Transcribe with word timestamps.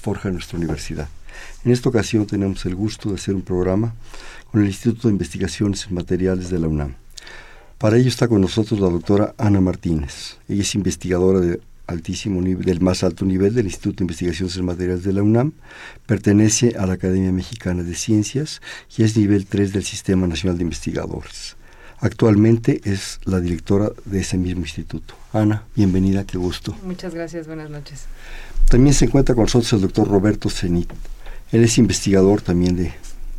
forjan 0.00 0.34
nuestra 0.34 0.58
universidad. 0.58 1.08
En 1.64 1.72
esta 1.72 1.88
ocasión 1.88 2.26
tenemos 2.26 2.64
el 2.66 2.74
gusto 2.74 3.10
de 3.10 3.16
hacer 3.16 3.34
un 3.34 3.42
programa 3.42 3.94
con 4.50 4.62
el 4.62 4.66
Instituto 4.66 5.08
de 5.08 5.12
Investigaciones 5.12 5.90
Materiales 5.90 6.50
de 6.50 6.58
la 6.58 6.68
UNAM. 6.68 6.94
Para 7.78 7.96
ello 7.96 8.08
está 8.08 8.28
con 8.28 8.40
nosotros 8.40 8.80
la 8.80 8.88
doctora 8.88 9.34
Ana 9.38 9.60
Martínez. 9.60 10.38
Ella 10.48 10.62
es 10.62 10.74
investigadora 10.74 11.40
de 11.40 11.60
altísimo 11.86 12.40
nivel, 12.40 12.64
del 12.64 12.80
más 12.80 13.02
alto 13.02 13.24
nivel 13.24 13.54
del 13.54 13.66
Instituto 13.66 13.98
de 13.98 14.04
Investigaciones 14.04 14.60
Materiales 14.62 15.04
de 15.04 15.12
la 15.12 15.22
UNAM, 15.22 15.52
pertenece 16.06 16.76
a 16.78 16.86
la 16.86 16.94
Academia 16.94 17.32
Mexicana 17.32 17.82
de 17.82 17.94
Ciencias 17.94 18.60
y 18.96 19.02
es 19.02 19.16
nivel 19.16 19.46
3 19.46 19.72
del 19.72 19.84
Sistema 19.84 20.26
Nacional 20.26 20.58
de 20.58 20.64
Investigadores. 20.64 21.56
Actualmente 21.98 22.80
es 22.84 23.20
la 23.24 23.40
directora 23.40 23.90
de 24.06 24.20
ese 24.20 24.38
mismo 24.38 24.62
instituto. 24.62 25.14
Ana, 25.32 25.64
bienvenida, 25.76 26.24
qué 26.24 26.38
gusto. 26.38 26.74
Muchas 26.82 27.14
gracias, 27.14 27.46
buenas 27.46 27.68
noches. 27.68 28.06
También 28.68 28.94
se 28.94 29.06
encuentra 29.06 29.34
con 29.34 29.44
nosotros 29.44 29.72
el 29.72 29.80
doctor 29.80 30.08
Roberto 30.08 30.48
Zenit. 30.50 30.90
Él 31.52 31.64
es 31.64 31.78
investigador 31.78 32.42
también 32.42 32.76
de 32.76 32.92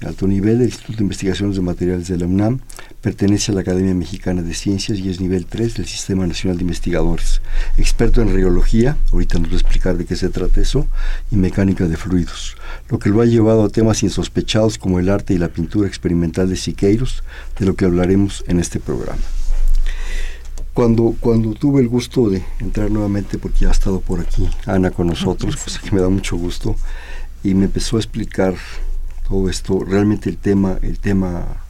alto 0.06 0.28
nivel 0.28 0.60
del 0.60 0.68
Instituto 0.68 0.98
de 0.98 1.04
Investigaciones 1.04 1.56
de 1.56 1.62
Materiales 1.62 2.08
de 2.08 2.18
la 2.18 2.26
UNAM, 2.26 2.60
pertenece 3.02 3.52
a 3.52 3.56
la 3.56 3.62
Academia 3.62 3.94
Mexicana 3.94 4.42
de 4.42 4.54
Ciencias 4.54 5.00
y 5.00 5.10
es 5.10 5.20
nivel 5.20 5.46
3 5.46 5.76
del 5.76 5.86
Sistema 5.86 6.26
Nacional 6.26 6.58
de 6.58 6.64
Investigadores. 6.64 7.42
Experto 7.78 8.22
en 8.22 8.30
radiología, 8.30 8.98
ahorita 9.12 9.40
nos 9.40 9.50
va 9.50 9.54
a 9.54 9.60
explicar 9.60 9.98
de 9.98 10.06
qué 10.06 10.16
se 10.16 10.30
trata 10.30 10.62
eso, 10.62 10.88
y 11.32 11.36
mecánica 11.36 11.88
de 11.88 11.98
fluidos, 11.98 12.56
lo 12.90 13.00
que 13.00 13.10
lo 13.10 13.22
ha 13.22 13.26
llevado 13.26 13.64
a 13.64 13.70
temas 13.70 14.04
insospechados 14.04 14.78
como 14.78 15.00
el 15.00 15.10
arte 15.10 15.34
y 15.34 15.38
la 15.38 15.50
pintura 15.50 15.88
experimental 15.88 16.50
de 16.50 16.56
Siqueiros, 16.56 17.24
de 17.60 17.66
lo 17.66 17.76
que 17.76 17.86
hablaremos 17.86 18.44
en 18.48 18.60
este 18.60 18.80
programa. 18.80 19.22
Cuando, 20.74 21.16
cuando 21.20 21.54
tuve 21.54 21.82
el 21.82 21.90
gusto 21.90 22.30
de 22.30 22.44
entrar 22.60 22.90
nuevamente, 22.90 23.38
porque 23.38 23.60
ya 23.60 23.70
ha 23.70 23.72
estado 23.72 24.00
por 24.00 24.22
aquí 24.22 24.48
Ana 24.66 24.92
con 24.92 25.08
nosotros, 25.08 25.58
cosa 25.58 25.82
que 25.82 25.92
me 25.92 26.02
da 26.02 26.08
mucho 26.08 26.38
gusto, 26.38 26.76
y 27.44 27.54
me 27.54 27.66
empezó 27.66 27.98
a 27.98 28.00
explicar 28.00 28.56
todo 29.28 29.50
esto, 29.50 29.84
realmente 29.84 30.30
el 30.30 30.38
tema, 30.38 30.78
el 30.82 31.00
tema 31.00 31.64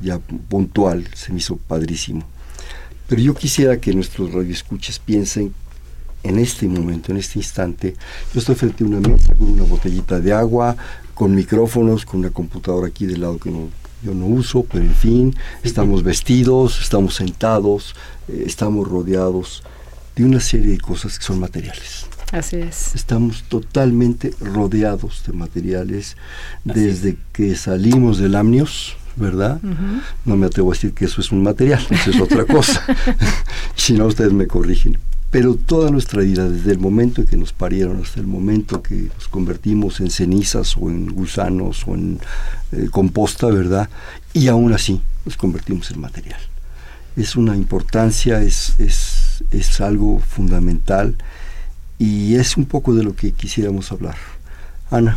ya 0.00 0.18
puntual 0.18 1.08
se 1.14 1.32
me 1.32 1.38
hizo 1.38 1.56
padrísimo. 1.56 2.24
Pero 3.08 3.22
yo 3.22 3.34
quisiera 3.34 3.78
que 3.78 3.94
nuestros 3.94 4.32
radioescuches 4.32 4.98
piensen 4.98 5.54
en 6.22 6.38
este 6.38 6.68
momento, 6.68 7.12
en 7.12 7.18
este 7.18 7.38
instante. 7.38 7.96
Yo 8.32 8.40
estoy 8.40 8.54
frente 8.54 8.84
a 8.84 8.86
una 8.86 9.00
mesa 9.00 9.34
con 9.34 9.52
una 9.52 9.64
botellita 9.64 10.20
de 10.20 10.32
agua, 10.32 10.76
con 11.14 11.34
micrófonos, 11.34 12.04
con 12.04 12.20
una 12.20 12.30
computadora 12.30 12.88
aquí 12.88 13.06
del 13.06 13.22
lado 13.22 13.38
que 13.38 13.50
no, 13.50 13.68
yo 14.02 14.14
no 14.14 14.26
uso, 14.26 14.64
pero 14.70 14.84
en 14.84 14.94
fin, 14.94 15.36
estamos 15.62 16.02
vestidos, 16.02 16.80
estamos 16.80 17.14
sentados, 17.14 17.94
eh, 18.28 18.44
estamos 18.46 18.88
rodeados 18.88 19.62
de 20.16 20.24
una 20.24 20.40
serie 20.40 20.72
de 20.72 20.78
cosas 20.78 21.18
que 21.18 21.24
son 21.24 21.40
materiales. 21.40 22.06
Así 22.32 22.56
es. 22.56 22.94
Estamos 22.94 23.44
totalmente 23.44 24.32
rodeados 24.40 25.22
de 25.26 25.34
materiales 25.34 26.16
desde 26.64 27.18
que 27.32 27.54
salimos 27.56 28.18
del 28.18 28.36
amnios, 28.36 28.96
¿verdad? 29.16 29.60
No 30.24 30.36
me 30.36 30.46
atrevo 30.46 30.72
a 30.72 30.74
decir 30.74 30.94
que 30.94 31.04
eso 31.04 31.20
es 31.20 31.30
un 31.30 31.42
material, 31.42 31.86
eso 31.90 32.10
es 32.10 32.20
otra 32.20 32.44
cosa. 32.46 32.82
si 33.74 33.92
no, 33.92 34.06
ustedes 34.06 34.32
me 34.32 34.46
corrigen. 34.46 34.98
Pero 35.32 35.56
toda 35.56 35.90
nuestra 35.90 36.20
vida, 36.20 36.48
desde 36.48 36.72
el 36.72 36.78
momento 36.78 37.22
en 37.22 37.26
que 37.26 37.38
nos 37.38 37.54
parieron 37.54 38.02
hasta 38.02 38.20
el 38.20 38.26
momento 38.26 38.82
que 38.82 39.08
nos 39.14 39.28
convertimos 39.28 39.98
en 40.00 40.10
cenizas 40.10 40.76
o 40.76 40.90
en 40.90 41.06
gusanos 41.06 41.84
o 41.88 41.94
en 41.94 42.20
eh, 42.70 42.88
composta, 42.90 43.46
¿verdad? 43.46 43.88
Y 44.34 44.48
aún 44.48 44.74
así 44.74 45.00
nos 45.24 45.38
convertimos 45.38 45.90
en 45.90 46.00
material. 46.00 46.38
Es 47.16 47.34
una 47.34 47.56
importancia, 47.56 48.42
es, 48.42 48.74
es, 48.78 49.42
es 49.50 49.80
algo 49.80 50.20
fundamental 50.20 51.16
y 51.98 52.34
es 52.34 52.58
un 52.58 52.66
poco 52.66 52.94
de 52.94 53.02
lo 53.02 53.16
que 53.16 53.32
quisiéramos 53.32 53.90
hablar. 53.90 54.16
Ana. 54.90 55.16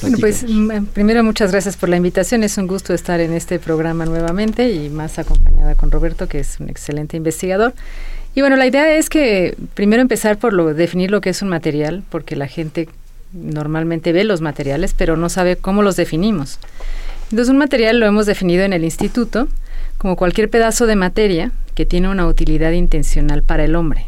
Bueno, 0.00 0.18
pues 0.18 0.44
primero 0.92 1.22
muchas 1.22 1.50
gracias 1.52 1.76
por 1.76 1.88
la 1.88 1.96
invitación. 1.96 2.42
Es 2.42 2.58
un 2.58 2.66
gusto 2.68 2.94
estar 2.94 3.20
en 3.20 3.32
este 3.32 3.58
programa 3.58 4.04
nuevamente 4.04 4.70
y 4.72 4.88
más 4.90 5.18
acompañada 5.18 5.74
con 5.74 5.90
Roberto, 5.90 6.28
que 6.28 6.40
es 6.40 6.60
un 6.60 6.68
excelente 6.68 7.16
investigador. 7.16 7.74
Y 8.34 8.40
bueno, 8.40 8.56
la 8.56 8.66
idea 8.66 8.96
es 8.96 9.10
que 9.10 9.56
primero 9.74 10.00
empezar 10.00 10.38
por 10.38 10.52
lo, 10.52 10.72
definir 10.72 11.10
lo 11.10 11.20
que 11.20 11.30
es 11.30 11.42
un 11.42 11.48
material, 11.48 12.02
porque 12.08 12.34
la 12.36 12.46
gente 12.46 12.88
normalmente 13.32 14.12
ve 14.12 14.24
los 14.24 14.40
materiales, 14.40 14.94
pero 14.96 15.16
no 15.16 15.28
sabe 15.28 15.56
cómo 15.56 15.82
los 15.82 15.96
definimos. 15.96 16.58
Entonces, 17.30 17.50
un 17.50 17.58
material 17.58 17.98
lo 17.98 18.06
hemos 18.06 18.26
definido 18.26 18.64
en 18.64 18.72
el 18.72 18.84
instituto 18.84 19.48
como 19.98 20.16
cualquier 20.16 20.50
pedazo 20.50 20.86
de 20.86 20.96
materia 20.96 21.52
que 21.74 21.86
tiene 21.86 22.08
una 22.08 22.26
utilidad 22.26 22.72
intencional 22.72 23.42
para 23.42 23.64
el 23.64 23.74
hombre. 23.74 24.06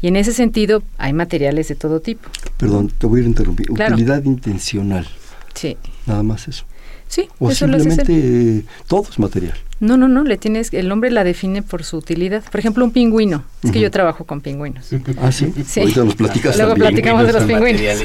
Y 0.00 0.08
en 0.08 0.16
ese 0.16 0.32
sentido 0.32 0.82
hay 0.98 1.12
materiales 1.12 1.68
de 1.68 1.74
todo 1.74 2.00
tipo. 2.00 2.28
Perdón, 2.58 2.92
te 2.98 3.06
voy 3.06 3.22
a 3.22 3.24
interrumpir. 3.24 3.70
Utilidad 3.70 4.22
intencional. 4.24 5.06
Sí. 5.54 5.76
Nada 6.06 6.22
más 6.22 6.48
eso. 6.48 6.64
Sí, 7.08 7.28
o 7.38 7.50
eso 7.50 7.66
simplemente 7.66 8.04
eh, 8.08 8.64
todo 8.88 9.06
es 9.08 9.18
material. 9.18 9.54
No, 9.80 9.96
no, 9.96 10.08
no, 10.08 10.24
le 10.24 10.36
tienes, 10.36 10.72
el 10.72 10.90
hombre 10.90 11.10
la 11.10 11.24
define 11.24 11.62
por 11.62 11.84
su 11.84 11.98
utilidad. 11.98 12.42
Por 12.50 12.58
ejemplo, 12.58 12.84
un 12.84 12.90
pingüino. 12.90 13.44
Es 13.62 13.70
que 13.70 13.80
yo 13.80 13.90
trabajo 13.90 14.24
con 14.24 14.40
pingüinos. 14.40 14.88
Ah, 15.20 15.30
sí. 15.30 15.52
sí. 15.66 15.80
Ahorita 15.80 16.04
nos 16.04 16.14
platicas 16.14 16.56
Luego 16.56 16.72
también. 16.72 16.90
platicamos 16.92 17.26
de 17.26 17.32
los 17.32 17.44
pingüinos. 17.44 18.04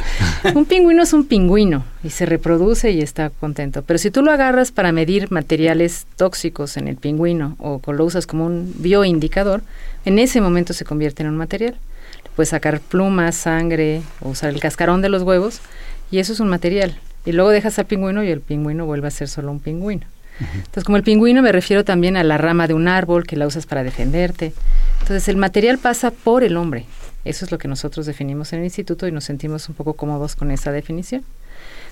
un 0.56 0.66
pingüino 0.66 1.04
es 1.04 1.14
un 1.14 1.26
pingüino 1.26 1.86
y 2.04 2.10
se 2.10 2.26
reproduce 2.26 2.92
y 2.92 3.02
está 3.02 3.30
contento. 3.30 3.84
Pero 3.84 3.98
si 3.98 4.12
tú 4.12 4.22
lo 4.22 4.32
agarras 4.32 4.72
para 4.72 4.92
medir 4.92 5.32
materiales 5.32 6.06
tóxicos 6.18 6.76
en 6.76 6.88
el 6.88 6.98
pingüino 6.98 7.56
o 7.60 7.82
lo 7.92 8.06
usas 8.06 8.28
como 8.28 8.46
un 8.46 8.74
bioindicador, 8.78 9.62
en 10.06 10.20
ese 10.20 10.42
momento 10.42 10.74
se 10.74 10.86
convierte 10.86 11.24
en 11.24 11.30
un 11.30 11.38
material. 11.38 11.76
Puedes 12.36 12.50
sacar 12.50 12.80
plumas, 12.80 13.36
sangre, 13.36 14.02
o 14.22 14.30
usar 14.30 14.50
el 14.50 14.60
cascarón 14.60 15.02
de 15.02 15.10
los 15.10 15.24
huevos, 15.24 15.60
y 16.12 16.20
eso 16.20 16.34
es 16.34 16.40
un 16.40 16.50
material. 16.50 16.98
Y 17.26 17.32
luego 17.32 17.50
dejas 17.50 17.78
al 17.80 17.86
pingüino 17.86 18.24
y 18.24 18.30
el 18.30 18.42
pingüino 18.42 18.86
vuelve 18.86 19.08
a 19.08 19.12
ser 19.12 19.28
solo 19.28 19.52
un 19.52 19.60
pingüino. 19.60 20.06
Entonces, 20.40 20.86
como 20.86 20.96
el 20.96 21.04
pingüino 21.04 21.42
me 21.42 21.52
refiero 21.52 21.84
también 21.84 22.16
a 22.16 22.24
la 22.24 22.38
rama 22.38 22.68
de 22.68 22.74
un 22.74 22.88
árbol 22.88 23.28
que 23.28 23.36
la 23.36 23.46
usas 23.46 23.66
para 23.66 23.84
defenderte. 23.84 24.54
Entonces, 25.02 25.28
el 25.28 25.36
material 25.36 25.80
pasa 25.80 26.12
por 26.12 26.44
el 26.44 26.56
hombre. 26.56 26.86
Eso 27.26 27.44
es 27.44 27.52
lo 27.52 27.58
que 27.58 27.68
nosotros 27.68 28.06
definimos 28.06 28.54
en 28.54 28.60
el 28.60 28.66
instituto 28.66 29.06
y 29.06 29.12
nos 29.12 29.26
sentimos 29.26 29.68
un 29.68 29.76
poco 29.76 29.94
cómodos 29.96 30.38
con 30.38 30.50
esa 30.52 30.72
definición. 30.72 31.26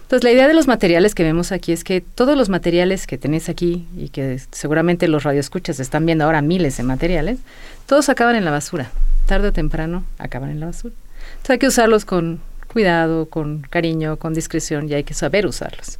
Entonces, 0.03 0.23
la 0.23 0.31
idea 0.31 0.47
de 0.47 0.53
los 0.53 0.67
materiales 0.67 1.13
que 1.13 1.23
vemos 1.23 1.51
aquí 1.51 1.73
es 1.73 1.83
que 1.83 1.99
todos 1.99 2.37
los 2.37 2.47
materiales 2.47 3.05
que 3.05 3.17
tenéis 3.17 3.49
aquí 3.49 3.85
y 3.97 4.09
que 4.09 4.39
seguramente 4.51 5.09
los 5.09 5.23
radioescuchas 5.23 5.81
están 5.81 6.05
viendo 6.05 6.23
ahora 6.23 6.41
miles 6.41 6.77
de 6.77 6.83
materiales, 6.83 7.39
todos 7.85 8.07
acaban 8.07 8.37
en 8.37 8.45
la 8.45 8.51
basura 8.51 8.89
tarde 9.27 9.49
o 9.49 9.53
temprano 9.53 10.03
acaban 10.17 10.49
en 10.49 10.59
la 10.59 10.65
basura. 10.65 10.95
Entonces 11.33 11.49
hay 11.51 11.59
que 11.59 11.67
usarlos 11.67 12.05
con 12.05 12.39
cuidado, 12.77 13.25
con 13.25 13.61
cariño, 13.61 14.17
con 14.17 14.35
discreción 14.35 14.87
y 14.87 14.93
hay 14.93 15.03
que 15.03 15.15
saber 15.15 15.47
usarlos. 15.47 15.97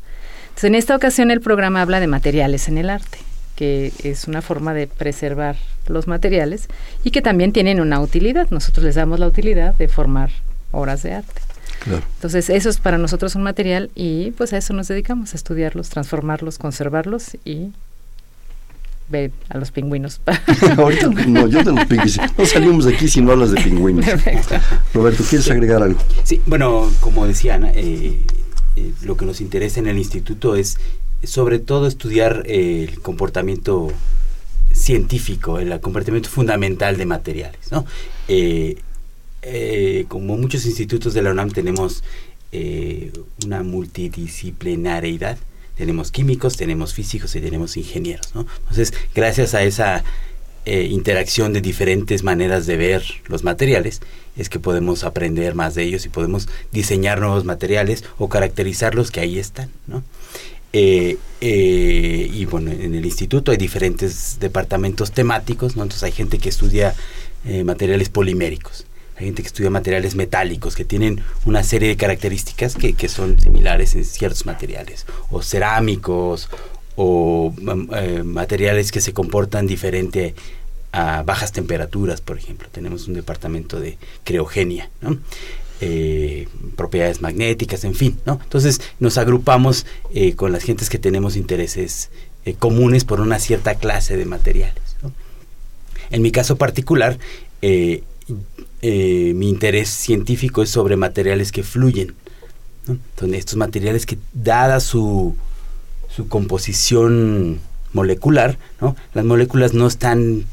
Entonces 0.49 0.65
en 0.65 0.75
esta 0.75 0.95
ocasión 0.95 1.31
el 1.31 1.41
programa 1.41 1.81
habla 1.81 1.99
de 1.99 2.05
materiales 2.05 2.67
en 2.67 2.77
el 2.77 2.91
arte, 2.91 3.17
que 3.55 3.91
es 4.03 4.27
una 4.27 4.43
forma 4.43 4.75
de 4.75 4.85
preservar 4.85 5.55
los 5.87 6.05
materiales 6.05 6.67
y 7.03 7.09
que 7.09 7.23
también 7.23 7.51
tienen 7.51 7.81
una 7.81 7.99
utilidad. 7.99 8.51
Nosotros 8.51 8.85
les 8.85 8.93
damos 8.93 9.19
la 9.19 9.25
utilidad 9.25 9.73
de 9.73 9.87
formar 9.87 10.29
obras 10.71 11.01
de 11.01 11.13
arte. 11.13 11.41
Entonces 11.87 12.47
eso 12.51 12.69
es 12.69 12.77
para 12.77 12.99
nosotros 12.99 13.33
un 13.33 13.41
material 13.41 13.89
y 13.95 14.29
pues 14.37 14.53
a 14.53 14.57
eso 14.57 14.73
nos 14.73 14.87
dedicamos, 14.87 15.33
a 15.33 15.37
estudiarlos, 15.37 15.89
transformarlos, 15.89 16.59
conservarlos 16.59 17.37
y 17.43 17.71
ve 19.09 19.31
a 19.49 19.57
los 19.57 19.71
pingüinos. 19.71 20.21
Ahorita 20.77 21.07
no, 21.07 21.47
yo 21.47 21.63
de 21.63 21.71
los 21.71 21.85
pingüinos. 21.85 22.19
No 22.37 22.45
salimos 22.45 22.85
de 22.85 22.95
aquí 22.95 23.07
si 23.07 23.21
no 23.21 23.31
hablas 23.31 23.51
de 23.51 23.61
pingüinos. 23.61 24.05
Perfecto. 24.05 24.55
Roberto, 24.93 25.23
¿quieres 25.27 25.49
agregar 25.49 25.81
algo? 25.83 25.99
Sí, 26.23 26.41
bueno, 26.45 26.91
como 26.99 27.25
decía 27.25 27.55
Ana, 27.55 27.71
eh, 27.73 28.19
eh, 28.75 28.91
lo 29.03 29.17
que 29.17 29.25
nos 29.25 29.41
interesa 29.41 29.79
en 29.79 29.87
el 29.87 29.97
instituto 29.97 30.55
es 30.55 30.77
sobre 31.23 31.59
todo 31.59 31.87
estudiar 31.87 32.43
eh, 32.45 32.85
el 32.89 32.99
comportamiento 33.01 33.91
científico, 34.71 35.59
el 35.59 35.79
comportamiento 35.79 36.29
fundamental 36.29 36.97
de 36.97 37.05
materiales. 37.05 37.71
¿no? 37.71 37.85
como 40.09 40.37
muchos 40.37 40.65
institutos 40.65 41.13
de 41.13 41.21
la 41.21 41.31
UNAM 41.31 41.51
tenemos 41.51 42.03
una 43.45 43.63
multidisciplinariedad 43.63 45.37
tenemos 45.77 46.11
químicos, 46.11 46.57
tenemos 46.57 46.93
físicos 46.93 47.35
y 47.35 47.41
tenemos 47.41 47.77
ingenieros. 47.77 48.33
Entonces, 48.35 48.93
gracias 49.13 49.53
a 49.53 49.63
esa 49.63 50.03
eh, 50.69 50.89
interacción 50.91 51.53
de 51.53 51.61
diferentes 51.61 52.23
maneras 52.23 52.65
de 52.65 52.75
ver 52.75 53.01
los 53.27 53.45
materiales, 53.45 54.01
es 54.35 54.49
que 54.49 54.59
podemos 54.59 55.05
aprender 55.05 55.55
más 55.55 55.75
de 55.75 55.83
ellos 55.83 56.05
y 56.05 56.09
podemos 56.09 56.49
diseñar 56.73 57.21
nuevos 57.21 57.45
materiales 57.45 58.03
o 58.17 58.27
caracterizarlos 58.27 59.09
que 59.09 59.21
ahí 59.21 59.39
están. 59.39 59.69
Eh, 60.73 61.17
eh, 61.39 62.29
y 62.33 62.43
bueno, 62.45 62.71
en 62.71 62.95
el 62.95 63.05
instituto 63.05 63.51
hay 63.51 63.57
diferentes 63.57 64.39
departamentos 64.41 65.11
temáticos. 65.11 65.73
Entonces 65.73 66.03
hay 66.03 66.11
gente 66.11 66.37
que 66.37 66.49
estudia 66.49 66.95
materiales 67.63 68.09
poliméricos, 68.09 68.85
hay 69.17 69.25
gente 69.25 69.41
que 69.41 69.47
estudia 69.47 69.71
materiales 69.71 70.15
metálicos, 70.15 70.75
que 70.75 70.85
tienen 70.85 71.21
una 71.45 71.63
serie 71.63 71.89
de 71.89 71.97
características 71.97 72.75
que, 72.75 73.09
son 73.09 73.39
similares 73.39 73.95
en 73.95 74.05
ciertos 74.05 74.45
materiales, 74.45 75.07
o 75.31 75.41
cerámicos, 75.41 76.49
o 76.95 77.51
mm, 77.59 77.93
eh, 77.95 78.23
materiales 78.23 78.91
que 78.91 79.01
se 79.01 79.13
comportan 79.13 79.65
diferente 79.65 80.35
a 80.91 81.23
bajas 81.23 81.51
temperaturas, 81.51 82.21
por 82.21 82.37
ejemplo. 82.37 82.67
Tenemos 82.71 83.07
un 83.07 83.15
departamento 83.15 83.79
de 83.79 83.97
creogenia. 84.23 84.89
Eh, 85.81 86.47
propiedades 86.75 87.21
magnéticas, 87.21 87.83
en 87.85 87.95
fin. 87.95 88.19
Entonces 88.25 88.81
nos 88.99 89.17
agrupamos 89.17 89.87
eh, 90.13 90.35
con 90.35 90.51
las 90.51 90.63
gentes 90.63 90.89
que 90.89 90.99
tenemos 90.99 91.35
intereses 91.35 92.11
comunes 92.59 93.03
por 93.03 93.19
una 93.19 93.39
cierta 93.39 93.75
clase 93.75 94.15
de 94.15 94.25
materiales. 94.25 94.81
En 96.09 96.21
mi 96.21 96.31
caso 96.31 96.55
particular, 96.55 97.19
mi 98.81 99.49
interés 99.49 99.89
científico 99.89 100.61
es 100.61 100.69
sobre 100.69 100.95
materiales 100.95 101.51
que 101.51 101.63
fluyen, 101.63 102.13
Entonces, 102.87 103.39
estos 103.39 103.55
materiales 103.55 104.05
que, 104.05 104.17
dada 104.33 104.79
su, 104.79 105.35
su 106.15 106.27
composición 106.27 107.59
molecular, 107.93 108.57
¿no? 108.81 108.95
Las 109.13 109.25
moléculas 109.25 109.73
no 109.73 109.87
están 109.87 110.45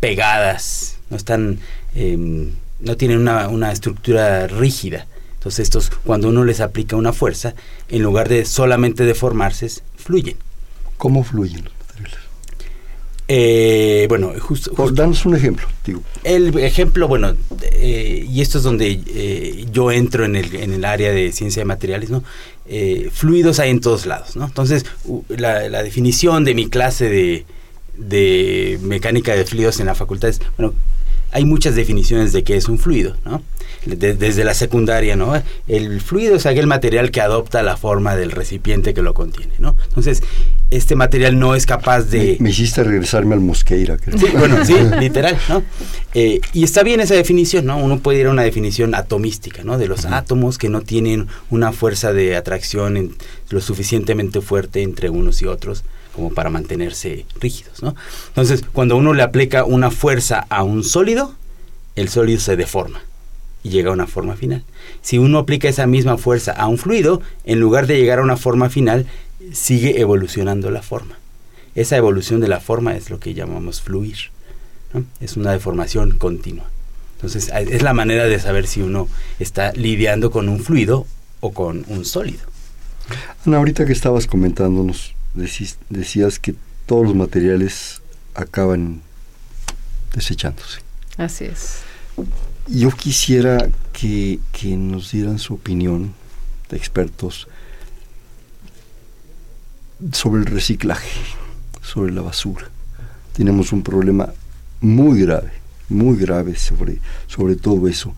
pegadas, 0.00 0.98
no 1.10 1.16
están 1.16 1.60
em, 1.94 2.50
no 2.82 2.96
tienen 2.96 3.18
una, 3.18 3.48
una 3.48 3.72
estructura 3.72 4.46
rígida. 4.46 5.06
Entonces 5.34 5.60
estos, 5.60 5.90
cuando 6.04 6.28
uno 6.28 6.44
les 6.44 6.60
aplica 6.60 6.96
una 6.96 7.12
fuerza, 7.12 7.54
en 7.88 8.02
lugar 8.02 8.28
de 8.28 8.44
solamente 8.44 9.04
deformarse, 9.04 9.70
fluyen. 9.96 10.36
¿Cómo 10.98 11.24
fluyen? 11.24 11.64
Eh, 13.28 14.06
bueno, 14.08 14.32
justo... 14.38 14.72
danos 14.92 15.24
un 15.24 15.36
ejemplo. 15.36 15.66
Digo. 15.86 16.02
El 16.24 16.56
ejemplo, 16.58 17.08
bueno, 17.08 17.34
eh, 17.72 18.26
y 18.28 18.40
esto 18.40 18.58
es 18.58 18.64
donde 18.64 19.00
eh, 19.06 19.66
yo 19.72 19.90
entro 19.90 20.24
en 20.24 20.36
el, 20.36 20.54
en 20.54 20.72
el 20.72 20.84
área 20.84 21.12
de 21.12 21.32
ciencia 21.32 21.60
de 21.60 21.64
materiales, 21.64 22.10
¿no? 22.10 22.22
fluidos 23.10 23.58
hay 23.58 23.70
en 23.70 23.80
todos 23.80 24.06
lados, 24.06 24.34
¿no? 24.34 24.46
Entonces, 24.46 24.86
la, 25.28 25.68
la 25.68 25.82
definición 25.82 26.44
de 26.44 26.54
mi 26.54 26.70
clase 26.70 27.08
de, 27.08 27.44
de 27.98 28.78
mecánica 28.82 29.34
de 29.34 29.44
fluidos 29.44 29.78
en 29.80 29.86
la 29.86 29.94
facultad 29.94 30.30
es, 30.30 30.40
bueno, 30.56 30.72
hay 31.32 31.44
muchas 31.44 31.74
definiciones 31.74 32.32
de 32.32 32.44
qué 32.44 32.56
es 32.56 32.68
un 32.68 32.78
fluido, 32.78 33.16
¿no? 33.24 33.42
Desde 33.84 34.44
la 34.44 34.54
secundaria, 34.54 35.16
¿no? 35.16 35.40
El 35.66 36.00
fluido 36.00 36.36
es 36.36 36.46
aquel 36.46 36.66
material 36.66 37.10
que 37.10 37.20
adopta 37.20 37.62
la 37.62 37.76
forma 37.76 38.14
del 38.16 38.30
recipiente 38.30 38.94
que 38.94 39.02
lo 39.02 39.14
contiene, 39.14 39.54
¿no? 39.58 39.76
Entonces, 39.88 40.22
este 40.70 40.94
material 40.94 41.38
no 41.38 41.54
es 41.54 41.66
capaz 41.66 42.02
de... 42.02 42.36
Me, 42.40 42.50
hiciste 42.50 42.84
regresarme 42.84 43.34
al 43.34 43.40
Mosqueira. 43.40 43.98
Creo. 43.98 44.18
Sí, 44.18 44.26
bueno, 44.36 44.64
sí, 44.64 44.74
literal, 45.00 45.36
¿no? 45.48 45.62
Eh, 46.14 46.40
y 46.52 46.64
está 46.64 46.82
bien 46.82 47.00
esa 47.00 47.14
definición, 47.14 47.66
¿no? 47.66 47.76
Uno 47.76 47.98
puede 47.98 48.20
ir 48.20 48.26
a 48.26 48.30
una 48.30 48.42
definición 48.42 48.94
atomística, 48.94 49.64
¿no? 49.64 49.78
De 49.78 49.88
los 49.88 50.04
átomos 50.04 50.58
que 50.58 50.68
no 50.68 50.82
tienen 50.82 51.26
una 51.50 51.72
fuerza 51.72 52.12
de 52.12 52.36
atracción 52.36 53.16
lo 53.50 53.60
suficientemente 53.60 54.40
fuerte 54.40 54.82
entre 54.82 55.10
unos 55.10 55.42
y 55.42 55.46
otros 55.46 55.84
como 56.14 56.30
para 56.30 56.50
mantenerse 56.50 57.24
rígidos, 57.40 57.82
¿no? 57.82 57.96
Entonces, 58.28 58.62
cuando 58.72 58.96
uno 58.96 59.14
le 59.14 59.22
aplica 59.22 59.64
una 59.64 59.90
fuerza 59.90 60.46
a 60.50 60.62
un 60.62 60.84
sólido, 60.84 61.34
el 61.96 62.08
sólido 62.08 62.38
se 62.38 62.56
deforma 62.56 63.02
y 63.62 63.70
llega 63.70 63.90
a 63.90 63.94
una 63.94 64.06
forma 64.06 64.36
final. 64.36 64.64
Si 65.02 65.18
uno 65.18 65.38
aplica 65.38 65.68
esa 65.68 65.86
misma 65.86 66.18
fuerza 66.18 66.52
a 66.52 66.66
un 66.66 66.78
fluido, 66.78 67.22
en 67.44 67.60
lugar 67.60 67.86
de 67.86 67.98
llegar 67.98 68.18
a 68.18 68.22
una 68.22 68.36
forma 68.36 68.70
final, 68.70 69.06
sigue 69.52 70.00
evolucionando 70.00 70.70
la 70.70 70.82
forma. 70.82 71.18
Esa 71.74 71.96
evolución 71.96 72.40
de 72.40 72.48
la 72.48 72.60
forma 72.60 72.96
es 72.96 73.10
lo 73.10 73.18
que 73.18 73.34
llamamos 73.34 73.80
fluir. 73.80 74.16
Es 75.20 75.36
una 75.36 75.52
deformación 75.52 76.18
continua. 76.18 76.68
Entonces, 77.16 77.50
es 77.54 77.82
la 77.82 77.94
manera 77.94 78.24
de 78.24 78.38
saber 78.38 78.66
si 78.66 78.82
uno 78.82 79.08
está 79.38 79.72
lidiando 79.72 80.30
con 80.30 80.48
un 80.48 80.58
fluido 80.58 81.06
o 81.40 81.52
con 81.52 81.84
un 81.88 82.04
sólido. 82.04 82.42
Ana, 83.46 83.58
ahorita 83.58 83.86
que 83.86 83.92
estabas 83.92 84.26
comentándonos 84.26 85.14
decías 85.34 86.38
que 86.38 86.54
todos 86.86 87.04
los 87.04 87.14
materiales 87.14 88.02
acaban 88.34 89.00
desechándose. 90.14 90.80
Así 91.16 91.44
es. 91.44 91.78
Yo 92.68 92.90
quisiera 92.90 93.68
que, 93.92 94.38
que 94.52 94.76
nos 94.76 95.12
dieran 95.12 95.38
su 95.38 95.54
opinión 95.54 96.14
de 96.70 96.76
expertos 96.76 97.48
sobre 100.12 100.42
el 100.42 100.46
reciclaje, 100.46 101.10
sobre 101.82 102.12
la 102.12 102.22
basura. 102.22 102.68
Tenemos 103.32 103.72
un 103.72 103.82
problema 103.82 104.32
muy 104.80 105.20
grave, 105.20 105.52
muy 105.88 106.16
grave 106.16 106.56
sobre, 106.56 106.98
sobre 107.26 107.56
todo 107.56 107.88
eso. 107.88 108.14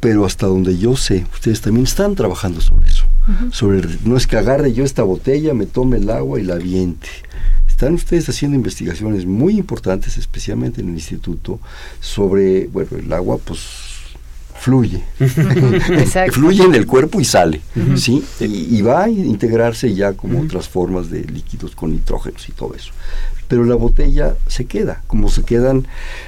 Pero 0.00 0.24
hasta 0.24 0.46
donde 0.46 0.78
yo 0.78 0.96
sé, 0.96 1.26
ustedes 1.32 1.60
también 1.60 1.84
están 1.84 2.14
trabajando 2.14 2.60
sobre 2.60 2.88
eso 2.88 3.10
sobre 3.52 3.86
no 4.04 4.16
es 4.16 4.26
que 4.26 4.36
agarre 4.36 4.72
yo 4.72 4.84
esta 4.84 5.02
botella, 5.02 5.54
me 5.54 5.66
tome 5.66 5.98
el 5.98 6.10
agua 6.10 6.40
y 6.40 6.42
la 6.42 6.54
aviente. 6.54 7.08
Están 7.80 7.94
ustedes 7.94 8.28
haciendo 8.28 8.58
investigaciones 8.58 9.24
muy 9.24 9.56
importantes, 9.56 10.18
especialmente 10.18 10.82
en 10.82 10.88
el 10.88 10.96
instituto, 10.96 11.60
sobre, 11.98 12.66
bueno, 12.66 12.90
el 12.98 13.10
agua 13.10 13.38
pues 13.42 13.58
fluye. 14.54 15.02
fluye 16.30 16.62
en 16.62 16.74
el 16.74 16.86
cuerpo 16.86 17.22
y 17.22 17.24
sale, 17.24 17.62
¿sí? 17.96 18.22
Y, 18.38 18.82
va 18.82 19.04
a 19.04 19.08
integrarse 19.08 19.94
ya 19.94 20.12
como 20.12 20.42
otras 20.42 20.68
formas 20.68 21.08
de 21.08 21.24
líquidos 21.24 21.74
con 21.74 21.92
nitrógenos 21.92 22.46
y 22.50 22.52
todo 22.52 22.74
eso. 22.74 22.92
Pero 23.48 23.64
la 23.64 23.76
botella 23.76 24.36
se 24.46 24.66
queda, 24.66 25.02
como 25.06 25.30
se 25.30 25.44
quedan 25.44 25.86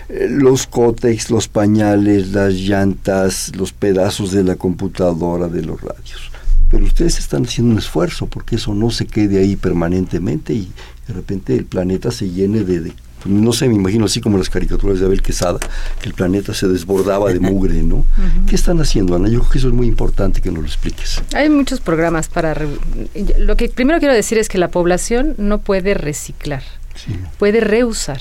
eh, 0.08 0.28
los 0.30 0.66
cótex, 0.66 1.30
los 1.30 1.48
pañales, 1.48 2.32
las 2.32 2.54
llantas, 2.54 3.54
los 3.56 3.74
pedazos 3.74 4.32
de 4.32 4.42
la 4.42 4.56
computadora, 4.56 5.48
de 5.48 5.60
los 5.60 5.82
radios 5.82 6.32
pero 6.72 6.86
ustedes 6.86 7.18
están 7.18 7.44
haciendo 7.44 7.74
un 7.74 7.78
esfuerzo 7.78 8.26
porque 8.26 8.56
eso 8.56 8.72
no 8.74 8.90
se 8.90 9.06
quede 9.06 9.38
ahí 9.38 9.56
permanentemente 9.56 10.54
y 10.54 10.72
de 11.12 11.18
repente 11.18 11.54
el 11.54 11.66
planeta 11.66 12.10
se 12.10 12.30
llene 12.30 12.64
de, 12.64 12.92
no 13.26 13.52
sé, 13.52 13.68
me 13.68 13.74
imagino 13.74 14.06
así 14.06 14.20
como 14.20 14.38
las 14.38 14.48
caricaturas 14.48 14.98
de 14.98 15.06
Abel 15.06 15.20
Quesada, 15.20 15.58
que 16.00 16.08
el 16.08 16.14
planeta 16.14 16.54
se 16.54 16.66
desbordaba 16.66 17.30
de 17.30 17.38
mugre, 17.38 17.82
¿no? 17.82 18.06
¿Qué 18.46 18.54
están 18.54 18.80
haciendo, 18.80 19.14
Ana? 19.14 19.28
Yo 19.28 19.40
creo 19.40 19.50
que 19.50 19.58
eso 19.58 19.68
es 19.68 19.74
muy 19.74 19.86
importante 19.86 20.40
que 20.40 20.50
nos 20.50 20.60
lo 20.60 20.66
expliques. 20.66 21.22
Hay 21.34 21.50
muchos 21.50 21.80
programas 21.80 22.28
para... 22.28 22.56
Lo 23.38 23.56
que 23.56 23.68
primero 23.68 23.98
quiero 23.98 24.14
decir 24.14 24.38
es 24.38 24.48
que 24.48 24.58
la 24.58 24.68
población 24.68 25.34
no 25.36 25.58
puede 25.58 25.94
reciclar, 25.94 26.62
puede 27.38 27.60
reusar, 27.60 28.20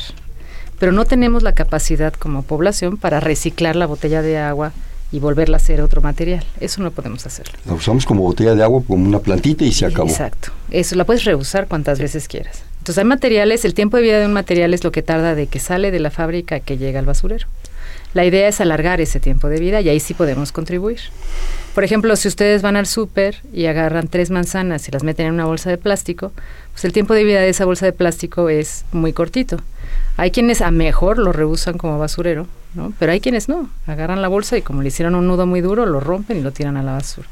pero 0.77 0.91
no 0.91 1.05
tenemos 1.05 1.43
la 1.43 1.53
capacidad 1.53 2.13
como 2.13 2.43
población 2.43 2.97
para 2.97 3.21
reciclar 3.21 3.77
la 3.77 3.85
botella 3.85 4.21
de 4.21 4.37
agua, 4.37 4.73
y 5.13 5.19
volverla 5.19 5.57
a 5.57 5.59
hacer 5.59 5.81
otro 5.81 6.01
material. 6.01 6.45
Eso 6.61 6.81
no 6.81 6.89
podemos 6.89 7.25
hacerlo. 7.25 7.51
La 7.65 7.73
usamos 7.73 8.05
como 8.05 8.21
botella 8.21 8.55
de 8.55 8.63
agua, 8.63 8.81
como 8.87 9.05
una 9.05 9.19
plantita 9.19 9.65
y 9.65 9.73
se 9.73 9.85
acabó. 9.85 10.09
Exacto. 10.09 10.53
Eso 10.69 10.95
la 10.95 11.03
puedes 11.03 11.25
reusar 11.25 11.67
cuantas 11.67 11.99
veces 11.99 12.29
quieras. 12.29 12.63
Entonces 12.81 12.97
hay 12.97 13.05
materiales, 13.05 13.63
el 13.63 13.75
tiempo 13.75 13.97
de 13.97 14.03
vida 14.03 14.19
de 14.19 14.25
un 14.25 14.33
material 14.33 14.73
es 14.73 14.83
lo 14.83 14.91
que 14.91 15.03
tarda 15.03 15.35
de 15.35 15.45
que 15.45 15.59
sale 15.59 15.91
de 15.91 15.99
la 15.99 16.09
fábrica 16.09 16.55
a 16.55 16.59
que 16.61 16.79
llega 16.79 16.97
al 16.97 17.05
basurero. 17.05 17.45
La 18.15 18.25
idea 18.25 18.47
es 18.47 18.59
alargar 18.59 18.99
ese 18.99 19.19
tiempo 19.19 19.49
de 19.49 19.59
vida 19.59 19.81
y 19.81 19.89
ahí 19.89 19.99
sí 19.99 20.15
podemos 20.15 20.51
contribuir. 20.51 20.99
Por 21.75 21.83
ejemplo, 21.83 22.15
si 22.15 22.27
ustedes 22.27 22.63
van 22.63 22.77
al 22.77 22.87
súper 22.87 23.37
y 23.53 23.67
agarran 23.67 24.07
tres 24.07 24.31
manzanas 24.31 24.87
y 24.87 24.91
las 24.91 25.03
meten 25.03 25.27
en 25.27 25.33
una 25.35 25.45
bolsa 25.45 25.69
de 25.69 25.77
plástico, 25.77 26.31
pues 26.71 26.83
el 26.83 26.91
tiempo 26.91 27.13
de 27.13 27.23
vida 27.23 27.39
de 27.39 27.49
esa 27.49 27.65
bolsa 27.65 27.85
de 27.85 27.93
plástico 27.93 28.49
es 28.49 28.83
muy 28.91 29.13
cortito. 29.13 29.57
Hay 30.17 30.31
quienes 30.31 30.61
a 30.63 30.71
mejor 30.71 31.19
lo 31.19 31.33
reusan 31.33 31.77
como 31.77 31.99
basurero, 31.99 32.47
¿no? 32.73 32.93
Pero 32.97 33.11
hay 33.11 33.19
quienes 33.19 33.47
no, 33.47 33.69
agarran 33.85 34.23
la 34.23 34.27
bolsa 34.27 34.57
y 34.57 34.63
como 34.63 34.81
le 34.81 34.87
hicieron 34.87 35.13
un 35.13 35.27
nudo 35.27 35.45
muy 35.45 35.61
duro, 35.61 35.85
lo 35.85 35.99
rompen 35.99 36.39
y 36.39 36.41
lo 36.41 36.51
tiran 36.51 36.77
a 36.77 36.83
la 36.83 36.93
basura. 36.93 37.27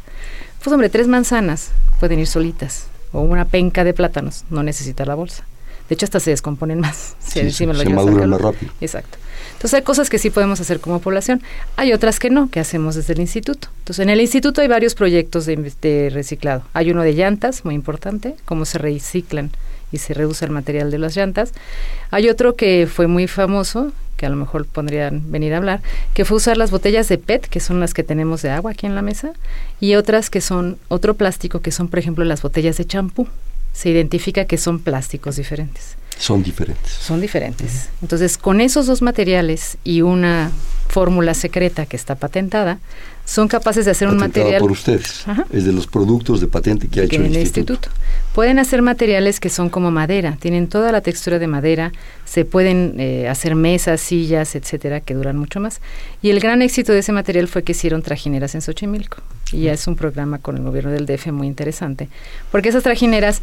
Pues 0.64 0.72
hombre, 0.72 0.90
tres 0.90 1.08
manzanas 1.08 1.72
pueden 2.00 2.20
ir 2.20 2.28
solitas, 2.28 2.86
o 3.12 3.22
una 3.22 3.46
penca 3.46 3.84
de 3.84 3.94
plátanos, 3.94 4.46
no 4.50 4.64
necesita 4.64 5.06
la 5.06 5.16
bolsa. 5.16 5.46
De 5.88 5.96
hecho, 5.96 6.06
hasta 6.06 6.20
se 6.20 6.30
descomponen 6.30 6.80
más. 6.80 7.16
se, 7.20 7.52
se 7.52 7.66
maduran 7.66 8.30
más 8.30 8.42
rápido. 8.42 8.72
Exacto. 8.80 9.18
Entonces 9.54 9.74
hay 9.74 9.82
cosas 9.82 10.10
que 10.10 10.20
sí 10.20 10.30
podemos 10.30 10.62
hacer 10.62 10.80
como 10.80 11.00
población, 11.00 11.42
hay 11.76 11.92
otras 11.92 12.20
que 12.20 12.30
no, 12.30 12.50
que 12.50 12.62
hacemos 12.62 12.96
desde 12.96 13.14
el 13.14 13.20
instituto. 13.20 13.68
Entonces 13.80 14.04
en 14.04 14.10
el 14.10 14.22
instituto 14.22 14.62
hay 14.62 14.70
varios 14.70 14.96
proyectos 14.96 15.46
de, 15.46 15.74
de 15.82 16.10
reciclado. 16.12 16.64
Hay 16.74 16.92
uno 16.92 17.04
de 17.04 17.14
llantas, 17.14 17.66
muy 17.66 17.76
importante, 17.76 18.36
cómo 18.46 18.64
se 18.64 18.78
reciclan 18.78 19.52
y 19.92 19.98
se 19.98 20.14
reduce 20.14 20.46
el 20.46 20.52
material 20.52 20.92
de 20.92 21.00
las 21.00 21.16
llantas. 21.16 21.54
Hay 22.12 22.30
otro 22.30 22.56
que 22.56 22.88
fue 22.92 23.08
muy 23.08 23.28
famoso, 23.28 23.92
que 24.18 24.26
a 24.26 24.30
lo 24.30 24.36
mejor 24.36 24.66
podrían 24.66 25.32
venir 25.32 25.54
a 25.54 25.58
hablar, 25.58 25.82
que 26.14 26.26
fue 26.26 26.38
usar 26.38 26.58
las 26.58 26.72
botellas 26.72 27.08
de 27.08 27.18
PET, 27.18 27.48
que 27.48 27.60
son 27.60 27.80
las 27.80 27.94
que 27.94 28.04
tenemos 28.04 28.42
de 28.42 28.50
agua 28.50 28.72
aquí 28.72 28.86
en 28.86 28.96
la 28.96 29.02
mesa, 29.02 29.32
y 29.80 29.96
otras 29.96 30.30
que 30.30 30.42
son 30.42 30.78
otro 30.90 31.14
plástico, 31.14 31.62
que 31.62 31.72
son, 31.72 31.88
por 31.88 32.00
ejemplo, 32.00 32.26
las 32.26 32.42
botellas 32.42 32.78
de 32.78 32.86
champú. 32.86 33.28
se 33.72 33.90
identifica 33.90 34.46
que 34.46 34.58
son 34.58 34.80
plásticos 34.80 35.38
diferentes. 35.38 35.99
Son 36.20 36.44
diferentes. 36.44 36.92
Son 36.92 37.22
diferentes. 37.22 37.90
Entonces, 38.02 38.38
con 38.38 38.62
esos 38.62 38.86
dos 38.86 39.02
materiales 39.02 39.78
y 39.84 40.02
una 40.02 40.52
fórmula 40.90 41.34
secreta 41.34 41.86
que 41.86 41.96
está 41.96 42.16
patentada, 42.16 42.80
son 43.24 43.48
capaces 43.48 43.86
de 43.86 43.92
hacer 43.92 44.08
un 44.08 44.18
material 44.18 44.60
por 44.60 44.72
ustedes. 44.72 45.24
Es 45.54 45.64
de 45.64 45.72
los 45.72 45.86
productos 45.86 46.42
de 46.42 46.48
patente 46.48 46.88
que 46.88 47.00
ha 47.00 47.04
hecho 47.04 47.22
el, 47.22 47.38
instituto. 47.38 47.90
Pueden 48.34 48.58
hacer 48.58 48.82
materiales 48.82 49.40
que 49.40 49.50
son 49.50 49.70
como 49.70 49.92
madera, 49.92 50.36
tienen 50.40 50.68
toda 50.68 50.92
la 50.92 51.02
textura 51.02 51.38
de 51.38 51.46
madera, 51.46 51.92
se 52.26 52.44
pueden 52.44 52.96
eh, 52.98 53.30
hacer 53.30 53.54
mesas, 53.54 54.02
sillas, 54.02 54.56
etcétera, 54.56 55.00
que 55.00 55.14
duran 55.14 55.38
mucho 55.38 55.60
más. 55.60 55.80
Y 56.24 56.32
el 56.32 56.40
gran 56.40 56.64
éxito 56.64 56.92
de 56.92 57.00
ese 57.00 57.12
material 57.12 57.48
fue 57.48 57.64
que 57.64 57.74
hicieron 57.74 58.02
trajineras 58.02 58.56
en 58.56 58.62
Xochimilco. 58.62 59.18
Y 59.54 59.64
ya 59.64 59.74
es 59.74 59.88
un 59.88 59.96
programa 59.96 60.40
con 60.40 60.58
el 60.58 60.64
gobierno 60.64 60.92
del 60.92 61.06
DF 61.06 61.28
muy 61.28 61.48
interesante, 61.48 62.10
porque 62.52 62.70
esas 62.70 62.84
trajineras 62.84 63.42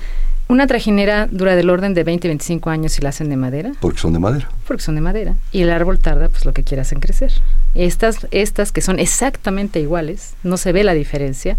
una 0.49 0.69
trajinera 0.69 1.27
dura 1.27 1.57
del 1.57 1.71
orden 1.71 1.93
de 1.93 2.05
20, 2.05 2.29
25 2.29 2.71
años 2.71 2.93
si 2.93 3.03
la 3.03 3.09
hacen 3.09 3.29
de 3.29 3.37
madera. 3.37 3.73
Porque 3.81 3.99
son 3.99 4.13
de 4.13 4.21
madera. 4.21 4.49
Porque 4.67 4.83
son 4.83 4.95
de 4.95 5.01
madera. 5.01 5.35
Y 5.51 5.63
el 5.63 5.71
árbol 5.71 5.99
tarda 5.99 6.29
pues 6.29 6.45
lo 6.45 6.53
que 6.53 6.63
quieras 6.63 6.93
en 6.93 7.01
crecer. 7.01 7.33
Estas, 7.75 8.29
estas 8.31 8.71
que 8.71 8.81
son 8.81 9.01
exactamente 9.01 9.81
iguales, 9.81 10.35
no 10.45 10.57
se 10.57 10.73
ve 10.73 10.85
la 10.85 10.95
diferencia, 10.95 11.57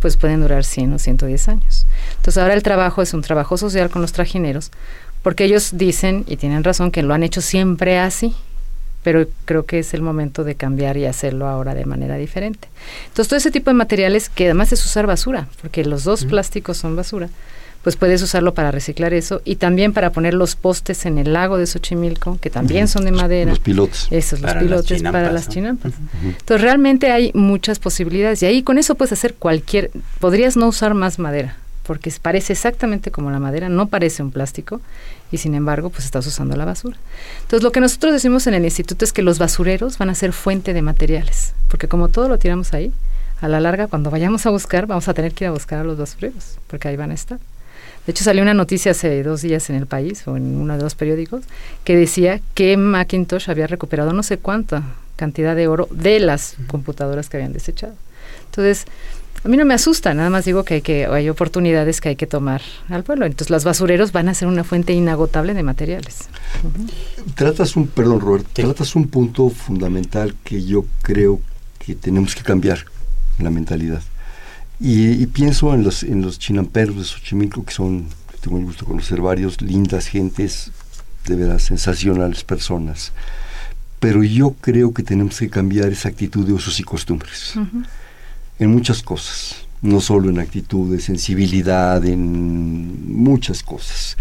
pues 0.00 0.16
pueden 0.16 0.40
durar 0.40 0.64
100 0.64 0.92
o 0.92 0.98
110 0.98 1.48
años. 1.48 1.86
Entonces 2.16 2.38
ahora 2.40 2.54
el 2.54 2.62
trabajo 2.62 3.02
es 3.02 3.12
un 3.12 3.22
trabajo 3.22 3.56
social 3.56 3.90
con 3.90 4.02
los 4.02 4.12
trajineros, 4.12 4.70
porque 5.22 5.44
ellos 5.44 5.72
dicen, 5.76 6.24
y 6.28 6.36
tienen 6.36 6.62
razón, 6.62 6.92
que 6.92 7.02
lo 7.02 7.14
han 7.14 7.24
hecho 7.24 7.40
siempre 7.40 7.98
así, 7.98 8.36
pero 9.08 9.26
creo 9.46 9.64
que 9.64 9.78
es 9.78 9.94
el 9.94 10.02
momento 10.02 10.44
de 10.44 10.54
cambiar 10.54 10.98
y 10.98 11.06
hacerlo 11.06 11.48
ahora 11.48 11.74
de 11.74 11.86
manera 11.86 12.16
diferente. 12.16 12.68
Entonces 13.06 13.28
todo 13.28 13.38
ese 13.38 13.50
tipo 13.50 13.70
de 13.70 13.74
materiales 13.74 14.28
que 14.28 14.44
además 14.44 14.70
es 14.70 14.84
usar 14.84 15.06
basura, 15.06 15.48
porque 15.62 15.82
los 15.82 16.04
dos 16.04 16.26
plásticos 16.26 16.76
son 16.76 16.94
basura, 16.94 17.30
pues 17.82 17.96
puedes 17.96 18.20
usarlo 18.20 18.52
para 18.52 18.70
reciclar 18.70 19.14
eso 19.14 19.40
y 19.46 19.56
también 19.56 19.94
para 19.94 20.12
poner 20.12 20.34
los 20.34 20.56
postes 20.56 21.06
en 21.06 21.16
el 21.16 21.32
lago 21.32 21.56
de 21.56 21.66
Xochimilco, 21.66 22.36
que 22.38 22.50
también 22.50 22.86
son 22.86 23.06
de 23.06 23.12
madera. 23.12 23.52
Los 23.52 23.60
pilotes. 23.60 24.08
Esos, 24.10 24.42
los 24.42 24.52
pilotes 24.56 25.02
para 25.02 25.32
las 25.32 25.48
chinampas. 25.48 25.94
Entonces 26.22 26.60
realmente 26.60 27.10
hay 27.10 27.30
muchas 27.32 27.78
posibilidades 27.78 28.42
y 28.42 28.44
ahí 28.44 28.62
con 28.62 28.76
eso 28.76 28.94
puedes 28.94 29.12
hacer 29.12 29.36
cualquier, 29.36 29.90
podrías 30.20 30.58
no 30.58 30.68
usar 30.68 30.92
más 30.92 31.18
madera, 31.18 31.56
porque 31.88 32.12
parece 32.20 32.52
exactamente 32.52 33.10
como 33.10 33.30
la 33.30 33.38
madera, 33.38 33.70
no 33.70 33.86
parece 33.86 34.22
un 34.22 34.30
plástico 34.30 34.82
y 35.32 35.38
sin 35.38 35.54
embargo 35.54 35.88
pues 35.88 36.04
estás 36.04 36.26
usando 36.26 36.54
la 36.54 36.66
basura. 36.66 36.98
Entonces 37.40 37.62
lo 37.62 37.72
que 37.72 37.80
nosotros 37.80 38.12
decimos 38.12 38.46
en 38.46 38.52
el 38.52 38.64
instituto 38.64 39.06
es 39.06 39.14
que 39.14 39.22
los 39.22 39.38
basureros 39.38 39.96
van 39.96 40.10
a 40.10 40.14
ser 40.14 40.34
fuente 40.34 40.74
de 40.74 40.82
materiales, 40.82 41.54
porque 41.68 41.88
como 41.88 42.08
todo 42.08 42.28
lo 42.28 42.38
tiramos 42.38 42.74
ahí, 42.74 42.92
a 43.40 43.48
la 43.48 43.58
larga 43.58 43.86
cuando 43.86 44.10
vayamos 44.10 44.44
a 44.44 44.50
buscar 44.50 44.86
vamos 44.86 45.08
a 45.08 45.14
tener 45.14 45.32
que 45.32 45.44
ir 45.44 45.48
a 45.48 45.52
buscar 45.52 45.78
a 45.78 45.84
los 45.84 45.96
basureros, 45.96 46.58
porque 46.66 46.88
ahí 46.88 46.96
van 46.96 47.10
a 47.10 47.14
estar. 47.14 47.38
De 48.04 48.12
hecho, 48.12 48.22
salió 48.22 48.42
una 48.42 48.52
noticia 48.52 48.92
hace 48.92 49.22
dos 49.22 49.40
días 49.40 49.70
en 49.70 49.76
el 49.76 49.86
país 49.86 50.28
o 50.28 50.36
en 50.36 50.58
uno 50.58 50.76
de 50.76 50.82
los 50.82 50.94
periódicos 50.94 51.44
que 51.84 51.96
decía 51.96 52.42
que 52.52 52.76
Macintosh 52.76 53.48
había 53.48 53.66
recuperado 53.66 54.12
no 54.12 54.22
sé 54.22 54.36
cuánta 54.36 54.82
cantidad 55.16 55.56
de 55.56 55.68
oro 55.68 55.88
de 55.90 56.20
las 56.20 56.56
computadoras 56.66 57.30
que 57.30 57.38
habían 57.38 57.54
desechado. 57.54 57.94
Entonces, 58.44 58.84
a 59.44 59.48
mí 59.48 59.56
no 59.56 59.64
me 59.64 59.74
asusta, 59.74 60.14
nada 60.14 60.30
más 60.30 60.44
digo 60.44 60.64
que 60.64 60.74
hay, 60.74 60.82
que 60.82 61.06
hay 61.06 61.28
oportunidades 61.28 62.00
que 62.00 62.10
hay 62.10 62.16
que 62.16 62.26
tomar 62.26 62.60
al 62.88 63.04
pueblo. 63.04 63.26
Entonces, 63.26 63.50
los 63.50 63.64
basureros 63.64 64.12
van 64.12 64.28
a 64.28 64.34
ser 64.34 64.48
una 64.48 64.64
fuente 64.64 64.92
inagotable 64.92 65.54
de 65.54 65.62
materiales. 65.62 66.28
Tratas 67.34 67.76
un, 67.76 67.86
perdón, 67.86 68.20
Roberto, 68.20 68.48
tratas 68.52 68.96
un 68.96 69.08
punto 69.08 69.48
fundamental 69.50 70.34
que 70.44 70.64
yo 70.64 70.84
creo 71.02 71.40
que 71.78 71.94
tenemos 71.94 72.34
que 72.34 72.42
cambiar 72.42 72.84
en 73.38 73.44
la 73.44 73.50
mentalidad. 73.50 74.02
Y, 74.80 75.26
pienso 75.26 75.74
en 75.74 75.82
los, 75.82 76.02
en 76.02 76.22
los 76.22 76.38
chinamperos 76.38 76.96
de 76.96 77.04
Xochimilco, 77.04 77.64
que 77.64 77.72
son, 77.72 78.06
tengo 78.40 78.58
el 78.58 78.64
gusto 78.64 78.84
de 78.84 78.90
conocer 78.90 79.20
varios, 79.20 79.60
lindas 79.60 80.06
gentes, 80.06 80.70
de 81.26 81.34
veras 81.34 81.62
sensacionales 81.62 82.44
personas. 82.44 83.12
Pero 83.98 84.22
yo 84.22 84.54
creo 84.60 84.94
que 84.94 85.02
tenemos 85.02 85.38
que 85.38 85.50
cambiar 85.50 85.88
esa 85.88 86.08
actitud 86.08 86.46
de 86.46 86.52
usos 86.52 86.78
y 86.78 86.84
costumbres. 86.84 87.54
En 88.58 88.70
muchas 88.70 89.02
cosas. 89.02 89.66
No 89.80 90.00
solo 90.00 90.28
en 90.28 90.40
actitud 90.40 90.90
de 90.90 91.00
sensibilidad, 91.00 92.04
en 92.04 93.14
muchas 93.14 93.62
cosas. 93.62 94.16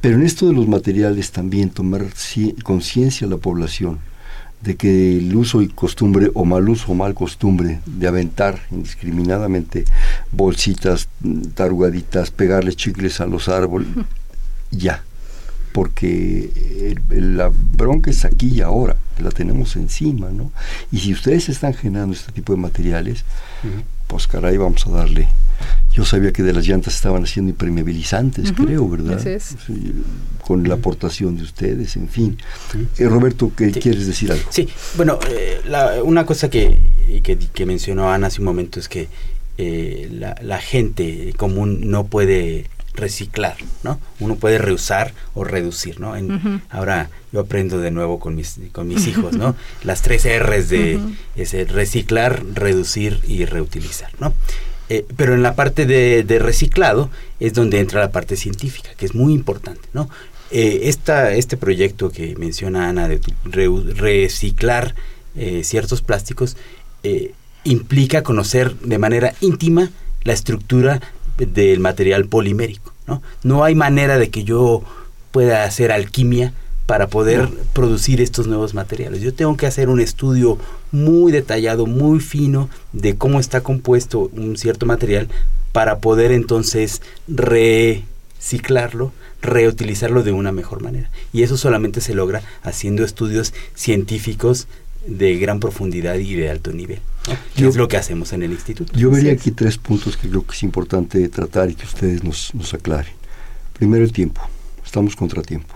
Pero 0.00 0.16
en 0.16 0.22
esto 0.22 0.46
de 0.46 0.52
los 0.52 0.68
materiales 0.68 1.32
también 1.32 1.70
tomar 1.70 2.04
conciencia 2.62 3.26
a 3.26 3.30
la 3.30 3.38
población 3.38 3.98
de 4.60 4.76
que 4.76 5.18
el 5.18 5.34
uso 5.34 5.62
y 5.62 5.68
costumbre 5.68 6.30
o 6.34 6.44
mal 6.44 6.68
uso 6.68 6.92
o 6.92 6.94
mal 6.94 7.14
costumbre 7.14 7.80
de 7.86 8.08
aventar 8.08 8.60
indiscriminadamente 8.70 9.84
bolsitas, 10.32 11.08
tarugaditas, 11.54 12.30
pegarle 12.30 12.74
chicles 12.74 13.20
a 13.20 13.26
los 13.26 13.48
árboles, 13.48 13.88
ya, 14.70 15.02
porque 15.72 16.96
la 17.10 17.50
bronca 17.52 18.10
es 18.10 18.24
aquí 18.24 18.48
y 18.48 18.60
ahora, 18.60 18.96
la 19.18 19.30
tenemos 19.30 19.76
encima, 19.76 20.30
¿no? 20.30 20.52
Y 20.92 20.98
si 20.98 21.12
ustedes 21.12 21.48
están 21.48 21.74
generando 21.74 22.14
este 22.14 22.32
tipo 22.32 22.52
de 22.52 22.60
materiales, 22.60 23.24
pues 24.06 24.26
caray, 24.26 24.56
vamos 24.56 24.86
a 24.86 24.90
darle 24.90 25.28
yo 25.92 26.04
sabía 26.04 26.32
que 26.32 26.42
de 26.42 26.52
las 26.52 26.66
llantas 26.66 26.94
estaban 26.94 27.24
haciendo 27.24 27.50
impermeabilizantes, 27.50 28.52
creo, 28.52 28.88
¿verdad? 28.88 29.20
con 30.46 30.66
la 30.68 30.74
aportación 30.74 31.36
de 31.36 31.42
ustedes, 31.42 31.96
en 31.96 32.08
fin. 32.08 32.38
Eh, 32.98 33.08
Roberto, 33.08 33.50
¿qué 33.56 33.72
quieres 33.72 34.06
decir 34.06 34.30
algo? 34.30 34.44
Sí, 34.50 34.68
bueno, 34.96 35.18
eh, 35.28 35.60
una 36.04 36.24
cosa 36.24 36.48
que, 36.48 36.78
que, 37.22 37.66
mencionó 37.66 38.10
Ana 38.12 38.28
hace 38.28 38.40
un 38.40 38.44
momento 38.44 38.78
es 38.78 38.88
que 38.88 39.08
eh, 39.58 40.08
la, 40.40 40.58
gente 40.58 41.34
común 41.36 41.90
no 41.90 42.06
puede 42.06 42.66
reciclar, 42.94 43.56
¿no? 43.82 44.00
Uno 44.20 44.36
puede 44.36 44.58
reusar 44.58 45.12
o 45.34 45.44
reducir, 45.44 46.00
¿no? 46.00 46.14
Ahora 46.70 47.10
yo 47.32 47.40
aprendo 47.40 47.78
de 47.78 47.90
nuevo 47.90 48.18
con 48.18 48.34
mis, 48.34 48.58
con 48.72 48.88
mis 48.88 49.06
hijos, 49.06 49.36
¿no? 49.36 49.54
Las 49.82 50.02
tres 50.02 50.24
R's 50.24 50.68
de 50.68 51.00
reciclar, 51.68 52.42
reducir 52.54 53.20
y 53.26 53.44
reutilizar, 53.44 54.10
¿no? 54.20 54.34
Eh, 54.90 55.04
pero 55.16 55.34
en 55.34 55.42
la 55.42 55.54
parte 55.54 55.84
de, 55.84 56.38
reciclado 56.38 57.10
es 57.40 57.52
donde 57.52 57.78
entra 57.78 58.00
la 58.00 58.10
parte 58.10 58.36
científica, 58.36 58.90
que 58.96 59.04
es 59.04 59.14
muy 59.14 59.34
importante, 59.34 59.82
¿no? 59.92 60.08
Eh, 60.50 60.80
este 60.88 61.56
proyecto 61.58 62.10
que 62.10 62.34
menciona 62.36 62.88
Ana 62.88 63.06
de 63.06 63.20
reciclar 63.94 64.94
eh, 65.36 65.62
ciertos 65.62 66.00
plásticos 66.00 66.56
implica 67.64 68.22
conocer 68.22 68.74
de 68.80 68.98
manera 68.98 69.34
íntima 69.40 69.90
la 70.24 70.32
estructura 70.32 71.00
del 71.36 71.80
material 71.80 72.26
polimérico, 72.26 72.92
¿no? 73.08 73.22
No 73.42 73.64
hay 73.64 73.74
manera 73.74 74.18
de 74.18 74.30
que 74.30 74.44
yo 74.44 74.82
pueda 75.32 75.64
hacer 75.64 75.90
alquimia 75.90 76.52
para 76.86 77.08
poder 77.08 77.48
producir 77.72 78.20
estos 78.20 78.46
nuevos 78.46 78.72
materiales. 78.72 79.20
Yo 79.20 79.34
tengo 79.34 79.56
que 79.56 79.66
hacer 79.66 79.88
un 79.88 80.00
estudio 80.00 80.58
muy 80.90 81.32
detallado, 81.32 81.86
muy 81.86 82.20
fino 82.20 82.70
de 82.92 83.16
cómo 83.16 83.40
está 83.40 83.60
compuesto 83.62 84.30
un 84.32 84.56
cierto 84.56 84.86
material 84.86 85.28
para 85.72 85.98
poder 85.98 86.32
entonces 86.32 87.02
reciclarlo, 87.28 89.12
reutilizarlo 89.42 90.22
de 90.22 90.32
una 90.32 90.50
mejor 90.50 90.82
manera. 90.82 91.10
Y 91.32 91.42
eso 91.42 91.56
solamente 91.56 92.00
se 92.00 92.14
logra 92.14 92.42
haciendo 92.62 93.04
estudios 93.04 93.52
científicos 93.74 94.66
de 95.08 95.36
gran 95.38 95.58
profundidad 95.58 96.14
y 96.16 96.34
de 96.34 96.50
alto 96.50 96.72
nivel. 96.72 97.00
es 97.56 97.76
lo 97.76 97.88
que 97.88 97.96
hacemos 97.96 98.32
en 98.32 98.42
el 98.42 98.52
instituto. 98.52 98.92
Yo 98.96 99.10
vería 99.10 99.32
aquí 99.32 99.50
tres 99.50 99.78
puntos 99.78 100.16
que 100.16 100.28
creo 100.28 100.46
que 100.46 100.54
es 100.54 100.62
importante 100.62 101.28
tratar 101.28 101.70
y 101.70 101.74
que 101.74 101.84
ustedes 101.84 102.22
nos, 102.22 102.54
nos 102.54 102.74
aclaren. 102.74 103.12
Primero 103.72 104.04
el 104.04 104.12
tiempo. 104.12 104.42
Estamos 104.84 105.16
contra 105.16 105.42
tiempo. 105.42 105.74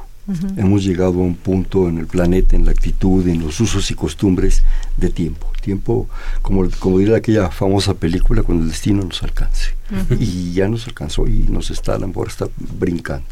Hemos 0.56 0.84
llegado 0.84 1.14
a 1.14 1.24
un 1.24 1.34
punto 1.34 1.88
en 1.88 1.98
el 1.98 2.06
planeta, 2.06 2.54
en 2.54 2.64
la 2.64 2.70
actitud, 2.70 3.26
en 3.26 3.40
los 3.40 3.58
usos 3.60 3.90
y 3.90 3.94
costumbres 3.94 4.62
de 4.96 5.10
tiempo. 5.10 5.48
Tiempo, 5.60 6.08
como, 6.42 6.68
como 6.78 6.98
diría 6.98 7.16
aquella 7.16 7.50
famosa 7.50 7.94
película, 7.94 8.42
cuando 8.42 8.64
el 8.64 8.70
destino 8.70 9.02
nos 9.02 9.22
alcance. 9.22 9.74
Y 10.18 10.52
ya 10.52 10.68
nos 10.68 10.86
alcanzó 10.86 11.26
y 11.26 11.44
nos 11.50 11.70
está, 11.70 11.96
a 11.96 11.98
lo 11.98 12.08
mejor 12.08 12.28
está 12.28 12.48
brincando. 12.78 13.26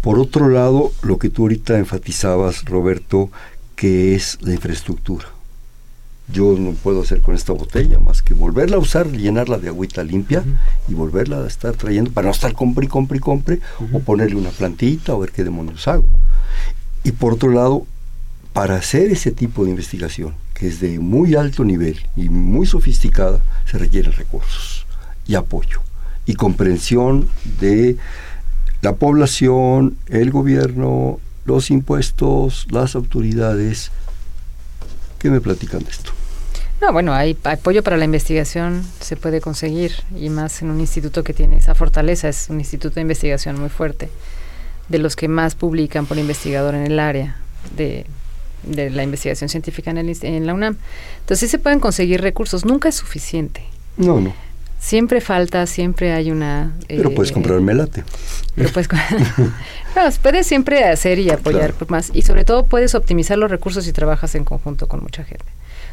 Por 0.00 0.18
otro 0.18 0.48
lado, 0.48 0.92
lo 1.02 1.18
que 1.18 1.28
tú 1.28 1.42
ahorita 1.42 1.78
enfatizabas, 1.78 2.64
Roberto, 2.64 3.30
que 3.78 4.16
es 4.16 4.38
la 4.42 4.54
infraestructura. 4.54 5.26
Yo 6.32 6.56
no 6.58 6.72
puedo 6.72 7.02
hacer 7.02 7.20
con 7.20 7.36
esta 7.36 7.52
botella 7.52 8.00
más 8.00 8.22
que 8.22 8.34
volverla 8.34 8.76
a 8.76 8.80
usar, 8.80 9.06
llenarla 9.12 9.56
de 9.56 9.68
agüita 9.68 10.02
limpia 10.02 10.42
y 10.88 10.94
volverla 10.94 11.38
a 11.38 11.46
estar 11.46 11.74
trayendo 11.76 12.10
para 12.10 12.26
no 12.26 12.32
estar 12.32 12.52
compre 12.54 12.86
y 12.86 12.88
compre 12.88 13.18
y 13.18 13.20
compre 13.20 13.60
o 13.92 14.00
ponerle 14.00 14.34
una 14.34 14.50
plantita 14.50 15.14
o 15.14 15.20
ver 15.20 15.30
qué 15.30 15.44
demonios 15.44 15.86
hago. 15.86 16.04
Y 17.04 17.12
por 17.12 17.34
otro 17.34 17.52
lado, 17.52 17.86
para 18.52 18.74
hacer 18.74 19.12
ese 19.12 19.30
tipo 19.30 19.64
de 19.64 19.70
investigación, 19.70 20.34
que 20.54 20.66
es 20.66 20.80
de 20.80 20.98
muy 20.98 21.36
alto 21.36 21.64
nivel 21.64 22.00
y 22.16 22.28
muy 22.28 22.66
sofisticada, 22.66 23.40
se 23.64 23.78
requieren 23.78 24.12
recursos 24.12 24.86
y 25.24 25.36
apoyo 25.36 25.80
y 26.26 26.34
comprensión 26.34 27.28
de 27.60 27.96
la 28.82 28.96
población, 28.96 29.96
el 30.08 30.32
gobierno, 30.32 31.20
los 31.48 31.70
impuestos, 31.70 32.66
las 32.70 32.94
autoridades. 32.94 33.90
¿Qué 35.18 35.30
me 35.30 35.40
platican 35.40 35.82
de 35.82 35.90
esto? 35.90 36.12
No, 36.80 36.92
bueno, 36.92 37.12
hay 37.12 37.36
apoyo 37.42 37.82
para 37.82 37.96
la 37.96 38.04
investigación, 38.04 38.84
se 39.00 39.16
puede 39.16 39.40
conseguir, 39.40 39.92
y 40.14 40.28
más 40.28 40.62
en 40.62 40.70
un 40.70 40.78
instituto 40.78 41.24
que 41.24 41.34
tiene 41.34 41.56
esa 41.56 41.74
fortaleza, 41.74 42.28
es 42.28 42.48
un 42.50 42.60
instituto 42.60 42.96
de 42.96 43.00
investigación 43.00 43.58
muy 43.58 43.70
fuerte, 43.70 44.10
de 44.88 44.98
los 44.98 45.16
que 45.16 45.26
más 45.26 45.56
publican 45.56 46.06
por 46.06 46.18
investigador 46.18 46.76
en 46.76 46.84
el 46.84 47.00
área 47.00 47.38
de, 47.76 48.06
de 48.62 48.90
la 48.90 49.02
investigación 49.02 49.48
científica 49.48 49.90
en, 49.90 49.98
el, 49.98 50.16
en 50.22 50.46
la 50.46 50.54
UNAM. 50.54 50.76
Entonces 51.20 51.40
sí 51.40 51.48
se 51.48 51.58
pueden 51.58 51.80
conseguir 51.80 52.20
recursos, 52.20 52.64
nunca 52.64 52.90
es 52.90 52.94
suficiente. 52.94 53.64
No, 53.96 54.20
no. 54.20 54.32
Siempre 54.80 55.20
falta, 55.20 55.66
siempre 55.66 56.12
hay 56.12 56.30
una... 56.30 56.72
Pero 56.86 57.12
puedes 57.14 57.30
eh, 57.30 57.34
comprar 57.34 57.60
melate. 57.60 58.04
Pero 58.54 58.70
puedes, 58.70 58.88
no, 59.96 60.02
puedes 60.22 60.46
siempre 60.46 60.84
hacer 60.84 61.18
y 61.18 61.30
apoyar 61.30 61.72
Claro. 61.72 61.86
más. 61.88 62.10
Y 62.14 62.22
sobre 62.22 62.44
todo 62.44 62.64
puedes 62.64 62.94
optimizar 62.94 63.38
los 63.38 63.50
recursos 63.50 63.84
si 63.84 63.92
trabajas 63.92 64.34
en 64.34 64.44
conjunto 64.44 64.86
con 64.86 65.02
mucha 65.02 65.24
gente. 65.24 65.44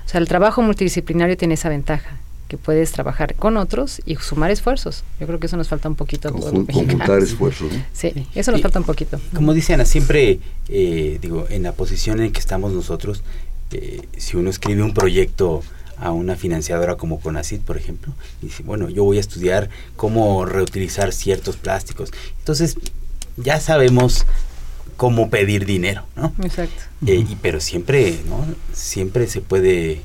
O 0.06 0.08
sea, 0.10 0.20
el 0.22 0.28
trabajo 0.28 0.62
multidisciplinario 0.62 1.36
tiene 1.36 1.56
esa 1.56 1.68
ventaja, 1.70 2.18
que 2.48 2.58
puedes 2.58 2.92
trabajar 2.92 3.34
con 3.34 3.58
otros 3.58 4.04
y 4.06 4.16
sumar 4.18 4.52
esfuerzos. 4.52 5.04
Yo 5.20 5.26
creo 5.26 5.40
que 5.40 5.48
eso 5.48 5.58
nos 5.58 5.68
falta 5.68 5.90
un 5.90 5.96
poquito 5.96 6.30
Conjun-. 6.32 6.68
Conjuntar 6.72 7.20
esfuerzos. 7.24 7.72
¿no? 7.74 7.84
Sí, 7.92 8.28
eso 8.36 8.52
nos 8.52 8.60
Y- 8.60 8.64
falta 8.64 8.78
un 8.80 8.86
poquito. 8.86 9.20
Como 9.34 9.54
dice 9.56 9.74
Ana, 9.74 9.86
siempre, 9.86 10.40
eh, 10.70 11.18
digo, 11.20 11.48
en 11.50 11.64
la 11.64 11.72
posición 11.72 12.22
en 12.22 12.32
que 12.32 12.40
estamos 12.40 12.72
nosotros, 12.72 13.24
eh, 13.72 14.08
si 14.18 14.38
uno 14.38 14.52
escribe 14.52 14.84
un 14.84 14.94
proyecto 14.94 15.64
a 15.98 16.12
una 16.12 16.36
financiadora 16.36 16.96
como 16.96 17.20
Conacit, 17.20 17.62
por 17.62 17.78
ejemplo, 17.78 18.14
y 18.42 18.48
dice, 18.48 18.64
bueno, 18.64 18.90
yo 18.90 19.04
voy 19.04 19.18
a 19.18 19.22
estudiar 19.22 19.70
cómo 19.96 20.46
reutilizar 20.46 21.14
ciertos 21.14 21.58
plásticos. 21.58 22.12
Entonces, 22.40 22.78
ya 23.38 23.60
sabemos 23.60 24.26
cómo 24.98 25.30
pedir 25.30 25.66
dinero, 25.66 26.06
¿no? 26.16 26.34
Exacto. 26.42 26.84
Eh, 27.06 27.26
y, 27.30 27.36
pero 27.42 27.60
siempre, 27.60 28.20
¿no? 28.28 28.46
Siempre 28.74 29.28
se 29.28 29.42
puede 29.42 30.02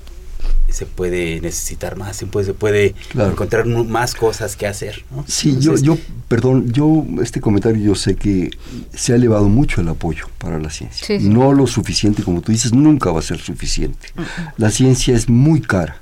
se 0.73 0.87
puede 0.87 1.41
necesitar 1.41 1.97
más, 1.97 2.17
se 2.17 2.27
puede, 2.27 2.47
se 2.47 2.55
puede 2.55 2.93
Claro. 3.11 3.33
encontrar 3.33 3.67
más 3.67 4.15
cosas 4.15 4.57
que 4.57 4.67
hacer, 4.67 5.05
¿no? 5.11 5.25
Sí, 5.27 5.53
yo, 5.53 5.75
Entonces, 5.75 5.83
yo, 5.87 5.99
perdón, 6.29 6.73
yo, 6.73 7.05
este 7.23 7.41
comentario 7.41 7.83
yo 7.83 7.95
sé 7.95 8.17
que 8.17 8.51
se 8.95 9.13
ha 9.13 9.17
elevado 9.17 9.49
mucho 9.49 9.81
el 9.81 9.89
apoyo 9.89 10.27
para 10.39 10.59
la 10.59 10.71
ciencia. 10.71 11.07
Sí, 11.07 11.21
sí. 11.21 11.29
No 11.29 11.53
lo 11.53 11.67
suficiente, 11.67 12.23
como 12.23 12.41
tú 12.41 12.53
dices, 12.53 12.73
nunca 12.73 13.11
va 13.11 13.21
a 13.21 13.23
ser 13.23 13.39
suficiente. 13.41 14.09
La 14.57 14.71
ciencia 14.71 15.15
es 15.15 15.29
muy 15.29 15.61
cara, 15.61 15.97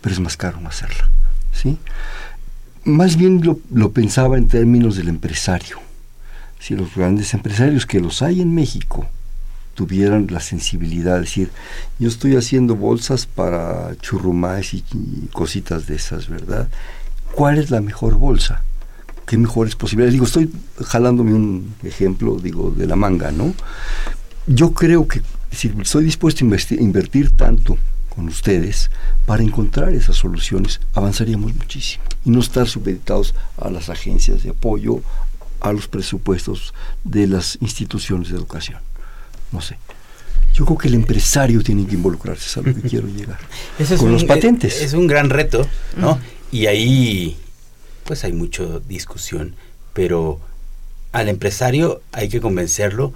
pero 0.00 0.14
es 0.14 0.20
más 0.20 0.36
caro 0.36 0.60
no 0.60 0.68
hacerla. 0.68 1.08
¿sí? 1.52 1.76
Más 2.84 3.16
bien 3.16 3.42
lo, 3.44 3.58
lo 3.72 3.92
pensaba 3.92 4.38
en 4.38 4.48
términos 4.48 4.96
del 4.96 5.08
empresario. 5.08 5.78
Si 6.58 6.74
los 6.74 6.94
grandes 6.94 7.32
empresarios 7.34 7.86
que 7.86 8.00
los 8.00 8.22
hay 8.22 8.40
en 8.40 8.54
México 8.54 9.06
tuvieran 9.80 10.26
la 10.28 10.40
sensibilidad 10.40 11.14
de 11.14 11.20
decir, 11.20 11.50
yo 11.98 12.08
estoy 12.08 12.36
haciendo 12.36 12.76
bolsas 12.76 13.24
para 13.24 13.96
churrumais 14.02 14.74
y, 14.74 14.84
cositas 15.32 15.86
de 15.86 15.94
esas, 15.94 16.28
¿verdad? 16.28 16.68
¿Cuál 17.34 17.56
es 17.56 17.70
la 17.70 17.80
mejor 17.80 18.16
bolsa? 18.16 18.62
¿Qué 19.26 19.38
mejores 19.38 19.76
posibilidades? 19.76 20.12
Digo, 20.12 20.26
estoy 20.26 20.52
jalándome 20.84 21.32
un 21.32 21.74
ejemplo, 21.82 22.36
digo, 22.36 22.70
de 22.70 22.86
la 22.86 22.94
manga, 22.94 23.32
¿no? 23.32 23.54
Yo 24.46 24.74
creo 24.74 25.08
que 25.08 25.22
si 25.50 25.72
estoy 25.80 26.04
dispuesto 26.04 26.44
a 26.44 26.74
invertir 26.74 27.30
tanto 27.30 27.78
con 28.14 28.28
ustedes 28.28 28.90
para 29.24 29.42
encontrar 29.42 29.94
esas 29.94 30.16
soluciones, 30.16 30.78
avanzaríamos 30.92 31.54
muchísimo 31.54 32.04
y 32.26 32.28
no 32.28 32.40
estar 32.40 32.68
supeditados 32.68 33.34
a 33.56 33.70
las 33.70 33.88
agencias 33.88 34.42
de 34.42 34.50
apoyo, 34.50 35.00
a 35.60 35.72
los 35.72 35.88
presupuestos 35.88 36.74
de 37.02 37.26
las 37.28 37.56
instituciones 37.62 38.28
de 38.28 38.36
educación. 38.36 38.89
No 39.52 39.60
sé. 39.60 39.76
Yo 40.54 40.64
creo 40.64 40.78
que 40.78 40.88
el 40.88 40.94
empresario 40.94 41.62
tiene 41.62 41.86
que 41.86 41.94
involucrarse, 41.94 42.46
es 42.46 42.56
a 42.56 42.60
lo 42.62 42.74
que 42.74 42.82
quiero 42.82 43.06
llegar. 43.16 43.38
Eso 43.78 43.94
es 43.94 44.00
con 44.00 44.08
un- 44.08 44.14
los 44.14 44.24
patentes. 44.24 44.80
Es, 44.82 44.92
un 44.94 45.06
gran 45.06 45.30
reto, 45.30 45.66
¿no? 45.96 46.18
Y 46.52 46.66
ahí, 46.66 47.36
pues 48.04 48.24
hay 48.24 48.32
mucha 48.32 48.64
discusión, 48.88 49.54
pero 49.92 50.40
al 51.12 51.28
empresario 51.28 52.02
hay 52.12 52.28
que 52.28 52.40
convencerlo 52.40 53.12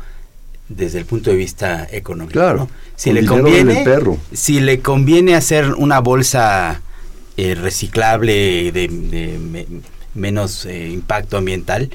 desde 0.69 0.99
el 0.99 1.05
punto 1.05 1.31
de 1.31 1.37
vista 1.37 1.87
económico. 1.91 2.33
Claro, 2.33 2.57
¿no? 2.59 2.71
Si 2.97 3.13
le 3.13 3.27
conviene, 3.27 3.85
perro. 3.85 4.17
si 4.33 4.61
le 4.61 4.81
conviene 4.81 5.35
hacer 5.35 5.75
una 5.75 5.99
bolsa 5.99 6.81
eh, 7.37 7.55
reciclable 7.57 8.71
de, 8.73 8.89
de 8.89 9.39
me- 9.39 9.67
menos 10.15 10.65
eh, 10.67 10.89
impacto 10.89 11.37
ambiental, 11.37 11.91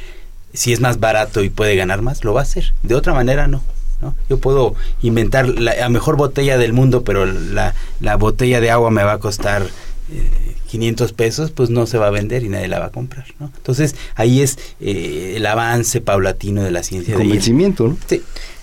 si 0.54 0.74
es 0.74 0.82
más 0.82 1.00
barato 1.00 1.44
y 1.44 1.50
puede 1.50 1.76
ganar 1.78 2.02
más, 2.02 2.24
lo 2.26 2.34
va 2.34 2.42
a 2.42 2.44
hacer. 2.44 2.74
De 2.84 2.96
otra 2.96 3.14
manera, 3.14 3.48
no. 3.48 3.64
¿No? 4.02 4.16
Yo 4.30 4.38
puedo 4.40 4.76
inventar 5.02 5.48
la, 5.48 5.76
la 5.76 5.90
mejor 5.90 6.16
botella 6.18 6.58
del 6.58 6.74
mundo, 6.74 7.04
pero 7.04 7.26
la, 7.26 7.74
la 8.00 8.16
botella 8.16 8.60
de 8.62 8.72
agua 8.72 8.92
me 8.92 9.04
va 9.04 9.14
a 9.14 9.18
costar 9.20 9.64
eh, 10.12 10.56
500 10.68 11.14
pesos, 11.14 11.52
pues 11.52 11.70
no 11.70 11.86
se 11.86 11.98
va 11.98 12.08
a 12.08 12.12
vender 12.12 12.44
y 12.44 12.50
nadie 12.50 12.68
la 12.68 12.80
va 12.80 12.86
a 12.86 12.92
comprar. 12.92 13.26
¿no? 13.40 13.52
Entonces 13.58 13.96
ahí 14.16 14.42
es 14.42 14.58
eh, 14.80 15.34
el 15.38 15.46
avance 15.46 16.02
paulatino 16.02 16.64
de 16.64 16.72
la 16.72 16.84
ciencia. 16.84 17.16
de 17.16 17.24
ir- 17.24 17.28
Convencimiento, 17.28 17.88
¿no? 17.88 17.98
Sí. 18.08 18.22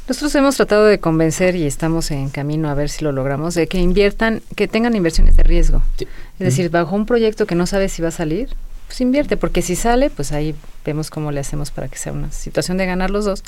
Nosotros 0.09 0.33
hemos 0.37 0.55
tratado 0.55 0.85
de 0.85 1.01
convencer 1.01 1.57
y 1.57 1.67
estamos 1.67 2.13
en 2.13 2.29
camino 2.31 2.69
a 2.71 2.75
ver 2.75 2.89
si 2.91 3.03
lo 3.03 3.11
logramos, 3.11 3.55
de 3.55 3.67
que 3.67 3.79
inviertan, 3.79 4.41
que 4.55 4.69
tengan 4.69 4.95
inversiones 4.95 5.37
de 5.37 5.43
riesgo. 5.43 5.83
Sí. 5.99 6.07
Es 6.39 6.45
decir, 6.47 6.71
bajo 6.71 6.95
un 6.95 7.07
proyecto 7.07 7.45
que 7.47 7.57
no 7.57 7.67
sabes 7.67 7.91
si 7.93 8.03
va 8.03 8.09
a 8.09 8.13
salir, 8.13 8.51
pues 8.87 9.01
invierte, 9.01 9.37
porque 9.37 9.63
si 9.63 9.75
sale, 9.75 10.11
pues 10.11 10.31
ahí 10.31 10.55
vemos 10.85 11.11
cómo 11.11 11.33
le 11.33 11.41
hacemos 11.41 11.73
para 11.73 11.89
que 11.89 11.99
sea 11.99 12.13
una 12.13 12.31
situación 12.31 12.77
de 12.77 12.87
ganar 12.87 13.11
los 13.11 13.25
dos. 13.25 13.43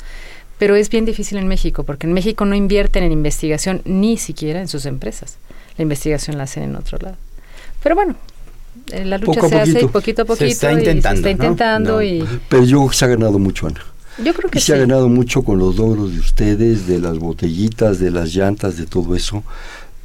Pero 0.59 0.75
es 0.75 0.89
bien 0.89 1.05
difícil 1.05 1.37
en 1.39 1.47
México, 1.47 1.83
porque 1.83 2.05
en 2.05 2.13
México 2.13 2.45
no 2.45 2.53
invierten 2.53 3.03
en 3.03 3.11
investigación 3.11 3.81
ni 3.85 4.17
siquiera 4.17 4.59
en 4.61 4.67
sus 4.67 4.85
empresas. 4.85 5.37
La 5.77 5.83
investigación 5.83 6.37
la 6.37 6.43
hacen 6.43 6.63
en 6.63 6.75
otro 6.75 6.97
lado. 7.01 7.15
Pero 7.81 7.95
bueno, 7.95 8.15
eh, 8.91 9.05
la 9.05 9.17
lucha 9.17 9.39
Poco 9.41 9.45
a 9.47 9.49
se 9.49 9.59
hace 9.61 9.71
y 9.71 9.87
poquito. 9.87 9.91
poquito 9.91 10.21
a 10.21 10.25
Se 10.25 10.27
poquito 10.27 10.45
está 10.51 10.71
y 10.73 10.75
intentando, 10.79 11.21
se 11.21 11.29
está 11.31 11.43
¿no? 11.43 11.43
intentando 11.49 11.93
No. 11.95 12.01
y 12.03 12.25
Pero 12.49 12.63
yo 12.65 12.77
creo 12.79 12.89
que 12.89 12.95
se 12.97 13.05
ha 13.05 13.07
ganado 13.07 13.39
mucho, 13.39 13.67
Ana. 13.67 13.81
yo 14.23 14.33
creo 14.33 14.49
que 14.51 14.57
Y 14.59 14.61
se 14.61 14.73
ha 14.73 14.75
sí. 14.75 14.81
ganado 14.81 15.07
mucho 15.07 15.43
con 15.43 15.59
los 15.59 15.77
logros 15.77 16.11
de 16.13 16.19
ustedes, 16.19 16.87
de 16.87 16.99
las 16.99 17.17
botellitas, 17.19 17.99
de 17.99 18.11
las 18.11 18.35
llantas, 18.35 18.75
de 18.75 18.85
todo 18.85 19.15
eso, 19.15 19.43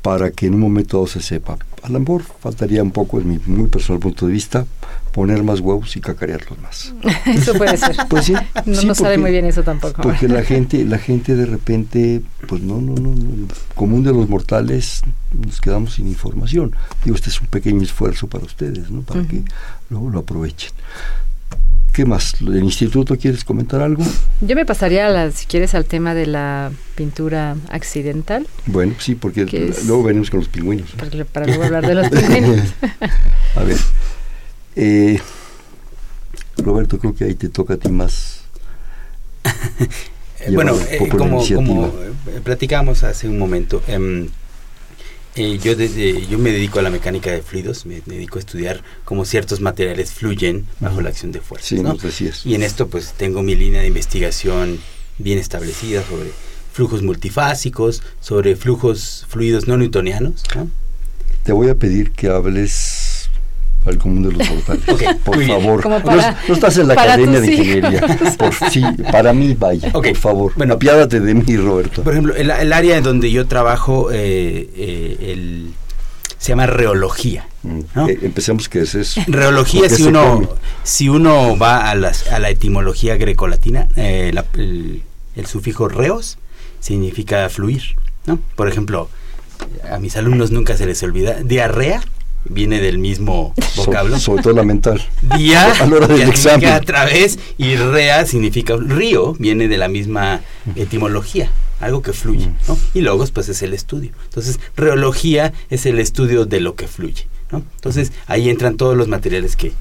para 0.05 0.31
que 0.33 0.45
en 0.49 0.55
un 0.55 0.61
momento 0.61 0.99
dado 0.99 1.07
se 1.07 1.23
sepa. 1.23 1.57
A 1.83 1.89
lo 1.89 1.99
mejor 1.99 2.25
faltaría 2.25 2.83
un 2.83 2.91
poco, 2.91 3.19
en 3.19 3.27
mi 3.27 3.41
muy 3.47 3.71
personal 3.71 4.01
punto 4.01 4.27
de 4.27 4.35
vista, 4.35 4.67
poner 5.13 5.43
más 5.43 5.61
huevos 5.61 5.97
y 5.97 6.03
cacarearlos 6.03 6.59
más. 6.59 6.93
Eso 7.27 7.55
puede 7.55 7.75
ser. 7.79 7.97
Pues 8.11 8.27
sí, 8.27 8.35
no 8.67 8.75
sí, 8.75 8.87
nos 8.87 8.99
sabe 8.99 9.17
muy 9.17 9.31
bien 9.31 9.47
eso 9.47 9.63
tampoco. 9.63 10.03
Porque 10.03 10.29
la 10.29 10.43
gente, 10.51 10.85
la 10.85 10.99
gente 10.99 11.35
de 11.35 11.47
repente, 11.47 12.21
pues 12.47 12.61
no, 12.61 12.83
no, 12.83 12.95
no, 12.97 13.15
no, 13.15 13.49
común 13.75 14.03
de 14.03 14.13
los 14.13 14.29
mortales, 14.29 15.01
nos 15.33 15.63
quedamos 15.63 15.95
sin 15.95 16.07
información. 16.07 16.77
Digo, 17.03 17.17
este 17.17 17.31
es 17.31 17.41
un 17.41 17.47
pequeño 17.47 17.81
esfuerzo 17.81 18.27
para 18.27 18.45
ustedes, 18.45 18.91
¿no? 18.91 19.01
Para 19.01 19.27
que 19.27 19.43
luego 19.89 20.11
lo 20.11 20.19
aprovechen. 20.19 20.73
¿Qué 21.95 22.05
más? 22.05 22.35
¿Del 22.41 22.65
instituto 22.65 23.17
quieres 23.17 23.45
comentar 23.45 23.81
algo? 23.81 24.03
Yo 24.41 24.57
me 24.57 24.67
pasaría, 24.67 25.07
a 25.07 25.11
la, 25.11 25.31
si 25.31 25.47
quieres, 25.47 25.77
al 25.77 25.85
tema 25.85 26.13
de 26.13 26.27
la 26.27 26.73
pintura 26.97 27.57
accidental, 27.71 28.49
Bueno, 28.67 28.95
sí, 28.99 29.15
porque 29.15 29.45
luego 29.87 30.03
venimos 30.03 30.29
con 30.29 30.41
los 30.41 30.49
pingüinos. 30.49 30.89
¿no? 30.93 31.09
para, 31.09 31.25
para 31.25 31.47
luego 31.47 31.63
hablar 31.63 31.87
de 31.87 31.95
los 31.95 32.09
pingüinos. 32.09 32.75
A 33.55 33.63
ver, 33.63 33.77
eh, 34.75 35.21
Roberto, 36.57 36.99
creo 36.99 37.15
que 37.15 37.27
ahí 37.27 37.35
te 37.35 37.49
toca 37.49 37.75
a 37.75 37.77
ti 37.77 37.91
más. 37.91 38.43
Bueno, 40.53 40.77
eh, 40.91 40.99
como, 41.09 41.43
como 41.55 41.91
platicábamos 42.43 43.03
hace 43.03 43.27
un 43.27 43.39
momento, 43.39 43.83
em, 43.87 44.29
eh, 45.37 45.59
yo, 45.63 45.75
desde, 45.75 46.27
yo 46.27 46.39
me 46.39 46.53
dedico 46.53 46.79
a 46.79 46.83
la 46.83 46.91
mecánica 46.91 47.33
de 47.33 47.43
fluidos, 47.43 47.87
me 47.87 48.01
dedico 48.07 48.39
a 48.39 48.41
estudiar 48.41 48.83
cómo 49.05 49.25
ciertos 49.25 49.61
materiales 49.61 50.13
fluyen 50.13 50.67
bajo 50.81 51.01
la 51.01 51.09
acción 51.09 51.33
de 51.33 51.41
fuerzas. 51.41 51.69
Y 52.47 52.55
en 52.55 52.63
esto 52.63 52.89
pues 52.89 53.15
tengo 53.17 53.43
mi 53.43 53.55
línea 53.55 53.81
de 53.81 53.89
investigación 53.89 54.79
bien 55.19 55.39
establecida 55.39 56.03
sobre 56.09 56.31
flujos 56.73 57.03
multifásicos, 57.03 58.03
sobre 58.21 58.57
flujos 58.57 59.27
fluidos 59.29 59.67
no 59.67 59.77
newtonianos. 59.77 60.45
¿no? 60.55 60.69
Te 61.43 61.53
voy 61.53 61.69
a 61.69 61.75
pedir 61.75 62.13
que 62.13 62.29
hables 62.29 63.04
al 63.87 63.99
común 63.99 64.23
de 64.23 64.33
los 64.33 64.49
mortales. 64.51 64.89
Ok, 64.89 65.03
por 65.25 65.45
favor. 65.47 65.89
No 65.89 66.03
para- 66.03 66.31
es- 66.43 66.49
no, 66.49 66.55
estás 66.55 66.79
en 66.79 66.89
la 66.89 66.95
para 66.95 67.13
academia 67.15 67.41
de 67.41 67.47
ingeniería. 67.55 68.19
Por, 68.39 68.53
sí, 68.71 68.83
para 69.13 69.33
mí, 69.33 69.55
vaya, 69.59 69.91
Ok, 69.93 70.09
por 70.09 70.17
favor. 70.17 70.53
bueno. 70.57 70.75
apiádate 70.75 71.21
de 71.21 71.35
mí, 71.35 71.57
Roberto. 71.57 72.03
Por 72.03 72.13
ejemplo, 72.15 72.35
el, 72.35 72.51
el 72.51 72.73
área 72.73 72.97
en 72.97 73.05
donde 73.05 73.31
yo 73.31 73.47
trabajo 73.47 74.11
eh, 74.13 74.69
eh, 74.77 75.17
el- 75.33 75.73
se 76.39 76.49
llama 76.53 76.67
reología. 76.67 77.47
Mm, 77.63 77.81
¿no? 77.95 78.09
eh, 78.09 78.19
empecemos 78.23 78.69
que 78.69 78.81
es 78.83 78.95
eso. 78.95 79.21
Reología, 79.27 79.89
si 79.89 80.03
uno, 80.03 80.35
come. 80.35 80.49
si 80.83 81.09
uno 81.09 81.57
va 81.57 81.89
a, 81.91 81.95
las, 81.95 82.31
a 82.31 82.39
la 82.39 82.51
etimología 82.51 83.17
grecolatina, 83.17 83.89
la- 83.97 84.45
el, 84.55 85.03
el 85.37 85.47
sufijo 85.47 85.89
reos 85.89 86.37
significa 86.81 87.49
fluir. 87.49 87.83
¿no? 88.27 88.39
Por 88.57 88.69
ejemplo, 88.69 89.09
a 89.91 89.99
mis 89.99 90.17
alumnos 90.17 90.51
nunca 90.51 90.77
se 90.77 90.85
les 90.87 91.03
olvida, 91.03 91.35
diarrea 91.43 92.03
viene 92.45 92.81
del 92.81 92.99
mismo 92.99 93.55
So- 93.75 93.85
vocablo. 93.87 94.19
sobre 94.19 94.43
todo 94.43 94.53
la 94.55 94.63
mental. 94.63 95.03
Día 95.39 95.73
a 95.81 95.87
la 95.87 95.97
hora 95.97 96.07
del 96.07 96.17
que 96.31 96.37
significa 96.37 96.51
examen. 96.51 96.69
a 96.71 96.81
través 96.81 97.39
y 97.59 97.77
rea 97.77 98.27
significa 98.27 98.77
río, 98.77 99.35
viene 99.39 99.69
de 99.69 99.79
la 99.79 99.89
misma 99.89 100.41
etimología. 100.77 101.51
algo 101.81 102.03
que 102.03 102.13
fluye, 102.13 102.49
¿no? 102.69 102.79
Y 102.95 103.01
logos, 103.01 103.31
pues 103.31 103.49
es 103.49 103.63
el 103.63 103.75
estudio. 103.75 104.13
Entonces, 104.25 104.59
reología 104.77 105.53
es 105.71 105.87
el 105.87 105.99
estudio 105.99 106.47
de 106.47 106.61
lo 106.61 106.77
que 106.77 106.87
fluye, 106.89 107.27
¿no? 107.51 107.63
Entonces, 107.77 108.13
ahí 108.27 108.49
entran 108.49 108.77
todos 108.77 108.97
los 108.97 109.09
materiales 109.09 109.57
que, 109.57 109.73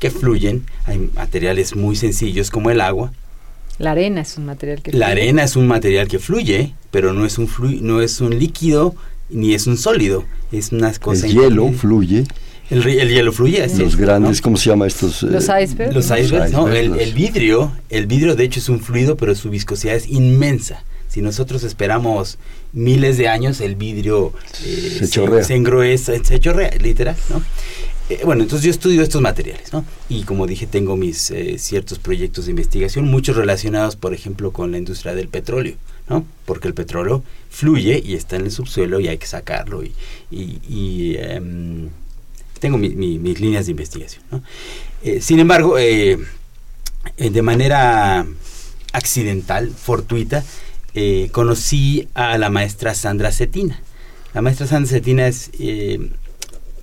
que 0.00 0.10
fluyen. 0.10 0.64
Hay 0.86 1.10
materiales 1.14 1.76
muy 1.76 1.94
sencillos 1.94 2.50
como 2.50 2.70
el 2.70 2.80
agua. 2.80 3.12
La 3.78 3.92
arena 3.92 4.20
es 4.22 4.36
un 4.36 4.46
material 4.46 4.82
que 4.82 4.92
La 4.92 5.08
arena 5.08 5.42
es 5.44 5.54
un 5.56 5.66
material 5.66 6.08
que 6.08 6.18
fluye, 6.18 6.74
pero 6.90 7.12
no 7.12 7.24
es 7.26 7.38
un, 7.38 7.48
flu 7.48 7.68
no 7.80 8.00
es 8.00 8.20
un 8.20 8.38
líquido 8.38 8.94
ni 9.30 9.54
es 9.54 9.66
un 9.66 9.76
sólido. 9.78 10.24
Es 10.50 10.72
una 10.72 10.92
cosa... 10.94 11.26
El 11.26 11.32
hielo 11.34 11.72
fluye. 11.72 12.24
El, 12.70 12.86
el, 12.86 13.08
hielo 13.10 13.32
fluye. 13.32 13.62
Así 13.62 13.78
los 13.82 13.94
es, 13.94 13.96
grandes, 13.96 14.38
¿no? 14.38 14.42
¿cómo 14.44 14.56
se 14.56 14.70
llama 14.70 14.86
estos? 14.86 15.22
Los 15.22 15.44
icebergs. 15.44 15.94
Los 15.94 16.04
icebergs, 16.06 16.52
¿no? 16.52 16.68
El, 16.68 16.88
los- 16.88 16.98
el 17.00 17.12
vidrio, 17.12 17.72
el 17.90 18.06
vidrio 18.06 18.34
de 18.34 18.44
hecho 18.44 18.60
es 18.60 18.68
un 18.68 18.80
fluido, 18.80 19.16
pero 19.16 19.34
su 19.34 19.50
viscosidad 19.50 19.94
es 19.94 20.08
inmensa. 20.08 20.82
Si 21.08 21.20
nosotros 21.20 21.62
esperamos 21.64 22.38
miles 22.72 23.18
de 23.18 23.28
años, 23.28 23.60
el 23.60 23.76
vidrio 23.76 24.32
eh, 24.64 24.96
Se 25.00 25.08
chorrea. 25.08 25.44
se 25.44 25.54
engruesa, 25.54 26.12
se 26.24 26.40
chorrea, 26.40 26.70
literal, 26.80 27.16
¿no? 27.28 27.42
Eh, 28.08 28.20
bueno, 28.24 28.42
entonces 28.42 28.64
yo 28.64 28.70
estudio 28.70 29.02
estos 29.02 29.20
materiales, 29.20 29.72
¿no? 29.74 29.84
Y 30.08 30.22
como 30.22 30.46
dije, 30.46 30.66
tengo 30.66 30.96
mis 30.96 31.30
eh, 31.30 31.58
ciertos 31.58 31.98
proyectos 31.98 32.46
de 32.46 32.52
investigación, 32.52 33.04
muchos 33.10 33.36
relacionados, 33.36 33.96
por 33.96 34.14
ejemplo, 34.14 34.52
con 34.52 34.72
la 34.72 34.78
industria 34.78 35.14
del 35.14 35.28
petróleo, 35.28 35.74
Porque 36.44 36.68
el 36.68 36.74
petróleo 36.74 37.22
fluye 37.50 38.00
y 38.04 38.14
está 38.14 38.36
en 38.36 38.42
el 38.46 38.50
subsuelo 38.50 39.00
y 39.00 39.08
hay 39.08 39.18
que 39.18 39.26
sacarlo. 39.26 39.82
Y, 40.30 41.16
em, 41.18 41.88
tengo 42.60 42.78
mi- 42.78 42.90
mi- 42.94 43.18
mis 43.18 43.40
líneas 43.40 43.66
de 43.66 43.72
investigación. 43.72 44.22
Eh, 45.02 45.20
sin 45.20 45.38
embargo, 45.40 45.78
eh, 45.78 46.18
de 47.16 47.42
manera 47.42 48.24
accidental, 48.92 49.70
fortuita, 49.70 50.44
eh, 50.94 51.28
conocí 51.32 52.08
a 52.14 52.38
la 52.38 52.50
maestra 52.50 52.94
Sandra 52.94 53.32
Cetina. 53.32 53.80
La 54.34 54.42
maestra 54.42 54.66
Sandra 54.66 54.90
Cetina 54.90 55.26
es 55.26 55.50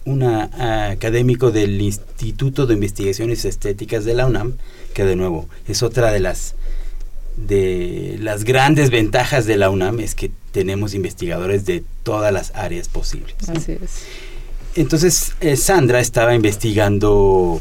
una 0.05 0.89
académico 0.91 1.51
del 1.51 1.79
Instituto 1.81 2.65
de 2.65 2.73
Investigaciones 2.73 3.45
Estéticas 3.45 4.05
de 4.05 4.13
la 4.15 4.25
UNAM, 4.25 4.53
que 4.93 5.03
de 5.05 5.15
nuevo 5.15 5.47
es 5.67 5.83
otra 5.83 6.11
de 6.11 6.19
las 6.19 6.55
de 7.47 8.17
las 8.19 8.43
grandes 8.43 8.89
ventajas 8.89 9.45
de 9.45 9.57
la 9.57 9.69
UNAM 9.69 9.99
es 9.99 10.15
que 10.15 10.31
tenemos 10.51 10.93
investigadores 10.93 11.65
de 11.65 11.83
todas 12.03 12.33
las 12.33 12.51
áreas 12.55 12.89
posibles. 12.89 13.35
Así 13.47 13.73
es. 13.73 14.05
Entonces, 14.75 15.33
eh, 15.41 15.55
Sandra 15.55 15.99
estaba 15.99 16.35
investigando, 16.35 17.59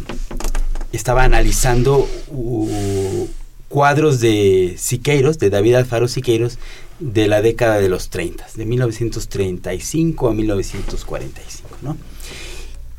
estaba 0.93 1.25
analizando 1.25 2.09
uh, 2.29 3.27
cuadros 3.69 4.21
de 4.21 4.75
Siqueiros, 4.79 5.39
de 5.39 5.51
David 5.51 5.75
Alfaro 5.75 6.09
Siqueiros, 6.09 6.59
de 7.01 7.29
la 7.29 7.43
década 7.43 7.79
de 7.79 7.89
los 7.89 8.11
30, 8.11 8.47
de 8.55 8.65
1935 8.67 10.29
a 10.29 10.35
1945, 10.35 11.69
¿no? 11.83 11.97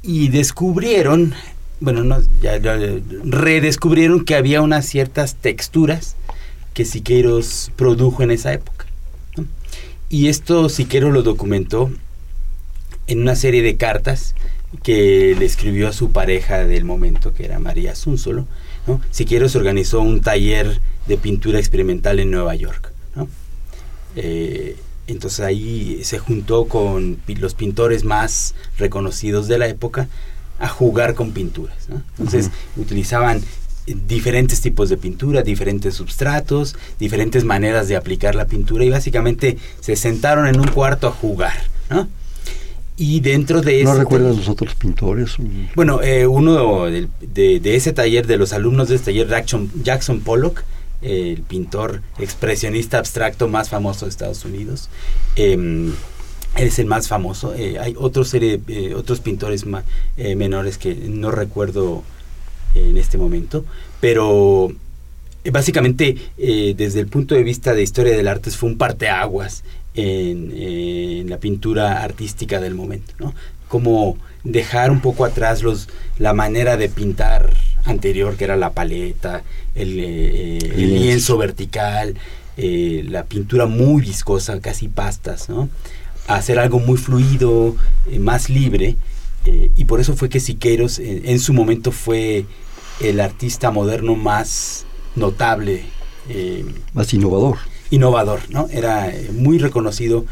Y 0.01 0.29
descubrieron, 0.29 1.33
bueno, 1.79 2.03
no, 2.03 2.17
ya, 2.41 2.57
ya, 2.57 2.77
redescubrieron 3.23 4.23
que 4.23 4.35
había 4.35 4.61
unas 4.61 4.85
ciertas 4.85 5.35
texturas 5.35 6.15
que 6.73 6.85
Siqueiros 6.85 7.71
produjo 7.75 8.23
en 8.23 8.31
esa 8.31 8.53
época. 8.53 8.85
¿no? 9.37 9.45
Y 10.09 10.27
esto 10.27 10.69
Siqueiros 10.69 11.13
lo 11.13 11.23
documentó 11.23 11.91
en 13.07 13.21
una 13.21 13.35
serie 13.35 13.61
de 13.61 13.75
cartas 13.75 14.35
que 14.83 15.35
le 15.37 15.45
escribió 15.45 15.87
a 15.87 15.93
su 15.93 16.11
pareja 16.11 16.65
del 16.65 16.85
momento, 16.85 17.33
que 17.33 17.45
era 17.45 17.59
María 17.59 17.95
Zúnzolo. 17.95 18.47
¿no? 18.87 19.01
Siqueiros 19.11 19.55
organizó 19.55 20.01
un 20.01 20.21
taller 20.21 20.79
de 21.07 21.17
pintura 21.17 21.59
experimental 21.59 22.19
en 22.19 22.31
Nueva 22.31 22.55
York. 22.55 22.91
¿no? 23.15 23.27
Eh, 24.15 24.75
entonces 25.07 25.39
ahí 25.39 26.01
se 26.03 26.19
juntó 26.19 26.67
con 26.67 27.19
los 27.27 27.55
pintores 27.55 28.03
más 28.03 28.53
reconocidos 28.77 29.47
de 29.47 29.57
la 29.57 29.67
época 29.67 30.07
a 30.59 30.67
jugar 30.67 31.15
con 31.15 31.31
pinturas. 31.31 31.89
¿no? 31.89 32.03
Entonces 32.19 32.51
utilizaban 32.77 33.41
diferentes 33.85 34.61
tipos 34.61 34.89
de 34.89 34.97
pintura, 34.97 35.41
diferentes 35.41 35.95
substratos, 35.95 36.75
diferentes 36.99 37.43
maneras 37.43 37.87
de 37.87 37.95
aplicar 37.95 38.35
la 38.35 38.45
pintura 38.45 38.83
y 38.85 38.89
básicamente 38.89 39.57
se 39.79 39.95
sentaron 39.95 40.47
en 40.47 40.59
un 40.59 40.67
cuarto 40.67 41.07
a 41.07 41.11
jugar. 41.11 41.53
¿no? 41.89 42.07
Y 42.97 43.21
dentro 43.21 43.61
de 43.61 43.83
¿No 43.83 43.91
este- 43.91 44.03
recuerdas 44.03 44.35
los 44.37 44.49
otros 44.49 44.75
pintores? 44.75 45.35
bueno, 45.75 46.01
eh, 46.03 46.27
uno 46.27 46.85
de, 46.85 47.07
de 47.59 47.75
ese 47.75 47.93
taller, 47.93 48.27
de 48.27 48.37
los 48.37 48.51
alumnos 48.53 48.89
de 48.89 48.95
ese 48.95 49.05
taller, 49.05 49.27
Jackson, 49.29 49.71
Jackson 49.83 50.19
Pollock, 50.19 50.63
eh, 51.01 51.33
el 51.37 51.43
pintor 51.43 52.01
expresionista 52.19 52.97
abstracto 52.97 53.47
más 53.47 53.69
famoso 53.69 54.05
de 54.05 54.09
Estados 54.09 54.43
Unidos, 54.43 54.89
eh, 55.37 55.91
es 56.57 56.77
el 56.77 56.87
más 56.87 57.07
famoso. 57.07 57.55
Eh, 57.55 57.79
hay 57.79 57.95
otra 57.97 58.25
serie, 58.25 58.59
eh, 58.67 58.93
otros 58.95 59.21
pintores 59.21 59.65
ma- 59.65 59.83
menores 60.17 60.77
que 60.77 60.93
no 60.93 61.31
recuerdo 61.31 62.03
en 62.75 62.97
este 62.97 63.17
momento, 63.17 63.65
pero 63.99 64.71
eh, 65.43 65.51
básicamente 65.51 66.15
eh, 66.37 66.73
desde 66.77 66.99
el 66.99 67.07
punto 67.07 67.35
de 67.35 67.43
vista 67.43 67.73
de 67.73 67.83
historia 67.83 68.15
del 68.15 68.27
arte 68.27 68.51
fue 68.51 68.69
un 68.69 68.77
parteaguas 68.77 69.63
en, 69.95 70.51
en 70.51 71.29
la 71.29 71.37
pintura 71.37 72.03
artística 72.03 72.59
del 72.59 72.75
momento, 72.75 73.13
¿no? 73.19 73.33
Como 73.67 74.17
dejar 74.43 74.91
un 74.91 75.01
poco 75.01 75.25
atrás 75.25 75.63
los 75.63 75.89
la 76.17 76.33
manera 76.33 76.77
de 76.77 76.89
pintar 76.89 77.53
anterior 77.85 78.35
que 78.35 78.43
era 78.45 78.55
la 78.55 78.71
paleta, 78.71 79.43
el, 79.75 79.99
eh, 79.99 80.57
el 80.57 80.99
Lienzo. 80.99 81.37
vertical, 81.37 82.15
eh, 82.57 83.03
la 83.07 83.23
pintura 83.23 83.65
muy 83.65 84.01
viscosa, 84.01 84.59
casi 84.59 84.87
pastas, 84.87 85.49
¿no? 85.49 85.69
Hacer 86.27 86.59
algo 86.59 86.79
muy 86.79 86.97
fluido, 86.97 87.75
más 88.19 88.49
libre, 88.49 88.95
eh, 89.45 89.71
y 89.75 89.85
por 89.85 89.99
eso 89.99 90.15
fue 90.15 90.29
que 90.29 90.39
Siqueiros 90.39 90.99
eh, 90.99 91.23
en 91.25 91.39
su 91.39 91.53
momento 91.53 91.91
fue 91.91 92.45
el 92.99 93.19
artista 93.19 93.71
moderno 93.71 94.15
más 94.15 94.85
notable, 95.15 95.83
eh, 96.29 96.65
Más 96.93 97.13
innovador. 97.13 97.57
innovador, 97.89 98.41
¿no? 98.49 98.67
Era 98.69 99.11
muy 99.33 99.57
reconocido 99.57 100.25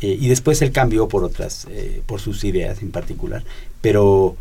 y 0.00 0.28
después 0.28 0.60
él 0.60 0.70
cambió 0.70 1.08
por 1.08 1.24
otras, 1.24 1.66
por 2.04 2.20
sus 2.20 2.44
ideas 2.44 2.82
en 2.82 2.90
particular, 2.90 3.42
pero 3.80 4.36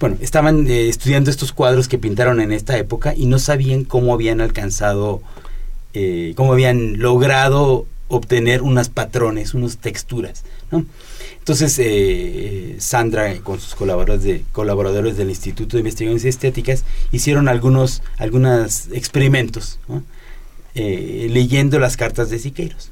bueno, 0.00 0.16
estaban 0.22 0.66
estudiando 0.66 1.30
estos 1.30 1.52
cuadros 1.52 1.86
que 1.86 1.98
pintaron 1.98 2.40
en 2.40 2.50
esta 2.50 2.78
época 2.78 3.14
y 3.14 3.26
no 3.26 3.38
sabían 3.38 3.84
cómo 3.84 4.14
habían 4.14 4.40
alcanzado, 4.40 5.20
cómo 6.34 6.52
habían 6.54 6.98
logrado 6.98 7.84
obtener 8.08 8.62
unos 8.62 8.88
patrones, 8.88 9.52
unas 9.52 9.76
texturas, 9.76 10.44
¿no? 10.70 10.86
Entonces, 11.42 11.76
eh, 11.80 12.76
Sandra, 12.78 13.32
eh, 13.32 13.40
con 13.40 13.58
sus 13.58 13.74
colaboradores, 13.74 14.22
de, 14.22 14.44
colaboradores 14.52 15.16
del 15.16 15.28
Instituto 15.28 15.76
de 15.76 15.80
Investigaciones 15.80 16.24
Estéticas, 16.24 16.84
hicieron 17.10 17.48
algunos, 17.48 18.00
algunos 18.16 18.86
experimentos. 18.92 19.80
Eh, 20.76 21.26
leyendo 21.30 21.80
las 21.80 21.96
cartas 21.96 22.30
de 22.30 22.38
Siqueiros. 22.38 22.90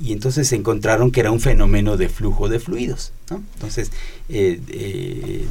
Y 0.00 0.12
entonces 0.12 0.52
encontraron 0.52 1.10
que 1.10 1.20
era 1.20 1.32
un 1.32 1.40
fenómeno 1.40 1.96
de 1.96 2.08
flujo 2.08 2.48
de 2.48 2.60
fluidos. 2.60 3.12
¿no? 3.30 3.42
Entonces, 3.54 3.90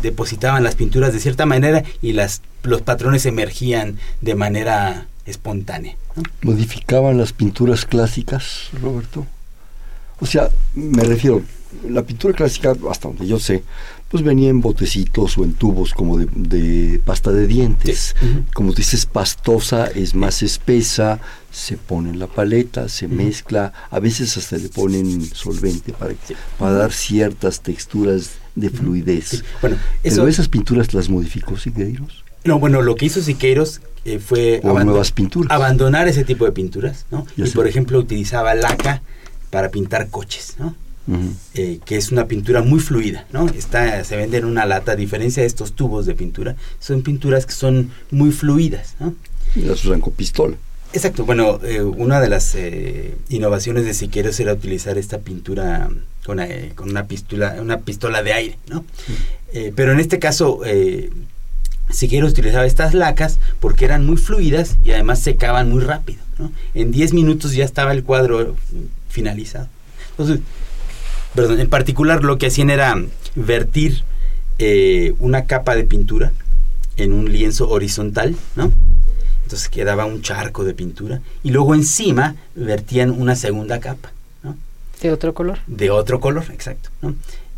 depositaban 0.02 0.64
las 0.64 0.76
pinturas 0.76 1.12
de 1.12 1.20
cierta 1.20 1.46
manera 1.46 1.84
y 2.02 2.14
las, 2.14 2.42
los 2.64 2.82
patrones 2.82 3.26
emergían 3.26 4.00
de 4.22 4.36
manera 4.36 5.08
espontánea. 5.26 5.98
¿Modificaban 6.44 7.18
las 7.18 7.34
pinturas 7.34 7.86
clásicas, 7.86 8.70
Roberto? 8.82 9.28
O 10.22 10.26
sea, 10.26 10.50
me 10.76 11.04
refiero, 11.04 11.44
la 11.90 12.04
pintura 12.04 12.34
clásica, 12.34 12.76
hasta 12.90 13.08
donde 13.08 13.26
yo 13.28 13.40
sé, 13.40 13.64
pues 14.10 14.24
venía 14.24 14.50
en 14.50 14.60
botecitos 14.62 15.38
o 15.38 15.44
en 15.44 15.54
tubos 15.54 15.94
como 15.94 16.18
de, 16.18 16.28
de 16.36 17.00
pasta 17.06 17.32
de 17.32 17.48
dientes. 17.48 18.16
Sí. 18.20 18.44
Como 18.54 18.74
dices, 18.74 19.06
pastosa, 19.06 19.88
es 19.88 20.14
más 20.16 20.44
espesa, 20.44 21.20
se 21.52 21.78
pone 21.78 22.10
en 22.10 22.20
la 22.20 22.28
paleta, 22.28 22.90
se 22.90 23.08
mezcla, 23.08 23.72
a 23.90 24.00
veces 24.00 24.36
hasta 24.38 24.58
le 24.58 24.70
ponen 24.70 25.24
solvente 25.34 25.94
para, 25.94 26.14
Sí. 26.28 26.36
para 26.60 26.74
dar 26.74 26.92
ciertas 26.92 27.62
texturas 27.62 28.32
de 28.56 28.70
fluidez. 28.70 29.28
Sí. 29.30 29.42
Bueno, 29.62 29.78
Pero 30.04 30.28
esas 30.28 30.48
pinturas 30.50 30.94
las 30.94 31.10
modificó 31.10 31.58
Siqueiros. 31.58 32.24
no, 32.44 32.60
bueno, 32.60 32.82
lo 32.82 32.96
que 32.96 33.06
hizo 33.06 33.22
Siqueiros 33.22 33.82
eh, 34.04 34.20
fue 34.20 34.62
abandon- 34.64 35.14
pinturas. 35.14 35.52
abandonar 35.52 36.08
ese 36.08 36.24
tipo 36.26 36.44
de 36.46 36.52
pinturas, 36.52 37.06
¿no? 37.12 37.26
Ya 37.38 37.46
y 37.46 37.48
sé. 37.48 37.54
por 37.54 37.68
ejemplo 37.68 38.00
utilizaba 38.00 38.56
laca 38.56 39.04
para 39.52 39.70
pintar 39.70 40.10
coches, 40.10 40.56
¿no? 40.58 40.76
Ujú. 41.08 41.34
eh, 41.56 41.80
que 41.84 41.98
es 41.98 42.12
una 42.12 42.28
pintura 42.28 42.62
muy 42.62 42.80
fluida, 42.80 43.26
¿no? 43.34 43.48
Está, 43.50 44.04
se 44.04 44.16
vende 44.16 44.38
en 44.38 44.46
una 44.46 44.66
lata, 44.66 44.92
a 44.92 44.96
diferencia 44.96 45.42
de 45.42 45.48
estos 45.48 45.74
tubos 45.74 46.06
de 46.06 46.14
pintura, 46.14 46.56
son 46.80 47.02
pinturas 47.02 47.46
que 47.46 47.54
son 47.54 47.92
muy 48.12 48.32
fluidas, 48.32 48.96
¿no? 49.00 49.16
Y 49.56 49.62
las 49.62 49.84
usan 49.84 50.00
con 50.00 50.14
pistola. 50.14 50.56
Exacto, 50.94 51.26
bueno, 51.26 51.60
eh, 51.64 51.82
una 51.82 52.20
de 52.20 52.30
las 52.30 52.54
eh, 52.54 53.16
innovaciones 53.30 53.86
de 53.86 53.94
Siqueiros 53.94 54.40
era 54.42 54.54
utilizar 54.54 54.98
esta 54.98 55.20
pintura 55.20 55.90
con, 56.26 56.40
eh, 56.40 56.74
con 56.76 56.90
una 56.90 57.08
pistola, 57.08 57.56
una 57.62 57.80
pistola 57.80 58.24
de 58.24 58.34
aire, 58.34 58.58
¿no? 58.68 58.84
Eh, 59.54 59.72
pero 59.76 59.94
en 59.94 60.00
este 60.00 60.20
caso, 60.20 60.62
eh, 60.66 61.10
Siqueiros 61.90 62.32
utilizaba 62.32 62.66
estas 62.66 62.94
lacas 62.94 63.40
porque 63.60 63.86
eran 63.86 64.06
muy 64.06 64.18
fluidas 64.18 64.78
y 64.84 64.92
además 64.92 65.20
secaban 65.20 65.70
muy 65.70 65.82
rápido, 65.82 66.20
¿no? 66.38 66.52
En 66.74 66.92
10 66.92 67.14
minutos 67.14 67.54
ya 67.54 67.64
estaba 67.66 67.92
el 67.94 68.04
cuadro 68.04 68.56
finalizado. 69.10 69.68
Entonces, 70.12 70.40
perdón, 71.36 71.60
en 71.60 71.70
particular 71.70 72.24
lo 72.24 72.38
que 72.38 72.48
hacían 72.48 72.70
era 72.70 72.96
vertir 73.36 74.04
eh, 74.60 75.14
una 75.20 75.46
capa 75.46 75.76
de 75.76 75.84
pintura 75.84 76.32
en 76.98 77.14
un 77.14 77.32
lienzo 77.32 77.70
horizontal, 77.70 78.36
¿no? 78.56 78.72
Entonces 79.44 79.70
quedaba 79.70 80.06
un 80.06 80.22
charco 80.22 80.64
de 80.64 80.74
pintura 80.74 81.22
y 81.44 81.52
luego 81.52 81.74
encima 81.74 82.36
vertían 82.56 83.12
una 83.12 83.36
segunda 83.36 83.80
capa, 83.80 84.12
¿no? 84.44 84.56
De 85.02 85.12
otro 85.12 85.34
color. 85.34 85.60
De 85.68 85.90
otro 85.90 86.20
color, 86.20 86.46
exacto, 86.52 86.90
¿no? 87.02 87.16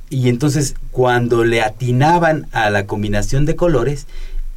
Y 0.10 0.30
entonces 0.30 0.76
cuando 0.92 1.44
le 1.44 1.62
atinaban 1.62 2.48
a 2.52 2.70
la 2.70 2.86
combinación 2.86 3.46
de 3.46 3.56
colores, 3.56 4.06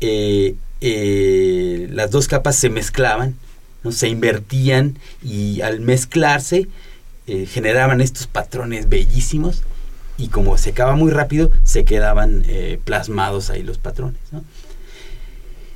eh, 0.00 0.55
eh, 0.81 1.88
las 1.90 2.11
dos 2.11 2.29
capas 2.29 2.57
se 2.57 2.68
mezclaban, 2.68 3.35
¿no? 3.83 3.92
se 3.92 4.09
invertían 4.09 4.98
y 5.22 5.62
al 5.62 5.81
mezclarse 5.81 6.68
eh, 7.26 7.46
generaban 7.46 8.00
estos 8.00 8.26
patrones 8.26 8.88
bellísimos 8.88 9.62
y 10.18 10.28
como 10.28 10.56
secaba 10.56 10.96
muy 10.96 11.10
rápido 11.10 11.50
se 11.62 11.84
quedaban 11.84 12.44
plasmados 12.84 13.50
ahí 13.50 13.62
los 13.62 13.76
patrones. 13.76 14.18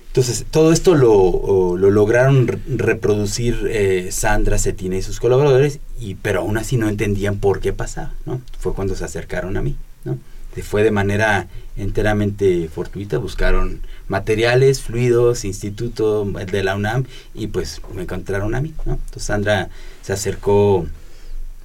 Entonces, 0.07 0.47
todo 0.51 0.73
esto 0.73 0.95
lo, 0.95 1.77
lo 1.77 1.91
lograron 1.91 2.49
reproducir 2.67 4.09
Sandra 4.11 4.59
Cetina 4.59 4.97
y 4.97 5.03
sus 5.03 5.21
colaboradores, 5.21 5.79
y, 5.99 6.15
pero 6.15 6.41
aún 6.41 6.57
así 6.57 6.79
no 6.79 6.89
entendían 6.89 7.37
por 7.37 7.61
qué 7.61 7.75
pasaba. 7.75 8.15
¿no? 8.25 8.41
Fue 8.59 8.73
cuando 8.73 8.97
se 8.97 9.05
acercaron 9.05 9.59
a 9.59 9.63
mí. 9.63 9.77
¿no? 10.05 10.17
Fue 10.63 10.83
de 10.83 10.91
manera 10.91 11.49
enteramente 11.77 12.69
fortuita, 12.69 13.19
buscaron 13.19 13.81
materiales, 14.09 14.81
fluidos, 14.81 15.45
instituto 15.45 16.25
de 16.25 16.63
la 16.63 16.75
UNAM 16.77 17.05
y 17.35 17.47
pues 17.47 17.81
me 17.95 18.03
encontraron 18.03 18.55
a 18.55 18.61
mí, 18.61 18.75
¿no? 18.85 18.95
Entonces 18.95 19.23
Sandra 19.23 19.69
se 20.03 20.13
acercó, 20.13 20.87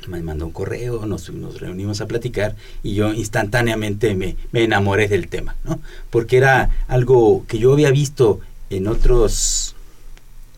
me 0.07 0.21
mandó 0.21 0.45
un 0.45 0.51
correo, 0.51 1.05
nos, 1.05 1.27
reunimos 1.59 2.01
a 2.01 2.07
platicar 2.07 2.55
y 2.83 2.93
yo 2.93 3.13
instantáneamente 3.13 4.15
me, 4.15 4.35
enamoré 4.53 5.07
del 5.07 5.27
tema, 5.27 5.55
¿no? 5.63 5.79
Porque 6.09 6.37
era 6.37 6.69
algo 6.87 7.45
que 7.47 7.59
yo 7.59 7.73
había 7.73 7.91
visto 7.91 8.39
en 8.69 8.87
otros, 8.87 9.75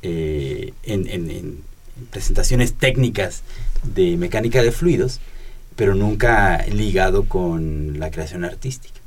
eh, 0.01 0.73
en, 0.83 1.07
en, 1.09 1.31
en 1.31 1.61
presentaciones 2.11 2.73
técnicas 2.73 3.43
de 3.83 4.17
mecánica 4.17 4.61
de 4.61 4.71
fluidos, 4.71 5.19
pero 5.75 5.95
nunca 5.95 6.65
ligado 6.67 7.25
con 7.25 7.99
la 7.99 8.11
creación 8.11 8.43
artística. 8.43 8.99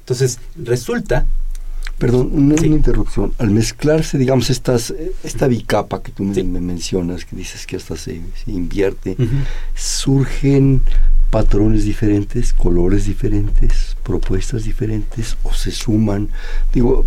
Entonces, 0.00 0.38
resulta 0.56 1.26
Perdón, 1.98 2.30
una, 2.32 2.56
sí. 2.56 2.66
una, 2.66 2.76
interrupción. 2.76 3.32
Al 3.38 3.50
mezclarse, 3.50 4.18
digamos, 4.18 4.50
estas, 4.50 4.92
esta 5.22 5.46
bicapa 5.46 6.02
que 6.02 6.10
tú 6.10 6.32
sí. 6.34 6.42
me, 6.42 6.60
mencionas, 6.60 7.24
que 7.24 7.36
dices 7.36 7.66
que 7.66 7.76
hasta 7.76 7.96
se, 7.96 8.20
se 8.44 8.50
invierte, 8.50 9.16
uh 9.18 9.22
-huh. 9.22 9.44
surgen 9.74 10.82
patrones 11.30 11.84
diferentes, 11.84 12.52
colores 12.52 13.06
diferentes, 13.06 13.96
propuestas 14.02 14.64
diferentes, 14.64 15.36
o 15.44 15.52
se 15.52 15.70
suman. 15.70 16.28
Digo, 16.72 17.04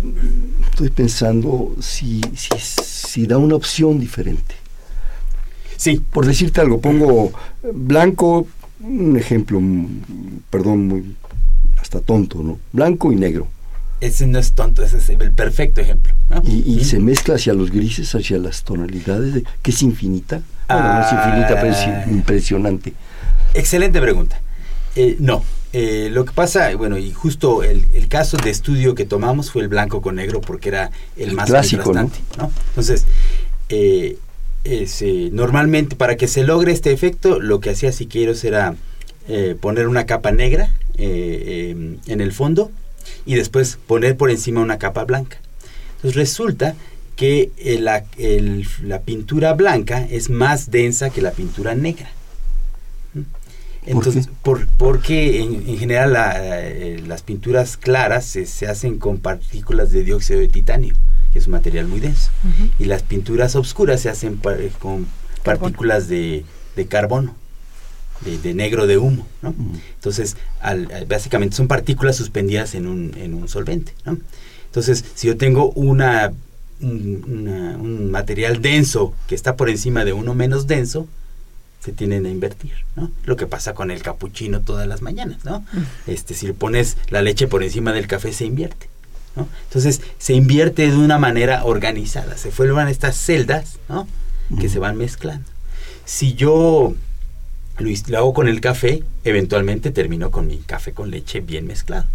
estoy 0.70 0.90
pensando 0.90 1.74
si, 1.80 2.20
si, 2.34 2.50
si 2.58 3.26
da 3.26 3.38
una 3.38 3.56
opción 3.56 3.98
diferente. 4.00 4.54
Sí. 5.76 6.02
Por 6.12 6.26
decirte 6.26 6.60
algo, 6.60 6.80
pongo 6.80 7.32
blanco, 7.72 8.46
un 8.80 9.16
ejemplo, 9.16 9.60
perdón, 10.50 10.88
muy 10.88 11.16
hasta 11.80 12.00
tonto, 12.00 12.42
¿no? 12.42 12.58
Blanco 12.72 13.12
y 13.12 13.16
negro 13.16 13.46
ese 14.00 14.26
no 14.26 14.38
es 14.38 14.52
tonto, 14.52 14.82
ese 14.82 14.98
es 14.98 15.08
el 15.08 15.32
perfecto 15.32 15.80
ejemplo. 15.80 16.12
¿no? 16.28 16.42
Y, 16.44 16.78
y, 16.78 16.84
se 16.84 16.98
mezcla 17.00 17.34
hacia 17.34 17.52
los 17.54 17.70
grises, 17.70 18.14
hacia 18.14 18.38
las 18.38 18.62
tonalidades, 18.62 19.34
de, 19.34 19.44
que 19.62 19.70
es 19.70 19.82
infinita. 19.82 20.42
Bueno, 20.68 20.84
ah, 20.84 20.98
no 21.00 21.06
es 21.06 21.12
infinita, 21.12 21.60
pero 21.60 21.72
es 21.72 22.08
impresionante. 22.12 22.92
Excelente 23.54 24.00
pregunta. 24.00 24.40
Eh, 24.94 25.16
no, 25.18 25.42
eh, 25.72 26.08
lo 26.12 26.24
que 26.24 26.32
pasa, 26.32 26.74
bueno, 26.76 26.98
y 26.98 27.12
justo 27.12 27.62
el, 27.62 27.84
el, 27.92 28.08
caso 28.08 28.36
de 28.36 28.50
estudio 28.50 28.94
que 28.94 29.04
tomamos 29.04 29.50
fue 29.50 29.62
el 29.62 29.68
blanco 29.68 30.00
con 30.00 30.16
negro 30.16 30.40
porque 30.40 30.68
era 30.68 30.90
el, 31.16 31.30
el 31.30 31.34
más 31.34 31.48
clásico, 31.48 31.92
¿no? 31.92 32.10
¿no? 32.38 32.50
Entonces, 32.70 33.06
eh, 33.68 34.18
ese, 34.64 35.30
normalmente 35.32 35.96
para 35.96 36.16
que 36.16 36.28
se 36.28 36.44
logre 36.44 36.72
este 36.72 36.92
efecto, 36.92 37.40
lo 37.40 37.60
que 37.60 37.70
hacía 37.70 37.92
Siqueiros 37.92 38.44
era 38.44 38.76
eh, 39.28 39.56
poner 39.60 39.88
una 39.88 40.06
capa 40.06 40.30
negra 40.30 40.70
en 41.00 42.00
el 42.20 42.32
fondo 42.32 42.72
y 43.26 43.34
después 43.34 43.78
poner 43.86 44.16
por 44.16 44.30
encima 44.30 44.60
una 44.60 44.78
capa 44.78 45.04
blanca. 45.04 45.38
Entonces 45.96 46.16
resulta 46.16 46.74
que 47.16 47.50
la, 47.80 48.04
el, 48.16 48.66
la, 48.84 49.00
pintura 49.00 49.52
blanca 49.54 50.06
es 50.08 50.30
más 50.30 50.70
densa 50.70 51.10
que 51.10 51.20
la 51.20 51.32
pintura 51.32 51.74
negra. 51.74 52.08
Entonces, 53.84 54.28
¿Por, 54.42 54.66
por 54.66 54.68
porque 54.76 55.42
en, 55.42 55.68
en 55.68 55.78
general 55.78 56.12
la, 56.12 56.34
eh, 56.38 57.02
las 57.06 57.22
pinturas 57.22 57.76
claras 57.76 58.24
se, 58.26 58.46
se, 58.46 58.68
hacen 58.68 58.98
con 58.98 59.18
partículas 59.18 59.90
de 59.90 60.04
dióxido 60.04 60.40
de 60.40 60.48
titanio, 60.48 60.94
que 61.32 61.38
es 61.38 61.46
un 61.46 61.52
material 61.52 61.88
muy 61.88 61.98
denso. 61.98 62.30
Uh 62.44 62.48
-huh. 62.48 62.70
Y 62.78 62.84
las 62.84 63.02
pinturas 63.02 63.56
oscuras 63.56 64.00
se 64.02 64.10
hacen 64.10 64.36
pa 64.36 64.54
con 64.78 65.06
partículas 65.42 66.06
de, 66.08 66.44
de 66.76 66.86
carbono 66.86 67.34
de, 68.24 68.38
de, 68.38 68.54
negro 68.54 68.86
de 68.86 68.98
humo, 68.98 69.26
¿no? 69.42 69.54
Entonces, 69.94 70.36
al, 70.60 70.88
básicamente 71.08 71.56
son 71.56 71.68
partículas 71.68 72.16
suspendidas 72.16 72.74
en 72.74 72.86
un, 72.86 73.14
en 73.16 73.34
un 73.34 73.48
solvente, 73.48 73.94
¿no? 74.04 74.18
Entonces, 74.66 75.04
si 75.14 75.26
yo 75.26 75.36
tengo 75.36 75.70
una 75.70 76.32
un, 76.80 77.24
una, 77.26 77.76
un, 77.76 78.10
material 78.10 78.62
denso 78.62 79.14
que 79.26 79.34
está 79.34 79.56
por 79.56 79.68
encima 79.68 80.04
de 80.04 80.12
uno 80.12 80.34
menos 80.34 80.66
denso, 80.66 81.08
se 81.80 81.92
tienden 81.92 82.26
a 82.26 82.30
invertir, 82.30 82.72
¿no? 82.96 83.10
Lo 83.24 83.36
que 83.36 83.46
pasa 83.46 83.74
con 83.74 83.90
el 83.90 84.02
capuchino 84.02 84.60
todas 84.60 84.86
las 84.86 85.02
mañanas, 85.02 85.44
¿no? 85.44 85.64
Este, 86.06 86.34
si 86.34 86.46
le 86.46 86.54
pones 86.54 86.96
la 87.08 87.22
leche 87.22 87.46
por 87.46 87.62
encima 87.62 87.92
del 87.92 88.06
café, 88.06 88.32
se 88.32 88.44
invierte, 88.44 88.88
¿no? 89.36 89.48
Entonces, 89.64 90.00
se 90.18 90.34
invierte 90.34 90.90
de 90.90 90.96
una 90.96 91.18
manera 91.18 91.64
organizada, 91.64 92.36
se 92.36 92.50
forman 92.50 92.88
estas 92.88 93.16
celdas, 93.16 93.78
¿no? 93.88 94.08
Que 94.60 94.68
se 94.68 94.78
van 94.78 94.96
mezclando. 94.96 95.48
Si 96.04 96.34
yo 96.34 96.94
lo, 97.78 97.90
lo, 98.08 98.18
hago 98.18 98.34
con 98.34 98.48
el 98.48 98.60
café, 98.60 99.02
eventualmente 99.24 99.90
termino 99.90 100.30
con 100.30 100.46
mi 100.46 100.58
café 100.58 100.92
con 100.92 101.10
leche 101.10 101.40
bien 101.40 101.66
mezclado. 101.66 102.06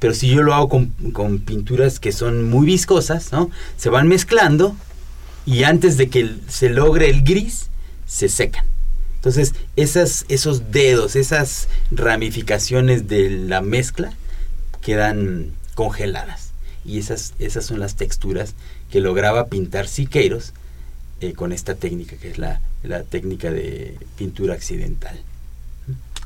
Pero 0.00 0.14
si 0.14 0.28
yo 0.28 0.42
lo 0.42 0.54
hago 0.54 0.68
con, 1.12 1.38
pinturas 1.40 2.00
que 2.00 2.10
son 2.10 2.48
muy 2.48 2.66
viscosas, 2.66 3.32
¿no? 3.32 3.50
Se 3.76 3.90
van 3.90 4.08
mezclando 4.08 4.74
y 5.44 5.64
antes 5.64 5.98
de 5.98 6.08
que 6.08 6.36
se 6.48 6.70
logre 6.70 7.10
el 7.10 7.22
gris, 7.22 7.68
se 8.06 8.30
secan. 8.30 8.64
Entonces, 9.16 9.54
esos 9.76 10.70
dedos, 10.72 11.16
esas 11.16 11.68
ramificaciones 11.90 13.08
de 13.08 13.28
la 13.28 13.60
mezcla 13.60 14.14
quedan 14.80 15.52
congeladas. 15.74 16.52
Y 16.86 16.98
esas, 16.98 17.34
esas 17.38 17.66
son 17.66 17.78
las 17.78 17.96
texturas 17.96 18.54
que 18.90 19.00
lograba 19.00 19.48
pintar 19.48 19.86
Siqueiros 19.86 20.54
eh, 21.20 21.32
con 21.34 21.52
esta 21.52 21.74
técnica 21.74 22.16
que 22.16 22.30
es 22.30 22.38
la, 22.38 22.60
la 22.82 23.02
técnica 23.04 23.50
de 23.50 23.96
pintura 24.16 24.54
accidental. 24.54 25.20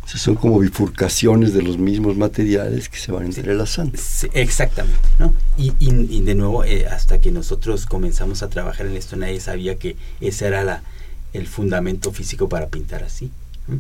O 0.05 0.09
sea, 0.09 0.21
son 0.21 0.35
como 0.35 0.59
bifurcaciones 0.59 1.55
de 1.55 1.63
los 1.63 1.79
mismos 1.79 2.17
materiales 2.17 2.91
que 2.91 2.99
se 2.99 3.11
van 3.11 3.25
entrelazando. 3.25 3.97
Sí, 3.97 4.29
exactamente, 4.35 4.99
¿no? 5.19 5.33
Y, 5.57 5.73
y, 5.79 5.91
y 6.11 6.21
de 6.21 6.35
nuevo, 6.35 6.63
eh, 6.63 6.87
hasta 6.87 7.21
que 7.21 7.31
nosotros 7.31 7.87
comenzamos 7.87 8.43
a 8.43 8.51
trabajar 8.51 8.87
en 8.87 8.97
esto, 8.97 9.17
nadie 9.17 9.41
sabía 9.41 9.77
que 9.79 9.97
ese 10.21 10.47
era 10.47 10.63
la, 10.63 10.83
el 11.33 11.47
fundamento 11.47 12.13
físico 12.13 12.51
para 12.51 12.69
pintar 12.69 13.03
así. 13.03 13.31
¿Mm? 13.67 13.77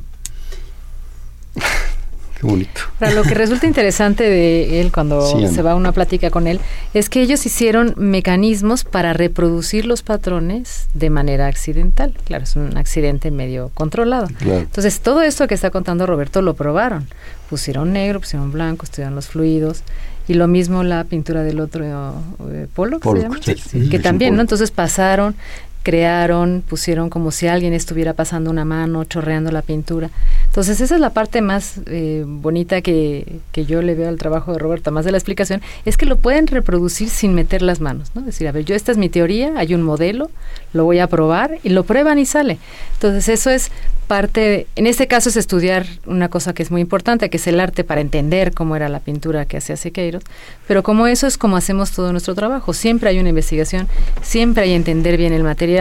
Qué 2.44 2.50
bonito. 2.50 2.80
Pero 2.98 3.12
lo 3.14 3.22
que 3.22 3.32
resulta 3.32 3.66
interesante 3.66 4.22
de 4.24 4.82
él 4.82 4.92
cuando 4.92 5.26
sí, 5.26 5.48
se 5.48 5.62
va 5.62 5.72
a 5.72 5.74
una 5.74 5.92
plática 5.92 6.28
con 6.28 6.46
él 6.46 6.60
es 6.92 7.08
que 7.08 7.22
ellos 7.22 7.46
hicieron 7.46 7.94
mecanismos 7.96 8.84
para 8.84 9.14
reproducir 9.14 9.86
los 9.86 10.02
patrones 10.02 10.88
de 10.92 11.08
manera 11.08 11.46
accidental. 11.46 12.12
Claro, 12.24 12.44
es 12.44 12.54
un 12.54 12.76
accidente 12.76 13.30
medio 13.30 13.70
controlado. 13.72 14.26
Claro. 14.38 14.60
Entonces, 14.60 15.00
todo 15.00 15.22
esto 15.22 15.48
que 15.48 15.54
está 15.54 15.70
contando 15.70 16.06
Roberto 16.06 16.42
lo 16.42 16.52
probaron. 16.52 17.08
Pusieron 17.48 17.94
negro, 17.94 18.20
pusieron 18.20 18.52
blanco, 18.52 18.84
estudiaron 18.84 19.14
los 19.14 19.28
fluidos. 19.28 19.82
Y 20.28 20.34
lo 20.34 20.46
mismo 20.46 20.82
la 20.82 21.04
pintura 21.04 21.42
del 21.42 21.60
otro 21.60 21.84
eh, 21.84 22.66
Pollock, 22.74 23.02
Pollock 23.02 23.16
¿se 23.16 23.22
llama? 23.22 23.38
Sí, 23.42 23.56
sí, 23.56 23.88
que 23.88 23.98
también, 23.98 24.34
¿no? 24.34 24.42
Entonces 24.42 24.70
pasaron 24.70 25.34
crearon, 25.84 26.64
pusieron 26.66 27.10
como 27.10 27.30
si 27.30 27.46
alguien 27.46 27.74
estuviera 27.74 28.14
pasando 28.14 28.50
una 28.50 28.64
mano, 28.64 29.04
chorreando 29.04 29.52
la 29.52 29.60
pintura. 29.62 30.10
Entonces 30.46 30.80
esa 30.80 30.94
es 30.94 31.00
la 31.00 31.10
parte 31.10 31.42
más 31.42 31.78
eh, 31.86 32.24
bonita 32.26 32.80
que, 32.80 33.40
que, 33.52 33.66
yo 33.66 33.82
le 33.82 33.94
veo 33.94 34.08
al 34.08 34.18
trabajo 34.18 34.52
de 34.52 34.58
Roberto, 34.58 34.90
más 34.90 35.04
de 35.04 35.12
la 35.12 35.18
explicación, 35.18 35.60
es 35.84 35.96
que 35.96 36.06
lo 36.06 36.16
pueden 36.16 36.46
reproducir 36.46 37.10
sin 37.10 37.34
meter 37.34 37.60
las 37.60 37.80
manos, 37.80 38.10
¿no? 38.14 38.22
Es 38.22 38.26
decir, 38.26 38.48
a 38.48 38.52
ver, 38.52 38.64
yo 38.64 38.74
esta 38.74 38.92
es 38.92 38.98
mi 38.98 39.10
teoría, 39.10 39.52
hay 39.56 39.74
un 39.74 39.82
modelo, 39.82 40.30
lo 40.72 40.84
voy 40.84 41.00
a 41.00 41.06
probar 41.06 41.58
y 41.62 41.68
lo 41.68 41.84
prueban 41.84 42.18
y 42.18 42.24
sale. 42.24 42.58
Entonces 42.94 43.28
eso 43.28 43.50
es 43.50 43.70
parte, 44.06 44.66
en 44.76 44.86
este 44.86 45.06
caso 45.06 45.28
es 45.28 45.36
estudiar 45.36 45.86
una 46.06 46.28
cosa 46.28 46.52
que 46.52 46.62
es 46.62 46.70
muy 46.70 46.80
importante, 46.80 47.30
que 47.30 47.36
es 47.38 47.46
el 47.46 47.58
arte 47.58 47.84
para 47.84 48.00
entender 48.00 48.52
cómo 48.52 48.76
era 48.76 48.88
la 48.88 49.00
pintura 49.00 49.46
que 49.46 49.56
hacía 49.56 49.76
Siqueiros, 49.76 50.22
pero 50.68 50.82
como 50.82 51.06
eso 51.06 51.26
es 51.26 51.38
como 51.38 51.56
hacemos 51.56 51.92
todo 51.92 52.12
nuestro 52.12 52.34
trabajo, 52.34 52.72
siempre 52.72 53.10
hay 53.10 53.18
una 53.18 53.30
investigación, 53.30 53.88
siempre 54.22 54.64
hay 54.64 54.72
entender 54.72 55.16
bien 55.16 55.32
el 55.32 55.42
material, 55.42 55.73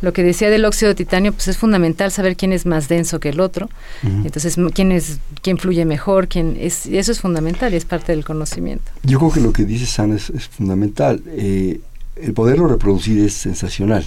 lo 0.00 0.12
que 0.12 0.24
decía 0.24 0.50
del 0.50 0.64
óxido 0.64 0.90
de 0.90 0.94
titanio, 0.96 1.32
pues 1.32 1.48
es 1.48 1.56
fundamental 1.56 2.10
saber 2.10 2.36
quién 2.36 2.52
es 2.52 2.66
más 2.66 2.88
denso 2.88 3.20
que 3.20 3.28
el 3.30 3.40
otro. 3.40 3.70
Entonces, 4.02 4.56
quién 4.74 4.92
es 4.92 5.18
quién 5.42 5.58
fluye 5.58 5.84
mejor, 5.84 6.28
quién 6.28 6.56
es 6.58 6.86
eso 6.86 7.12
es 7.12 7.20
fundamental 7.20 7.72
y 7.72 7.76
es 7.76 7.84
parte 7.84 8.12
del 8.12 8.24
conocimiento. 8.24 8.90
Yo 9.04 9.18
creo 9.18 9.32
que 9.32 9.40
lo 9.40 9.52
que 9.52 9.64
dice 9.64 9.86
Sana 9.86 10.16
es, 10.16 10.32
fundamental. 10.48 11.22
Eh, 11.28 11.80
el 12.16 12.32
poderlo 12.34 12.66
reproducir 12.66 13.24
es 13.24 13.34
sensacional, 13.34 14.04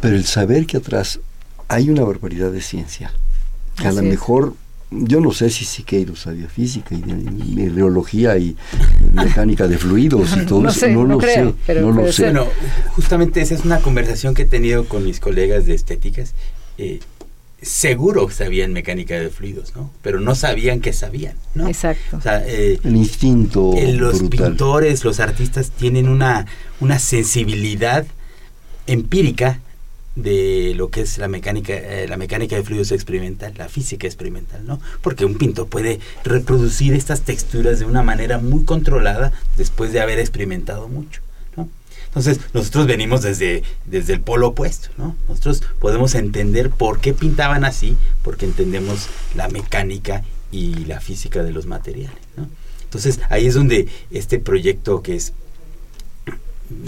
pero 0.00 0.16
el 0.16 0.24
saber 0.24 0.66
que 0.66 0.76
atrás 0.76 1.20
hay 1.68 1.90
una 1.90 2.04
barbaridad 2.04 2.52
de 2.52 2.60
ciencia, 2.60 3.12
que 3.76 3.88
a 3.88 3.92
lo 3.92 4.02
mejor 4.02 4.54
yo 4.90 5.20
no 5.20 5.32
sé 5.32 5.50
si 5.50 5.64
Siqueiros 5.64 6.20
sabía 6.20 6.48
física 6.48 6.94
y, 6.94 7.60
ideología 7.60 8.38
y 8.38 8.56
mecánica 9.12 9.66
de 9.66 9.78
fluidos 9.78 10.36
y 10.36 10.40
todo 10.46 10.68
eso, 10.68 10.88
no, 10.88 11.04
lo 11.04 11.20
sé, 11.20 11.54
no 11.80 11.92
lo 11.92 12.12
sé. 12.12 12.24
Bueno, 12.24 12.46
justamente 12.92 13.40
esa 13.40 13.54
es 13.54 13.64
una 13.64 13.80
conversación 13.80 14.34
que 14.34 14.42
he 14.42 14.46
tenido 14.46 14.86
con 14.86 15.04
mis 15.04 15.18
colegas 15.18 15.66
de 15.66 15.74
estéticas. 15.74 16.34
Eh, 16.78 17.00
seguro 17.60 18.30
sabían 18.30 18.72
mecánica 18.72 19.18
de 19.18 19.28
fluidos, 19.28 19.74
¿no? 19.74 19.90
Pero 20.02 20.20
no 20.20 20.34
sabían 20.34 20.80
que 20.80 20.92
sabían, 20.92 21.34
¿no? 21.54 21.66
Exacto. 21.66 22.20
Eh, 22.46 22.78
el 22.84 22.96
instinto. 22.96 23.72
Eh, 23.76 23.92
los 23.92 24.22
pintores, 24.22 25.04
los 25.04 25.18
artistas 25.18 25.70
tienen 25.70 26.08
una, 26.08 26.46
una 26.80 26.98
sensibilidad 27.00 28.06
empírica 28.86 29.60
de 30.16 30.72
lo 30.74 30.88
que 30.88 31.02
es 31.02 31.18
la 31.18 31.28
mecánica, 31.28 31.74
eh, 31.74 32.08
la 32.08 32.16
mecánica 32.16 32.56
de 32.56 32.62
fluidos 32.62 32.90
experimental, 32.90 33.52
la 33.56 33.68
física 33.68 34.06
experimental, 34.06 34.66
¿no? 34.66 34.80
Porque 35.02 35.26
un 35.26 35.36
pintor 35.36 35.68
puede 35.68 36.00
reproducir 36.24 36.94
estas 36.94 37.20
texturas 37.20 37.78
de 37.78 37.84
una 37.84 38.02
manera 38.02 38.38
muy 38.38 38.64
controlada 38.64 39.32
después 39.56 39.92
de 39.92 40.00
haber 40.00 40.18
experimentado 40.18 40.88
mucho, 40.88 41.20
¿no? 41.56 41.68
Entonces, 42.06 42.40
nosotros 42.54 42.86
venimos 42.86 43.22
desde, 43.22 43.62
desde 43.84 44.14
el 44.14 44.20
polo 44.20 44.48
opuesto, 44.48 44.88
¿no? 44.96 45.14
Nosotros 45.28 45.62
podemos 45.78 46.14
entender 46.14 46.70
por 46.70 46.98
qué 46.98 47.12
pintaban 47.12 47.64
así, 47.64 47.94
porque 48.22 48.46
entendemos 48.46 49.08
la 49.34 49.48
mecánica 49.48 50.24
y 50.50 50.86
la 50.86 51.00
física 51.00 51.42
de 51.42 51.52
los 51.52 51.66
materiales, 51.66 52.22
¿no? 52.38 52.48
Entonces, 52.84 53.20
ahí 53.28 53.46
es 53.46 53.54
donde 53.54 53.88
este 54.10 54.38
proyecto 54.38 55.02
que 55.02 55.16
es 55.16 55.34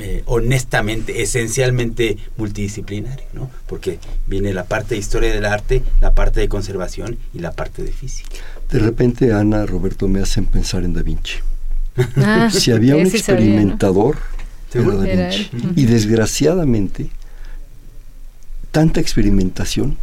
eh, 0.00 0.22
honestamente, 0.26 1.22
esencialmente 1.22 2.18
multidisciplinario, 2.36 3.26
¿no? 3.32 3.50
Porque 3.66 3.98
viene 4.26 4.52
la 4.52 4.64
parte 4.64 4.94
de 4.94 5.00
historia 5.00 5.32
del 5.32 5.44
arte, 5.44 5.82
la 6.00 6.14
parte 6.14 6.40
de 6.40 6.48
conservación 6.48 7.18
y 7.32 7.38
la 7.38 7.52
parte 7.52 7.82
de 7.82 7.92
física. 7.92 8.36
De 8.70 8.80
repente, 8.80 9.32
Ana, 9.32 9.66
Roberto, 9.66 10.08
me 10.08 10.20
hacen 10.20 10.46
pensar 10.46 10.82
en 10.84 10.94
Da 10.94 11.02
Vinci. 11.02 11.38
Ah, 12.16 12.48
si 12.52 12.72
había 12.72 12.96
un 12.96 13.06
experimentador, 13.06 14.18
era 14.72 14.94
Da 14.94 15.04
Vinci. 15.04 15.50
Y 15.76 15.86
desgraciadamente, 15.86 17.10
tanta 18.72 19.00
experimentación 19.00 19.96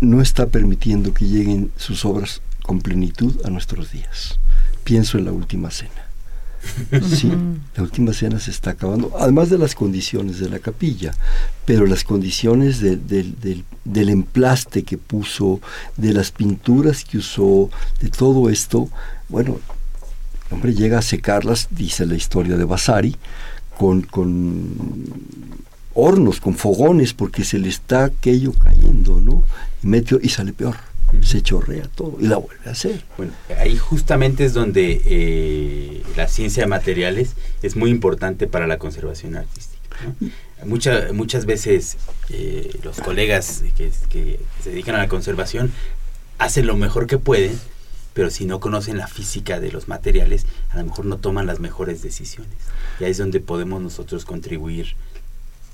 no 0.00 0.22
está 0.22 0.46
permitiendo 0.46 1.14
que 1.14 1.26
lleguen 1.26 1.70
sus 1.76 2.04
obras 2.04 2.42
con 2.62 2.80
plenitud 2.80 3.40
a 3.44 3.50
nuestros 3.50 3.92
días. 3.92 4.38
Pienso 4.82 5.18
en 5.18 5.26
la 5.26 5.32
última 5.32 5.70
cena 5.70 6.09
Sí, 7.16 7.32
la 7.76 7.82
última 7.82 8.12
cena 8.12 8.38
se 8.38 8.50
está 8.50 8.70
acabando, 8.70 9.12
además 9.18 9.50
de 9.50 9.58
las 9.58 9.74
condiciones 9.74 10.38
de 10.38 10.48
la 10.48 10.58
capilla, 10.58 11.14
pero 11.64 11.86
las 11.86 12.04
condiciones 12.04 12.80
del 12.80 13.64
emplaste 14.08 14.82
que 14.82 14.98
puso, 14.98 15.60
de 15.96 16.12
las 16.12 16.30
pinturas 16.30 17.04
que 17.04 17.18
usó, 17.18 17.70
de 18.00 18.08
todo 18.08 18.50
esto, 18.50 18.88
bueno, 19.28 19.58
el 20.48 20.54
hombre 20.54 20.74
llega 20.74 20.98
a 20.98 21.02
secarlas, 21.02 21.68
dice 21.70 22.06
la 22.06 22.16
historia 22.16 22.56
de 22.56 22.64
Vasari, 22.64 23.16
con, 23.78 24.02
con 24.02 25.14
hornos, 25.94 26.40
con 26.40 26.54
fogones, 26.54 27.14
porque 27.14 27.44
se 27.44 27.58
le 27.58 27.68
está 27.68 28.04
aquello 28.04 28.52
cayendo, 28.52 29.20
¿no? 29.20 29.44
Y, 29.82 29.86
mete, 29.86 30.18
y 30.20 30.28
sale 30.28 30.52
peor 30.52 30.89
se 31.22 31.42
chorrea 31.42 31.84
todo 31.94 32.16
y 32.20 32.26
la 32.26 32.36
vuelve 32.36 32.66
a 32.66 32.70
hacer. 32.70 33.02
Bueno, 33.16 33.32
ahí 33.58 33.76
justamente 33.76 34.44
es 34.44 34.54
donde 34.54 35.02
eh, 35.04 36.02
la 36.16 36.28
ciencia 36.28 36.62
de 36.62 36.68
materiales 36.68 37.34
es 37.62 37.76
muy 37.76 37.90
importante 37.90 38.46
para 38.46 38.66
la 38.66 38.78
conservación 38.78 39.36
artística. 39.36 39.80
muchas 40.64 41.46
veces 41.46 41.96
eh, 42.30 42.78
los 42.82 43.00
colegas 43.00 43.64
que, 43.76 43.90
se 44.62 44.70
dedican 44.70 44.94
a 44.94 44.98
la 44.98 45.08
conservación 45.08 45.72
hacen 46.38 46.66
lo 46.66 46.76
mejor 46.76 47.06
que 47.06 47.18
pueden, 47.18 47.58
pero 48.14 48.30
si 48.30 48.44
no 48.44 48.60
conocen 48.60 48.98
la 48.98 49.06
física 49.06 49.60
de 49.60 49.70
los 49.70 49.88
materiales, 49.88 50.46
a 50.70 50.78
lo 50.78 50.84
mejor 50.84 51.04
no 51.04 51.18
toman 51.18 51.46
las 51.46 51.60
mejores 51.60 52.02
decisiones. 52.02 52.52
Y 52.98 53.04
ahí 53.04 53.10
es 53.10 53.18
donde 53.18 53.40
podemos 53.40 53.80
nosotros 53.82 54.24
contribuir 54.24 54.96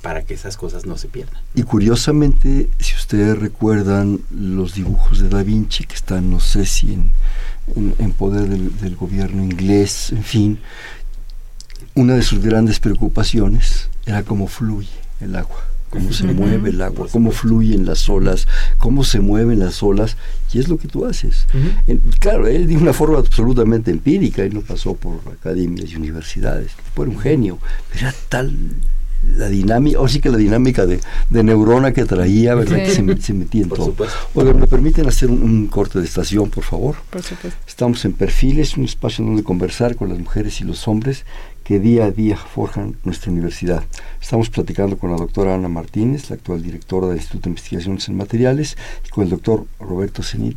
para 0.06 0.22
que 0.22 0.34
esas 0.34 0.56
cosas 0.56 0.86
no 0.86 0.96
se 0.96 1.08
pierdan. 1.08 1.42
Y 1.56 1.64
curiosamente, 1.64 2.68
si 2.78 2.94
ustedes 2.94 3.36
recuerdan 3.36 4.20
los 4.30 4.72
dibujos 4.72 5.18
de 5.18 5.28
Da 5.28 5.42
Vinci, 5.42 5.82
que 5.82 5.96
están, 5.96 6.30
no 6.30 6.38
sé 6.38 6.64
si 6.64 6.92
en, 6.92 8.12
poder 8.12 8.48
del, 8.48 8.94
gobierno 8.94 9.42
inglés, 9.42 10.12
en 10.12 10.22
fin, 10.22 10.58
una 11.96 12.14
de 12.14 12.22
sus 12.22 12.38
grandes 12.38 12.78
preocupaciones 12.78 13.88
era 14.06 14.22
cómo 14.22 14.46
fluye 14.46 14.96
el 15.20 15.34
agua, 15.34 15.66
cómo 15.90 16.12
se 16.12 16.28
mueve 16.28 16.70
el 16.70 16.82
agua, 16.82 17.08
cómo 17.10 17.32
fluyen 17.32 17.84
las 17.84 18.08
olas, 18.08 18.46
cómo 18.78 19.02
se 19.02 19.18
mueven 19.18 19.58
las 19.58 19.82
olas, 19.82 20.16
y 20.52 20.60
es 20.60 20.68
lo 20.68 20.78
que 20.78 20.86
tú 20.86 21.04
haces. 21.04 21.48
claro, 22.20 22.46
él 22.46 22.68
de 22.68 22.76
una 22.76 22.92
forma 22.92 23.18
absolutamente 23.18 23.90
empírica, 23.90 24.44
él 24.44 24.54
no 24.54 24.60
pasó 24.60 24.94
por 24.94 25.18
academias 25.32 25.90
y 25.90 25.96
universidades, 25.96 26.70
fue 26.94 27.08
un 27.08 27.18
genio, 27.18 27.58
pero 27.90 28.06
era 28.06 28.14
tal 28.28 28.56
la 29.24 29.48
dinámica, 29.48 30.00
o 30.00 30.08
sí 30.08 30.20
que 30.20 30.30
la 30.30 30.36
dinámica 30.36 30.86
de, 30.86 31.00
neurona 31.30 31.92
que 31.92 32.04
traía, 32.04 32.54
¿verdad? 32.54 32.76
Que 32.76 32.90
se, 32.90 33.02
metía 33.32 33.62
en 33.62 33.68
todo. 33.68 33.94
Oiga, 34.34 34.52
¿me 34.52 34.66
permiten 34.66 35.06
hacer 35.06 35.30
un, 35.30 35.66
corte 35.66 35.98
de 35.98 36.04
estación, 36.04 36.50
por 36.50 36.64
favor? 36.64 36.96
Por 37.10 37.22
supuesto. 37.22 37.58
Estamos 37.66 38.04
en 38.04 38.12
Perfiles, 38.12 38.76
un 38.76 38.84
espacio 38.84 39.24
donde 39.24 39.42
conversar 39.42 39.96
con 39.96 40.08
las 40.08 40.18
mujeres 40.18 40.60
y 40.60 40.64
los 40.64 40.86
hombres 40.88 41.24
que 41.64 41.80
día 41.80 42.04
a 42.04 42.10
día 42.12 42.36
forjan 42.36 42.96
nuestra 43.02 43.32
universidad. 43.32 43.82
Estamos 44.20 44.50
platicando 44.50 44.96
con 44.98 45.10
la 45.10 45.16
doctora 45.16 45.54
Ana 45.54 45.68
Martínez, 45.68 46.30
la 46.30 46.36
actual 46.36 46.62
directora 46.62 47.08
del 47.08 47.16
Instituto 47.16 47.44
de 47.44 47.50
Investigaciones 47.50 48.08
en 48.08 48.16
Materiales, 48.16 48.76
y 49.04 49.08
con 49.08 49.24
el 49.24 49.30
doctor 49.30 49.66
Roberto 49.80 50.22
Zenit, 50.22 50.56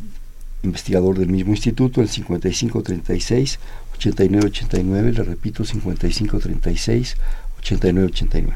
investigador 0.62 1.18
del 1.18 1.28
mismo 1.28 1.52
instituto, 1.52 2.00
el 2.00 2.08
5536 2.08 3.58
8989, 4.00 5.12
le 5.12 5.22
repito, 5.24 5.64
5536 5.64 7.16
8989. 7.60 8.54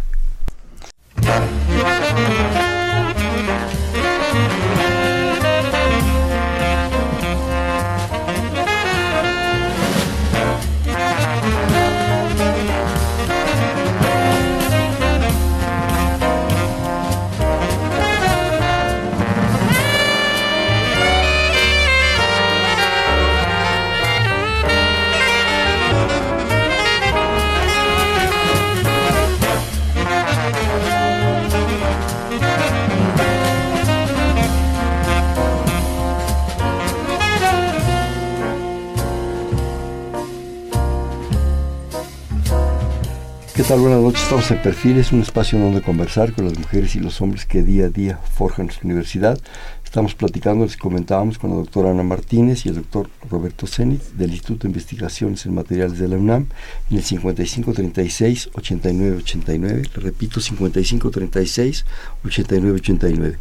¿Qué 1.21 2.74
tal? 43.69 43.81
Buenas 43.81 44.01
noches. 44.03 44.23
Estamos 44.23 44.51
en 44.51 44.61
Perfiles, 44.61 45.13
un 45.13 45.23
espacio 45.23 45.59
donde 45.59 45.81
conversar 45.81 46.35
con 46.35 46.45
las 46.45 46.59
mujeres 46.59 46.95
y 46.97 47.01
los 47.01 47.23
hombres 47.23 47.47
que 47.47 47.63
día 47.63 47.87
a 47.87 47.89
día 47.89 48.19
forjan 48.19 48.67
nuestra 48.67 48.87
universidad. 48.87 49.41
Estamos 49.83 50.15
platicando, 50.15 50.67
les 50.67 50.77
comentábamos, 50.77 51.39
con 51.39 51.49
la 51.51 51.57
doctora 51.57 51.91
Ana 51.91 52.03
Martínez 52.03 52.67
y 52.67 52.69
el 52.69 52.75
doctor 52.75 53.09
Roberto 53.31 53.67
Zenit 53.67 54.03
del 54.13 54.33
Instituto 54.33 54.65
de 54.65 54.69
Investigaciones 54.69 55.47
en 55.47 55.55
Materiales 55.55 55.99
de 55.99 56.09
la 56.09 56.17
UNAM 56.17 56.49
en 56.91 56.97
el 56.97 57.05
5536-8989. 57.05 59.89
Le 59.95 60.03
repito, 60.03 60.41
5536-8989. 60.41 63.37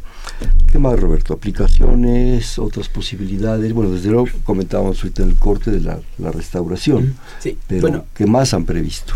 ¿Qué 0.71 0.79
más, 0.79 0.97
Roberto? 0.99 1.33
Aplicaciones, 1.33 2.57
otras 2.59 2.87
posibilidades. 2.87 3.73
Bueno, 3.73 3.91
desde 3.91 4.09
luego 4.09 4.27
comentábamos 4.45 5.03
ahorita 5.03 5.23
en 5.23 5.29
el 5.29 5.35
corte 5.35 5.71
de 5.71 5.81
la, 5.81 5.99
restauración. 6.31 7.17
Sí, 7.39 7.57
pero 7.67 7.81
bueno, 7.81 8.05
¿qué 8.13 8.25
más 8.25 8.53
han 8.53 8.63
previsto? 8.63 9.13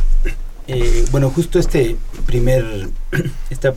Eh, 0.68 1.06
bueno, 1.12 1.30
justo 1.30 1.60
este 1.60 1.96
primer, 2.26 2.90
este, 3.50 3.74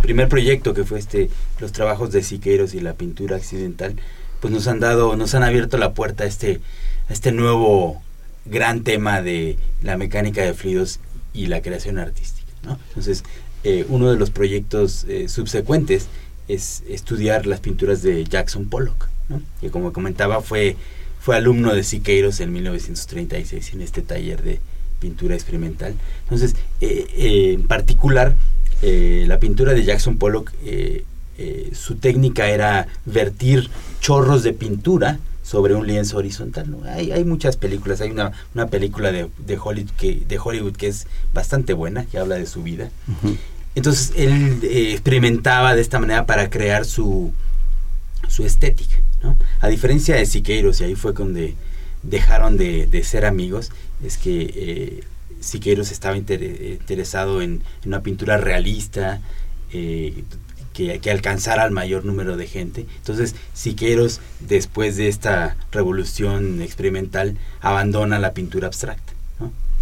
primer 0.00 0.28
proyecto 0.28 0.72
que 0.72 0.84
fue 0.84 0.98
este, 1.00 1.30
los 1.58 1.72
trabajos 1.72 2.12
de 2.12 2.22
Siqueiros 2.22 2.74
y 2.74 2.80
la 2.80 2.94
pintura 2.94 3.36
accidental, 3.36 3.96
pues 4.40 4.52
nos 4.52 4.68
han 4.68 4.78
dado, 4.78 5.16
nos 5.16 5.34
han 5.34 5.42
abierto 5.42 5.78
la 5.78 5.94
puerta 5.94 6.24
a 6.24 6.26
este, 6.28 6.60
a 7.08 7.12
este 7.12 7.32
nuevo 7.32 8.00
gran 8.44 8.84
tema 8.84 9.20
de 9.20 9.58
la 9.82 9.96
mecánica 9.96 10.42
de 10.42 10.54
fluidos 10.54 11.00
y 11.34 11.46
la 11.46 11.60
creación 11.60 11.98
artística. 11.98 12.46
¿no? 12.62 12.78
Entonces, 12.88 13.24
eh, 13.64 13.84
uno 13.88 14.10
de 14.10 14.16
los 14.16 14.30
proyectos 14.30 15.06
subsecuentes 15.26 16.06
es 16.46 16.84
estudiar 16.88 17.46
las 17.46 17.60
pinturas 17.60 18.02
de 18.02 18.24
Jackson 18.24 18.68
Pollock, 18.68 19.08
¿no? 19.28 19.42
que 19.60 19.70
como 19.70 19.92
comentaba 19.92 20.40
fue, 20.40 20.76
fue 21.20 21.36
alumno 21.36 21.74
de 21.74 21.82
Siqueiros 21.82 22.38
en 22.38 22.52
1936 22.52 23.74
en 23.74 23.82
este 23.82 24.02
taller 24.02 24.42
de 24.42 24.60
pintura 25.00 25.34
experimental. 25.34 25.94
Entonces, 26.24 26.54
en 26.80 27.62
particular, 27.66 28.34
la 28.82 29.38
pintura 29.38 29.74
de 29.74 29.84
Jackson 29.84 30.18
Pollock, 30.18 30.52
su 31.72 31.96
técnica 31.96 32.48
era 32.48 32.88
vertir 33.04 33.70
chorros 34.00 34.42
de 34.42 34.52
pintura 34.52 35.18
sobre 35.48 35.74
un 35.74 35.86
lienzo 35.86 36.18
horizontal. 36.18 36.70
¿no? 36.70 36.84
Hay, 36.84 37.10
hay 37.10 37.24
muchas 37.24 37.56
películas, 37.56 38.02
hay 38.02 38.10
una, 38.10 38.32
una 38.54 38.66
película 38.66 39.10
de, 39.10 39.30
de, 39.38 39.58
Hollywood 39.58 39.90
que, 39.96 40.22
de 40.28 40.38
Hollywood 40.38 40.76
que 40.76 40.88
es 40.88 41.06
bastante 41.32 41.72
buena, 41.72 42.04
que 42.04 42.18
habla 42.18 42.34
de 42.34 42.44
su 42.44 42.62
vida. 42.62 42.90
Entonces 43.74 44.12
él 44.14 44.58
eh, 44.62 44.92
experimentaba 44.92 45.74
de 45.74 45.80
esta 45.80 45.98
manera 45.98 46.26
para 46.26 46.50
crear 46.50 46.84
su, 46.84 47.32
su 48.28 48.44
estética. 48.44 48.96
¿no? 49.22 49.36
A 49.60 49.68
diferencia 49.68 50.16
de 50.16 50.26
Siqueiros, 50.26 50.82
y 50.82 50.84
ahí 50.84 50.94
fue 50.94 51.14
donde 51.14 51.54
dejaron 52.08 52.56
de, 52.56 52.86
de 52.86 53.04
ser 53.04 53.24
amigos, 53.24 53.70
es 54.04 54.18
que 54.18 54.52
eh, 54.54 55.04
Siqueiros 55.40 55.92
estaba 55.92 56.16
interesado 56.16 57.42
en, 57.42 57.62
una 57.84 58.02
pintura 58.02 58.36
realista, 58.36 59.20
eh, 59.72 60.24
que, 60.72 61.00
que 61.00 61.10
alcanzara 61.10 61.64
al 61.64 61.72
mayor 61.72 62.04
número 62.04 62.36
de 62.36 62.46
gente. 62.46 62.86
Entonces, 62.98 63.34
Siqueiros, 63.52 64.20
después 64.40 64.96
de 64.96 65.08
esta 65.08 65.56
revolución 65.72 66.62
experimental, 66.62 67.36
abandona 67.60 68.18
la 68.18 68.32
pintura 68.32 68.68
abstracta. 68.68 69.12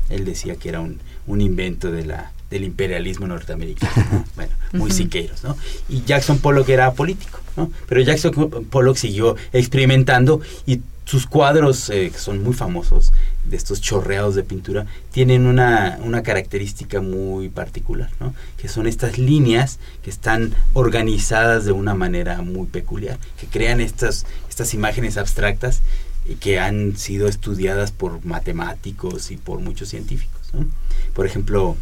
Él 0.09 0.25
decía 0.25 0.57
que 0.57 0.69
era 0.69 0.81
un, 0.81 1.01
un 1.27 1.41
invento 1.41 1.91
de 1.91 2.07
la, 2.07 2.33
del 2.51 2.65
imperialismo 2.65 3.27
norteamericano. 3.27 4.25
Bueno, 4.37 4.53
muy 4.73 4.91
Siqueiros, 4.91 5.43
¿no? 5.45 5.57
Y 5.89 6.03
Jackson 6.03 6.39
Pollock 6.39 6.69
era 6.69 6.93
político, 6.93 7.41
¿no? 7.57 7.71
Pero 7.89 8.03
Jackson 8.03 8.67
Pollock 8.71 8.97
siguió 8.97 9.37
experimentando 9.53 10.41
y 10.67 10.81
sus 11.07 11.27
cuadros, 11.27 11.89
eh, 11.89 12.11
que 12.13 12.19
son 12.19 12.43
muy 12.43 12.53
famosos, 12.53 13.13
de 13.45 13.57
estos 13.57 13.81
chorreados 13.81 14.35
de 14.35 14.43
pintura, 14.43 14.87
tienen 15.13 15.47
una, 15.47 15.99
una 16.03 16.25
característica 16.25 17.01
muy 17.01 17.49
particular, 17.49 18.11
¿no? 18.19 18.35
que 18.59 18.69
son 18.69 18.89
estas 18.89 19.17
líneas 19.17 19.79
que 20.03 20.11
están 20.11 20.53
organizadas 20.73 21.65
de 21.65 21.71
una 21.71 21.95
manera 21.95 22.43
muy 22.43 22.67
peculiar, 22.67 23.19
que 23.41 23.47
crean 23.47 23.81
estas, 23.81 24.27
estas 24.49 24.75
imágenes 24.75 25.17
abstractas 25.17 25.81
y 26.29 26.35
que 26.35 26.59
han 26.59 26.97
sido 26.97 27.29
estudiadas 27.29 27.93
por 27.93 28.25
matemáticos 28.25 29.31
y 29.31 29.37
por 29.37 29.61
muchos 29.61 29.89
científicos. 29.91 30.41
¿no? 30.53 30.67
Por 31.15 31.25
ejemplo, 31.25 31.77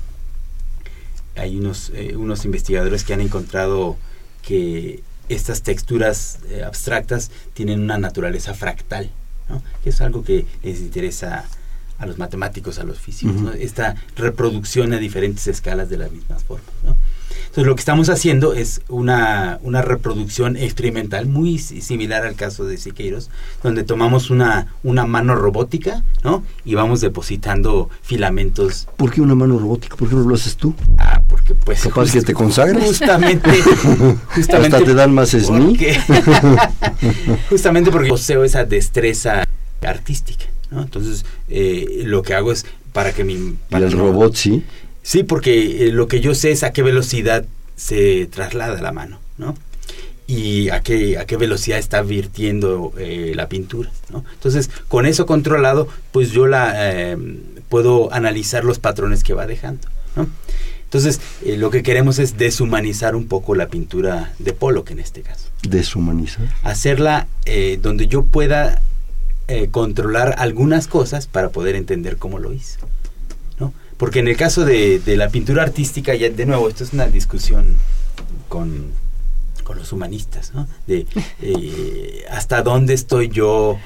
hay 1.36 1.56
unos, 1.56 1.90
eh, 1.94 2.16
unos 2.16 2.44
investigadores 2.44 3.04
que 3.04 3.14
han 3.14 3.20
encontrado 3.20 3.96
que 4.42 5.02
estas 5.28 5.62
texturas 5.62 6.38
eh, 6.50 6.62
abstractas 6.62 7.30
tienen 7.54 7.80
una 7.80 7.98
naturaleza 7.98 8.54
fractal, 8.54 9.10
¿no? 9.48 9.62
que 9.82 9.90
es 9.90 10.00
algo 10.00 10.22
que 10.22 10.46
les 10.62 10.80
interesa 10.80 11.46
a 11.98 12.06
los 12.06 12.18
matemáticos, 12.18 12.78
a 12.78 12.84
los 12.84 12.98
físicos, 12.98 13.36
¿no? 13.36 13.52
esta 13.52 13.94
reproducción 14.16 14.92
a 14.92 14.98
diferentes 14.98 15.46
escalas 15.46 15.88
de 15.88 15.96
las 15.96 16.10
mismas 16.12 16.44
formas. 16.44 16.70
¿no? 16.84 16.96
Entonces 17.54 17.68
lo 17.68 17.76
que 17.76 17.80
estamos 17.80 18.08
haciendo 18.08 18.52
es 18.52 18.82
una, 18.88 19.60
una 19.62 19.80
reproducción 19.80 20.56
experimental 20.56 21.26
muy 21.26 21.58
similar 21.58 22.24
al 22.24 22.34
caso 22.34 22.64
de 22.64 22.78
Siqueiros, 22.78 23.30
donde 23.62 23.84
tomamos 23.84 24.30
una, 24.30 24.74
una 24.82 25.06
mano 25.06 25.36
robótica 25.36 26.02
¿no? 26.24 26.42
y 26.64 26.74
vamos 26.74 27.00
depositando 27.00 27.90
filamentos. 28.02 28.88
¿Por 28.96 29.12
qué 29.12 29.20
una 29.20 29.36
mano 29.36 29.56
robótica? 29.56 29.94
¿Por 29.94 30.08
qué 30.08 30.16
no 30.16 30.22
lo 30.22 30.34
haces 30.34 30.56
tú? 30.56 30.74
Ah, 30.98 31.22
porque 31.44 31.54
pues... 31.64 31.82
Capaz 31.82 32.12
que 32.12 32.22
te 32.22 32.32
consagres. 32.32 32.84
Justamente. 32.84 33.50
justamente 34.34 34.76
Hasta 34.76 34.84
te 34.84 34.94
dan 34.94 35.12
más 35.12 35.30
SNI. 35.30 35.78
justamente 37.50 37.90
porque 37.90 38.08
poseo 38.08 38.44
esa 38.44 38.64
destreza 38.64 39.46
artística. 39.82 40.46
¿no? 40.70 40.82
Entonces, 40.82 41.24
eh, 41.48 42.02
lo 42.04 42.22
que 42.22 42.34
hago 42.34 42.50
es 42.52 42.64
para 42.92 43.12
que 43.12 43.24
mi... 43.24 43.56
Para 43.68 43.84
y 43.84 43.88
el 43.88 43.96
no, 43.96 44.04
robot 44.04 44.34
sí. 44.34 44.64
Sí, 45.02 45.22
porque 45.22 45.86
eh, 45.86 45.92
lo 45.92 46.08
que 46.08 46.20
yo 46.20 46.34
sé 46.34 46.50
es 46.50 46.62
a 46.62 46.72
qué 46.72 46.82
velocidad 46.82 47.44
se 47.76 48.26
traslada 48.26 48.80
la 48.80 48.92
mano, 48.92 49.18
¿no? 49.36 49.54
Y 50.26 50.70
a 50.70 50.80
qué, 50.80 51.18
a 51.18 51.26
qué 51.26 51.36
velocidad 51.36 51.78
está 51.78 52.00
virtiendo 52.00 52.94
eh, 52.96 53.32
la 53.34 53.50
pintura, 53.50 53.90
¿no? 54.10 54.24
Entonces, 54.32 54.70
con 54.88 55.04
eso 55.04 55.26
controlado, 55.26 55.88
pues 56.12 56.30
yo 56.30 56.46
la 56.46 56.72
eh, 56.76 57.18
puedo 57.68 58.10
analizar 58.14 58.64
los 58.64 58.78
patrones 58.78 59.22
que 59.22 59.34
va 59.34 59.46
dejando, 59.46 59.86
¿no? 60.16 60.26
Entonces, 60.84 61.20
eh, 61.44 61.56
lo 61.56 61.70
que 61.70 61.82
queremos 61.82 62.18
es 62.18 62.38
deshumanizar 62.38 63.16
un 63.16 63.26
poco 63.26 63.54
la 63.54 63.68
pintura 63.68 64.32
de 64.38 64.52
Pollock 64.52 64.90
en 64.90 65.00
este 65.00 65.22
caso. 65.22 65.48
Deshumanizar. 65.68 66.48
Hacerla 66.62 67.26
eh, 67.46 67.78
donde 67.82 68.06
yo 68.06 68.22
pueda 68.24 68.80
eh, 69.48 69.68
controlar 69.70 70.36
algunas 70.38 70.86
cosas 70.86 71.26
para 71.26 71.50
poder 71.50 71.74
entender 71.74 72.16
cómo 72.16 72.38
lo 72.38 72.52
hizo. 72.52 72.78
¿no? 73.58 73.72
Porque 73.96 74.20
en 74.20 74.28
el 74.28 74.36
caso 74.36 74.64
de, 74.64 75.00
de, 75.00 75.16
la 75.16 75.28
pintura 75.28 75.62
artística, 75.62 76.14
ya 76.14 76.30
de 76.30 76.46
nuevo, 76.46 76.68
esto 76.68 76.84
es 76.84 76.92
una 76.92 77.08
discusión 77.08 77.76
con, 78.48 78.92
con 79.64 79.78
los 79.78 79.92
humanistas, 79.92 80.52
¿no? 80.54 80.68
De 80.86 81.06
eh, 81.42 82.24
hasta 82.30 82.62
dónde 82.62 82.94
estoy 82.94 83.28
yo 83.28 83.78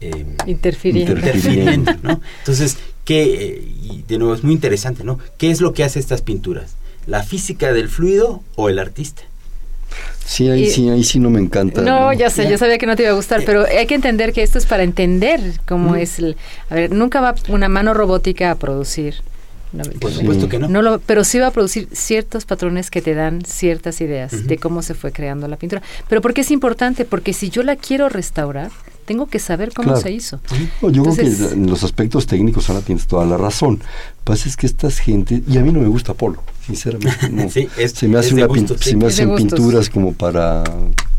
eh, 0.00 0.26
interfiriendo. 0.46 1.12
interfiriendo 1.12 1.92
¿no? 2.02 2.20
Entonces, 2.40 2.78
¿qué, 3.04 3.62
y 3.82 4.04
de 4.08 4.18
nuevo 4.18 4.34
es 4.34 4.42
muy 4.44 4.52
interesante, 4.54 5.04
¿no? 5.04 5.18
¿Qué 5.38 5.50
es 5.50 5.60
lo 5.60 5.72
que 5.72 5.84
hace 5.84 5.98
estas 5.98 6.22
pinturas? 6.22 6.74
¿La 7.06 7.22
física 7.22 7.72
del 7.72 7.88
fluido 7.88 8.42
o 8.56 8.68
el 8.68 8.78
artista? 8.78 9.22
Sí, 10.24 10.48
ahí, 10.48 10.64
Y- 10.64 10.70
sí, 10.70 10.88
ahí 10.88 11.02
sí 11.02 11.18
no 11.18 11.30
me 11.30 11.40
encanta. 11.40 11.82
No, 11.82 12.12
ya 12.12 12.30
sé, 12.30 12.44
Ya. 12.44 12.50
yo 12.50 12.58
sabía 12.58 12.78
que 12.78 12.86
no 12.86 12.94
te 12.94 13.02
iba 13.02 13.10
a 13.10 13.14
gustar, 13.14 13.42
pero 13.44 13.64
hay 13.66 13.86
que 13.86 13.96
entender 13.96 14.32
que 14.32 14.42
esto 14.42 14.58
es 14.58 14.66
para 14.66 14.84
entender 14.84 15.40
cómo 15.66 15.92
Mm. 15.92 15.96
es 15.96 16.18
el... 16.20 16.36
A 16.68 16.74
ver, 16.76 16.92
nunca 16.92 17.20
va 17.20 17.34
una 17.48 17.68
mano 17.68 17.94
robótica 17.94 18.52
a 18.52 18.54
producir. 18.54 19.16
No, 19.72 19.84
Por 20.00 20.10
Sí. 20.12 20.18
supuesto 20.20 20.48
que 20.48 20.58
no. 20.58 20.68
no 20.68 20.82
lo, 20.82 20.98
pero 21.00 21.22
sí 21.24 21.38
va 21.38 21.46
a 21.48 21.50
producir 21.52 21.88
ciertos 21.92 22.44
patrones 22.44 22.90
que 22.90 23.02
te 23.02 23.14
dan 23.14 23.44
ciertas 23.44 24.00
ideas 24.00 24.46
de 24.48 24.58
cómo 24.58 24.82
se 24.82 24.94
fue 24.94 25.12
creando 25.12 25.46
la 25.48 25.56
pintura. 25.56 25.80
Pero 26.08 26.20
¿por 26.20 26.34
qué 26.34 26.40
es 26.40 26.50
importante? 26.50 27.04
Porque 27.04 27.32
si 27.32 27.50
yo 27.50 27.62
la 27.62 27.76
quiero 27.76 28.08
restaurar, 28.08 28.70
tengo 29.10 29.26
que 29.26 29.40
saber 29.40 29.72
cómo 29.74 29.88
Claro. 29.88 30.00
se 30.02 30.12
hizo. 30.12 30.38
No, 30.80 30.88
yo 30.88 31.02
Entonces- 31.02 31.36
creo 31.36 31.48
que 31.48 31.54
en 31.56 31.66
los 31.68 31.82
aspectos 31.82 32.26
técnicos 32.28 32.70
ahora 32.70 32.80
tienes 32.82 33.08
toda 33.08 33.26
la 33.26 33.36
razón. 33.36 33.80
Lo 33.80 33.80
que 33.80 34.22
pasa 34.24 34.48
es 34.48 34.56
que 34.56 34.66
estas 34.66 35.00
gente, 35.00 35.42
y 35.48 35.58
a 35.58 35.62
mí 35.62 35.72
no 35.72 35.80
me 35.80 35.88
gusta 35.88 36.14
Polo, 36.14 36.40
sinceramente. 36.64 37.28
No. 37.28 37.48
Sí, 37.50 37.66
es- 37.76 37.90
se 37.90 38.06
me, 38.06 38.18
hace 38.20 38.34
una 38.34 38.44
pin- 38.46 38.60
gustos, 38.60 38.76
sí. 38.82 38.90
se 38.90 38.96
me 38.96 39.06
hacen 39.06 39.34
pinturas 39.34 39.88
como 39.90 40.12
para 40.12 40.62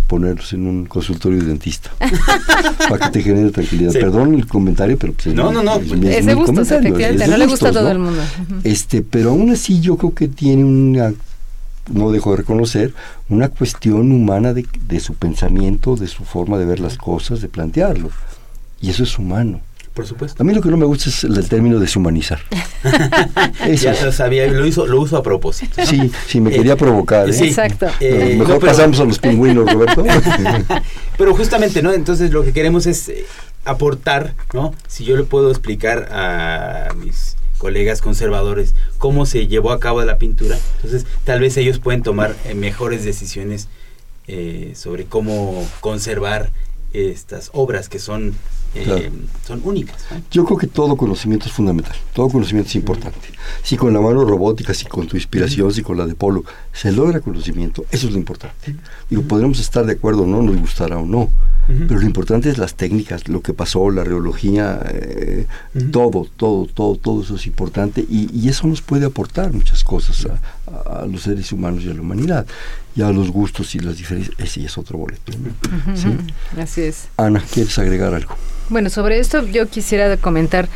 ponerlos 0.08 0.54
en 0.54 0.68
un 0.68 0.86
consultorio 0.86 1.39
de 1.42 1.48
dentista. 1.48 1.89
para 2.89 3.08
que 3.08 3.12
te 3.12 3.24
genere 3.24 3.50
tranquilidad. 3.52 3.92
Sí. 3.92 4.00
Perdón 4.00 4.36
el 4.36 4.48
comentario, 4.48 4.98
pero 4.98 5.12
pues, 5.12 5.36
No, 5.36 5.52
no, 5.52 5.62
no, 5.62 5.76
es, 5.76 5.88
pues, 5.89 6.02
es 6.02 6.16
Es 6.16 6.22
mi 6.24 6.28
de 6.28 6.34
gustos, 6.36 6.46
comentario, 6.56 6.80
es 6.80 6.86
efectivamente. 6.86 7.24
de 7.26 7.30
No 7.30 7.38
le 7.38 7.46
gusta 7.48 7.68
a 7.68 7.72
todo 7.74 7.84
¿no? 7.84 7.92
el 7.92 8.00
mundo. 8.00 8.22
Este, 8.64 9.02
pero 9.02 9.32
aún 9.32 9.50
así 9.52 9.82
yo 9.82 9.98
creo 9.98 10.14
que 10.16 10.30
tiene 10.30 10.64
una, 10.64 11.14
no 11.94 12.12
dejo 12.12 12.32
de 12.32 12.38
reconocer, 12.38 12.94
una 13.30 13.50
cuestión 13.50 14.12
humana 14.12 14.54
de, 14.54 14.66
de 14.88 15.00
su 15.00 15.14
pensamiento, 15.16 15.96
de 15.96 16.08
su 16.08 16.24
forma 16.26 16.58
de 16.58 16.66
ver 16.66 16.80
las 16.80 16.98
cosas, 16.98 17.42
de 17.42 17.48
plantearlo. 17.50 18.10
Y 18.80 18.89
eso 18.89 19.04
es 19.04 19.18
humano. 19.20 19.62
Por 19.94 20.08
supuesto. 20.08 20.42
A 20.42 20.46
mí 20.46 20.54
lo 20.54 20.62
que 20.62 20.70
no 20.70 20.78
me 20.78 20.86
gusta 20.86 21.10
es 21.10 21.26
el, 21.26 21.38
el 21.38 21.50
término 21.50 21.78
deshumanizar. 21.78 22.39
Eso 23.68 23.84
ya 23.84 23.92
es. 23.92 24.04
lo 24.04 24.12
sabía, 24.14 24.48
lo 24.48 24.66
hizo, 24.66 24.88
lo 24.88 25.02
uso 25.02 25.18
a 25.18 25.22
propósito. 25.24 25.82
¿no? 25.82 25.86
Sí, 25.86 26.10
sí, 26.28 26.39
me 26.39 26.50
quería 26.50 26.74
Eh, 26.74 26.78
provocar. 26.78 27.30
¿eh? 27.30 27.34
sí. 27.34 27.48
Exacto. 27.48 27.88
Eh, 28.00 28.36
Mejor 28.39 28.54
no, 28.56 28.60
pero- 28.62 28.72
pasamos 28.72 29.00
a 29.02 29.04
los 29.04 29.20
pingüinos, 29.20 29.70
Roberto. 29.72 30.04
Pero 31.18 31.36
justamente, 31.36 31.82
¿no? 31.84 31.92
Entonces 31.92 32.32
lo 32.32 32.42
que 32.44 32.54
queremos 32.54 32.86
es 32.86 33.10
eh, 33.10 33.26
aportar, 33.66 34.34
¿no? 34.54 34.74
Si 34.88 35.04
yo 35.04 35.18
le 35.18 35.24
puedo 35.24 35.52
explicar 35.52 36.08
a 36.14 36.94
mis 36.96 37.36
colegas 37.62 38.01
conservadores 38.01 38.74
cómo 38.97 39.28
se 39.28 39.45
llevó 39.45 39.72
a 39.72 39.80
cabo 39.80 40.03
la 40.03 40.18
pintura, 40.18 40.57
entonces 40.78 41.05
tal 41.26 41.41
vez 41.41 41.55
ellos 41.57 41.78
pueden 41.78 42.01
tomar 42.01 42.36
eh, 42.45 42.55
mejores 42.55 43.05
decisiones 43.05 43.68
eh, 44.28 44.74
sobre 44.76 45.05
cómo 45.05 45.64
conservar 45.80 46.49
estas 46.91 47.51
obras 47.53 47.88
que 47.88 47.99
son, 47.99 48.34
eh, 48.74 48.84
Claro. 48.84 49.03
son 49.45 49.61
únicas. 49.63 49.97
¿no? 50.11 50.22
Yo 50.32 50.45
creo 50.45 50.57
que 50.57 50.67
todo 50.67 50.95
conocimiento 50.95 51.47
es 51.47 51.51
fundamental, 51.51 51.95
todo 52.13 52.30
conocimiento 52.30 52.69
es 52.69 52.76
importante. 52.76 53.28
Si 53.63 53.76
con 53.78 53.93
la 53.93 53.99
mano 53.99 54.24
robótica, 54.24 54.74
si 54.74 54.86
con 54.86 55.07
tu 55.07 55.17
inspiración, 55.17 55.74
si 55.74 55.82
con 55.82 55.97
la 55.97 56.05
de 56.07 56.15
Polo, 56.15 56.43
se 56.72 56.91
logra 56.91 57.19
conocimiento, 57.19 57.86
eso 57.91 58.07
es 58.07 58.13
lo 58.13 58.19
importante. 58.19 58.76
Digo, 59.09 59.24
podremos 59.24 59.59
estar 59.59 59.86
de 59.86 59.93
acuerdo 59.93 60.24
o 60.24 60.28
no, 60.28 60.41
nos 60.41 60.57
gustará 60.57 60.97
o 60.97 61.05
no, 61.05 61.30
pero 61.67 61.99
lo 61.99 62.05
importante 62.05 62.49
es 62.49 62.57
las 62.57 62.76
técnicas, 62.76 63.28
lo 63.30 63.41
que 63.41 63.53
pasó, 63.53 63.89
la 63.91 64.03
reología, 64.03 64.80
eh, 64.89 65.45
todo, 65.91 66.28
todo, 66.36 66.65
todo, 66.65 66.95
todo 66.95 67.22
eso 67.22 67.36
es 67.36 67.47
importante 67.47 68.01
y, 68.09 68.30
y 68.38 68.49
eso 68.49 68.67
nos 68.67 68.82
puede 68.82 69.05
aportar 69.05 69.53
muchas 69.53 69.84
cosas 69.84 70.26
a, 70.26 70.39
a- 70.74 70.99
a 71.01 71.05
los 71.05 71.22
seres 71.24 71.51
humanos 71.51 71.84
y 71.84 71.89
a 71.89 71.93
la 71.93 72.01
humanidad. 72.01 72.45
Y 72.95 73.01
a 73.01 73.09
los 73.11 73.30
gustos 73.32 73.74
y 73.76 73.80
las 73.80 73.97
diferencias, 73.97 74.36
ese 74.39 74.65
es 74.65 74.78
otro 74.78 74.97
boleto. 74.97 75.32
¿no? 75.38 75.95
Sí. 75.95 76.09
Así 76.59 76.82
es. 76.82 77.07
Ana, 77.17 77.41
¿quieres 77.53 77.78
agregar 77.80 78.13
algo? 78.13 78.36
Bueno, 78.69 78.89
sobre 78.89 79.19
esto 79.19 79.45
yo 79.47 79.67
quisiera 79.67 80.15
comentar 80.17 80.67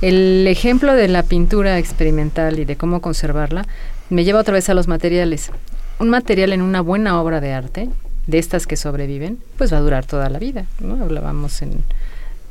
el 0.00 0.46
ejemplo 0.48 0.94
de 0.94 1.08
la 1.08 1.22
pintura 1.22 1.78
experimental 1.78 2.58
y 2.58 2.64
de 2.64 2.76
cómo 2.76 3.00
conservarla. 3.00 3.66
Me 4.10 4.24
lleva 4.24 4.40
otra 4.40 4.54
vez 4.54 4.68
a 4.68 4.74
los 4.74 4.88
materiales. 4.88 5.50
Un 5.98 6.10
material 6.10 6.52
en 6.52 6.60
una 6.62 6.80
buena 6.80 7.20
obra 7.20 7.40
de 7.40 7.52
arte, 7.52 7.88
de 8.26 8.38
estas 8.38 8.66
que 8.66 8.76
sobreviven, 8.76 9.38
pues 9.58 9.72
va 9.72 9.78
a 9.78 9.80
durar 9.80 10.04
toda 10.04 10.28
la 10.28 10.38
vida. 10.38 10.66
¿no? 10.80 11.02
Hablábamos 11.02 11.62
en, 11.62 11.84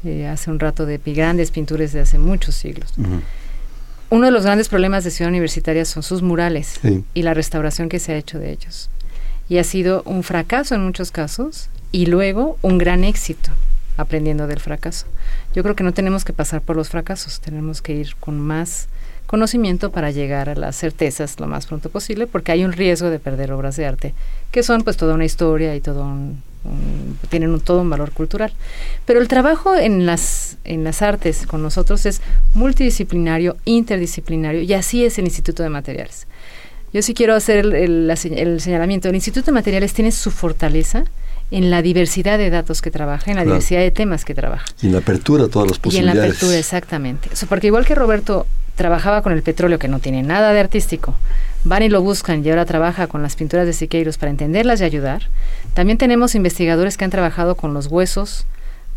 eh, 0.05 0.27
hace 0.27 0.49
un 0.49 0.59
rato 0.59 0.85
de 0.85 0.97
grandes 1.05 1.51
pinturas 1.51 1.91
de 1.93 1.99
hace 2.01 2.17
muchos 2.17 2.55
siglos. 2.55 2.93
Uno 4.12 4.26
de 4.26 4.32
los 4.32 4.43
grandes 4.43 4.68
problemas 4.68 5.03
de 5.05 5.09
Ciudad 5.12 5.30
Universitaria 5.30 5.86
son 5.86 6.03
sus 6.03 6.22
murales 6.22 6.76
Sí. 6.82 7.03
y 7.14 7.22
la 7.24 7.34
restauración 7.34 7.88
que 7.89 7.97
se 7.97 8.12
ha 8.12 8.18
hecho 8.18 8.39
de 8.39 8.51
ellos. 8.51 8.89
Y 9.47 9.57
ha 9.57 9.64
sido 9.64 10.03
un 10.05 10.22
fracaso 10.24 10.76
en 10.76 10.84
muchos 10.84 11.12
casos 11.12 11.70
y 11.93 12.05
luego 12.07 12.57
un 12.62 12.78
gran 12.78 13.03
éxito 13.05 13.51
aprendiendo 13.95 14.47
del 14.47 14.59
fracaso. 14.59 15.05
Yo 15.55 15.64
creo 15.64 15.76
que 15.78 15.84
no 15.86 15.93
tenemos 15.93 16.26
que 16.26 16.34
pasar 16.34 16.62
por 16.62 16.76
los 16.76 16.89
fracasos, 16.89 17.39
tenemos 17.39 17.82
que 17.82 17.93
ir 17.93 18.16
con 18.20 18.38
más 18.38 18.88
conocimiento 19.32 19.91
para 19.91 20.11
llegar 20.11 20.49
a 20.49 20.55
las 20.55 20.75
certezas 20.75 21.39
lo 21.39 21.47
más 21.47 21.65
pronto 21.65 21.89
posible, 21.89 22.27
porque 22.27 22.51
hay 22.51 22.63
un 22.63 22.73
riesgo 22.73 23.09
de 23.09 23.17
perder 23.17 23.51
obras 23.53 23.77
de 23.77 23.86
arte, 23.88 24.13
que 24.51 24.61
son 24.61 24.84
pues 24.84 24.97
toda 24.97 25.15
una 25.15 25.25
historia 25.25 25.73
y 25.75 25.79
todo 25.82 26.03
un, 26.03 26.43
un- 26.65 27.17
tienen 27.29 27.49
un- 27.49 27.61
todo 27.61 27.82
un 27.82 27.89
valor 27.89 28.11
cultural. 28.11 28.51
Pero 29.05 29.19
el 29.21 29.27
trabajo 29.27 29.75
en 29.75 30.05
las, 30.05 30.57
en 30.65 30.84
las 30.84 31.01
artes 31.01 31.47
con 31.47 31.63
nosotros 31.63 32.05
es 32.05 32.21
multidisciplinario, 32.53 33.57
interdisciplinario, 33.65 34.61
y 34.61 34.73
así 34.73 35.05
es 35.05 35.17
el 35.17 35.25
Instituto 35.25 35.63
de 35.63 35.69
Materiales. 35.69 36.27
Yo 36.93 37.01
sí 37.01 37.13
quiero 37.13 37.34
hacer 37.36 37.57
el, 37.65 37.73
el- 37.73 38.07
la 38.07 38.15
se- 38.17 38.41
el 38.41 38.59
señalamiento. 38.61 39.07
El 39.09 39.15
Instituto 39.15 39.45
de 39.47 39.51
Materiales 39.53 39.93
tiene 39.93 40.11
su 40.11 40.29
fortaleza 40.29 41.05
en 41.51 41.69
la 41.69 41.82
diversidad 41.82 42.38
de 42.38 42.49
datos 42.49 42.82
que 42.82 42.91
trabaja, 42.91 43.32
en 43.32 43.38
la 43.38 43.43
Claro. 43.43 43.55
diversidad 43.55 43.79
de 43.82 43.91
temas 43.91 44.23
que 44.25 44.34
trabaja. 44.36 44.65
Y 44.82 44.88
en 44.88 44.93
la 44.93 44.99
apertura 44.99 45.45
a 45.45 45.47
todas 45.47 45.69
las 45.69 45.77
Y 45.77 45.97
en 45.99 46.05
la 46.05 46.11
posibilidades. 46.13 46.32
apertura, 46.36 46.57
exactamente. 46.57 47.29
O 47.32 47.36
sea, 47.36 47.47
porque 47.49 47.67
igual 47.67 47.86
que 47.86 47.95
Roberto 47.95 48.45
trabajaba 48.76 49.22
con 49.22 49.34
el 49.34 49.43
petróleo, 49.43 49.80
que 49.80 49.88
no 49.88 49.99
tiene 49.99 50.24
nada 50.24 50.53
de 50.53 50.59
artístico, 50.59 51.15
van 51.63 51.84
y 51.84 51.89
lo 51.89 52.01
buscan 52.01 52.45
y 52.45 52.49
ahora 52.49 52.65
trabaja 52.65 53.07
con 53.07 53.22
las 53.22 53.36
pinturas 53.36 53.65
de 53.65 53.74
Siqueiros 53.74 54.17
para 54.17 54.32
entenderlas 54.32 54.82
y 54.82 54.84
ayudar. 54.84 55.24
También 55.74 55.97
tenemos 55.97 56.36
investigadores 56.36 56.97
que 56.97 57.05
han 57.05 57.11
trabajado 57.11 57.55
con 57.55 57.74
los 57.74 57.88
huesos 57.88 58.45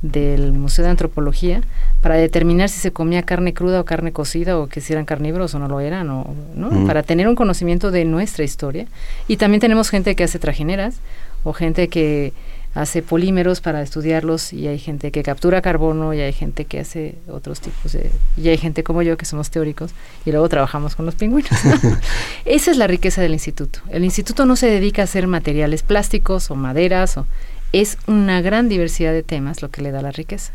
del 0.03 0.53
Museo 0.53 0.85
de 0.85 0.91
Antropología 0.91 1.63
para 2.03 2.17
determinar 2.17 2.69
si 2.69 2.79
se 2.79 2.93
comía 2.93 3.23
carne 3.23 3.55
cruda 3.55 3.81
o 3.81 3.85
carne 3.85 4.13
cocida 4.13 4.59
o 4.59 4.67
que 4.67 4.83
si 4.83 4.93
eran 4.93 5.07
carnívoros 5.07 5.55
o 5.55 5.59
no 5.59 5.67
lo 5.67 5.81
eran, 5.81 6.11
o, 6.11 6.35
¿no? 6.55 6.71
Mm. 6.71 6.87
para 6.87 7.03
tener 7.03 7.27
un 7.27 7.35
conocimiento 7.35 7.91
de 7.91 8.05
nuestra 8.05 8.45
historia. 8.45 8.87
Y 9.29 9.39
también 9.39 9.61
tenemos 9.61 9.89
gente 9.89 10.15
que 10.15 10.25
hace 10.25 10.39
trajineras 10.39 10.97
o 11.43 11.53
gente 11.55 11.89
que 11.89 12.33
hace 12.75 13.03
polímeros 13.03 13.61
para 13.61 13.83
estudiarlos 13.83 14.53
y 14.53 14.67
hay 14.67 14.79
gente 14.79 15.13
que 15.13 15.23
captura 15.23 15.63
carbono 15.63 16.13
y 16.13 16.21
hay 16.21 16.33
gente 16.33 16.65
que 16.65 16.81
hace 16.81 17.17
otros 17.29 17.61
tipos 17.61 17.93
de... 17.93 18.11
y 18.37 18.49
hay 18.49 18.59
gente 18.59 18.83
como 18.83 19.03
yo 19.03 19.17
que 19.17 19.25
somos 19.25 19.51
teóricos 19.51 19.93
y 20.25 20.33
luego 20.33 20.49
trabajamos 20.49 20.97
con 20.97 21.07
los 21.07 21.15
pingüinos. 21.15 21.53
¿no? 21.65 21.73
Esa 22.45 22.71
es 22.73 22.77
la 22.77 22.87
riqueza 22.87 23.23
del 23.23 23.33
instituto. 23.33 23.79
El 23.91 24.05
instituto 24.05 24.45
no 24.45 24.57
se 24.57 24.69
dedica 24.69 25.03
a 25.03 25.05
hacer 25.05 25.27
materiales 25.27 25.83
plásticos 25.83 26.51
o 26.51 26.57
maderas 26.57 27.17
o... 27.17 27.27
Es 27.73 27.99
una 28.07 28.41
gran 28.41 28.69
diversidad 28.69 29.13
de 29.13 29.25
temas 29.25 29.61
lo 29.61 29.69
que 29.69 29.83
le 29.83 29.91
da 29.91 30.01
la 30.01 30.13
riqueza. 30.13 30.53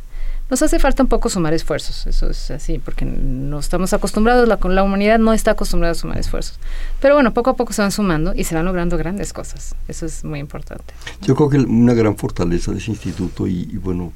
Nos 0.50 0.62
hace 0.64 0.80
falta 0.80 1.04
un 1.04 1.10
poco 1.10 1.30
sumar 1.30 1.54
esfuerzos, 1.54 2.08
eso 2.08 2.30
es 2.30 2.50
así, 2.50 2.80
porque 2.80 3.06
no 3.06 3.60
estamos 3.60 3.94
acostumbrados, 3.94 4.48
la, 4.48 4.58
la 4.64 4.84
humanidad 4.84 5.20
no 5.20 5.32
está 5.34 5.52
acostumbrada 5.52 5.92
a 5.92 5.96
sumar 5.96 6.18
esfuerzos. 6.18 6.58
Pero 7.00 7.14
bueno, 7.14 7.34
poco 7.34 7.52
a 7.52 7.56
poco 7.56 7.72
se 7.72 7.82
van 7.84 7.92
sumando 7.92 8.34
y 8.36 8.44
se 8.46 8.56
van 8.56 8.66
logrando 8.66 8.98
grandes 8.98 9.32
cosas. 9.32 9.76
Eso 9.88 10.06
es 10.08 10.24
muy 10.24 10.40
importante. 10.40 10.94
Yo 11.22 11.36
creo 11.36 11.50
que 11.50 11.58
una 11.58 11.94
gran 11.94 12.18
fortaleza 12.18 12.72
de 12.72 12.80
ese 12.80 12.92
instituto 12.92 13.46
y, 13.46 13.70
y 13.72 13.78
bueno, 13.78 14.12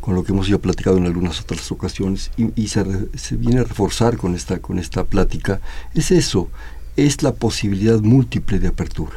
con 0.00 0.14
lo 0.14 0.22
que 0.24 0.32
hemos 0.32 0.46
ya 0.48 0.58
platicado 0.58 0.98
en 0.98 1.06
algunas 1.06 1.40
otras 1.40 1.70
ocasiones 1.72 2.30
y, 2.36 2.50
y 2.60 2.68
se, 2.68 2.84
re- 2.84 3.08
se 3.16 3.36
viene 3.36 3.60
a 3.60 3.64
reforzar 3.64 4.16
con 4.16 4.34
esta, 4.34 4.58
con 4.60 4.78
esta 4.78 5.04
plática, 5.04 5.60
es 5.94 6.10
eso, 6.12 6.48
es 6.96 7.22
la 7.22 7.32
posibilidad 7.32 7.98
múltiple 8.00 8.58
de 8.60 8.68
apertura. 8.68 9.12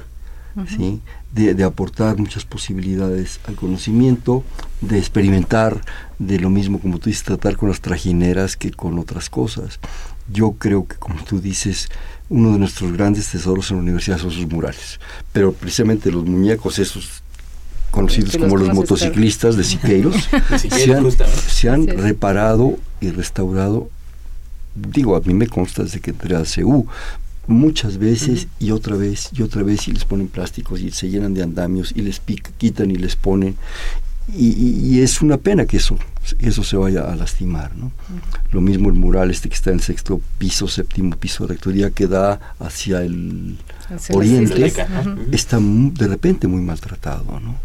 ¿sí? 0.69 1.01
De, 1.35 1.53
de 1.53 1.63
aportar 1.65 2.17
muchas 2.17 2.45
posibilidades 2.45 3.41
al 3.45 3.55
conocimiento, 3.55 4.43
de 4.79 4.97
experimentar, 4.97 5.81
de 6.17 6.39
lo 6.39 6.49
mismo 6.49 6.79
como 6.79 6.97
tú 6.97 7.09
dices, 7.09 7.23
tratar 7.23 7.57
con 7.57 7.67
las 7.67 7.81
trajineras 7.81 8.55
que 8.55 8.71
con 8.71 8.97
otras 8.97 9.29
cosas. 9.29 9.79
Yo 10.31 10.53
creo 10.53 10.87
que, 10.87 10.95
como 10.95 11.21
tú 11.23 11.41
dices, 11.41 11.89
uno 12.29 12.53
de 12.53 12.59
nuestros 12.59 12.91
grandes 12.93 13.29
tesoros 13.29 13.69
en 13.69 13.77
la 13.77 13.83
universidad 13.83 14.17
son 14.17 14.31
sus 14.31 14.47
murales, 14.47 14.99
pero 15.31 15.53
precisamente 15.53 16.11
los 16.11 16.25
muñecos 16.25 16.79
esos 16.79 17.21
conocidos 17.91 18.33
los 18.33 18.43
como 18.43 18.57
los 18.57 18.73
motociclistas 18.73 19.55
de 19.57 19.63
Siqueiros, 19.63 20.29
se 20.57 20.93
han, 20.93 21.07
se 21.47 21.69
han 21.69 21.87
es. 21.87 21.95
reparado 21.99 22.77
y 22.99 23.09
restaurado, 23.09 23.89
digo, 24.73 25.15
a 25.15 25.21
mí 25.21 25.33
me 25.33 25.47
consta 25.47 25.83
desde 25.83 26.01
que 26.01 26.11
entré 26.11 26.35
a 26.35 26.43
CU, 26.43 26.87
muchas 27.47 27.97
veces 27.97 28.47
y 28.59 28.71
otra 28.71 28.95
vez 28.95 29.29
y 29.33 29.41
otra 29.43 29.63
vez 29.63 29.87
y 29.87 29.91
les 29.91 30.05
ponen 30.05 30.27
plásticos 30.27 30.79
y 30.81 30.91
se 30.91 31.09
llenan 31.09 31.33
de 31.33 31.43
andamios 31.43 31.91
y 31.95 32.01
les 32.01 32.19
pica- 32.19 32.51
quitan 32.57 32.91
y 32.91 32.95
les 32.95 33.15
ponen. 33.15 33.55
Y, 34.35 34.47
y- 34.47 34.79
y 34.95 35.01
es 35.01 35.21
una 35.21 35.37
pena 35.37 35.67
que 35.67 35.77
eso, 35.77 35.99
eso 36.39 36.63
se 36.63 36.75
vaya 36.77 37.01
a 37.11 37.15
lastimar. 37.15 37.75
¿no? 37.75 37.91
Lo 38.51 38.59
mismo 38.59 38.89
el 38.89 38.95
mural 38.95 39.29
este 39.29 39.49
que 39.49 39.55
está 39.55 39.69
en 39.69 39.75
el 39.75 39.81
sexto 39.83 40.19
piso, 40.39 40.67
séptimo 40.67 41.15
piso 41.15 41.45
de 41.45 41.53
rectoría 41.53 41.91
que 41.91 42.07
da 42.07 42.55
hacia 42.59 43.01
el 43.03 43.57
Hacia 43.87 44.15
oriente, 44.15 44.73
está 45.31 45.59
de 45.61 46.07
repente 46.07 46.47
muy 46.47 46.61
maltratado, 46.61 47.39
¿no? 47.39 47.55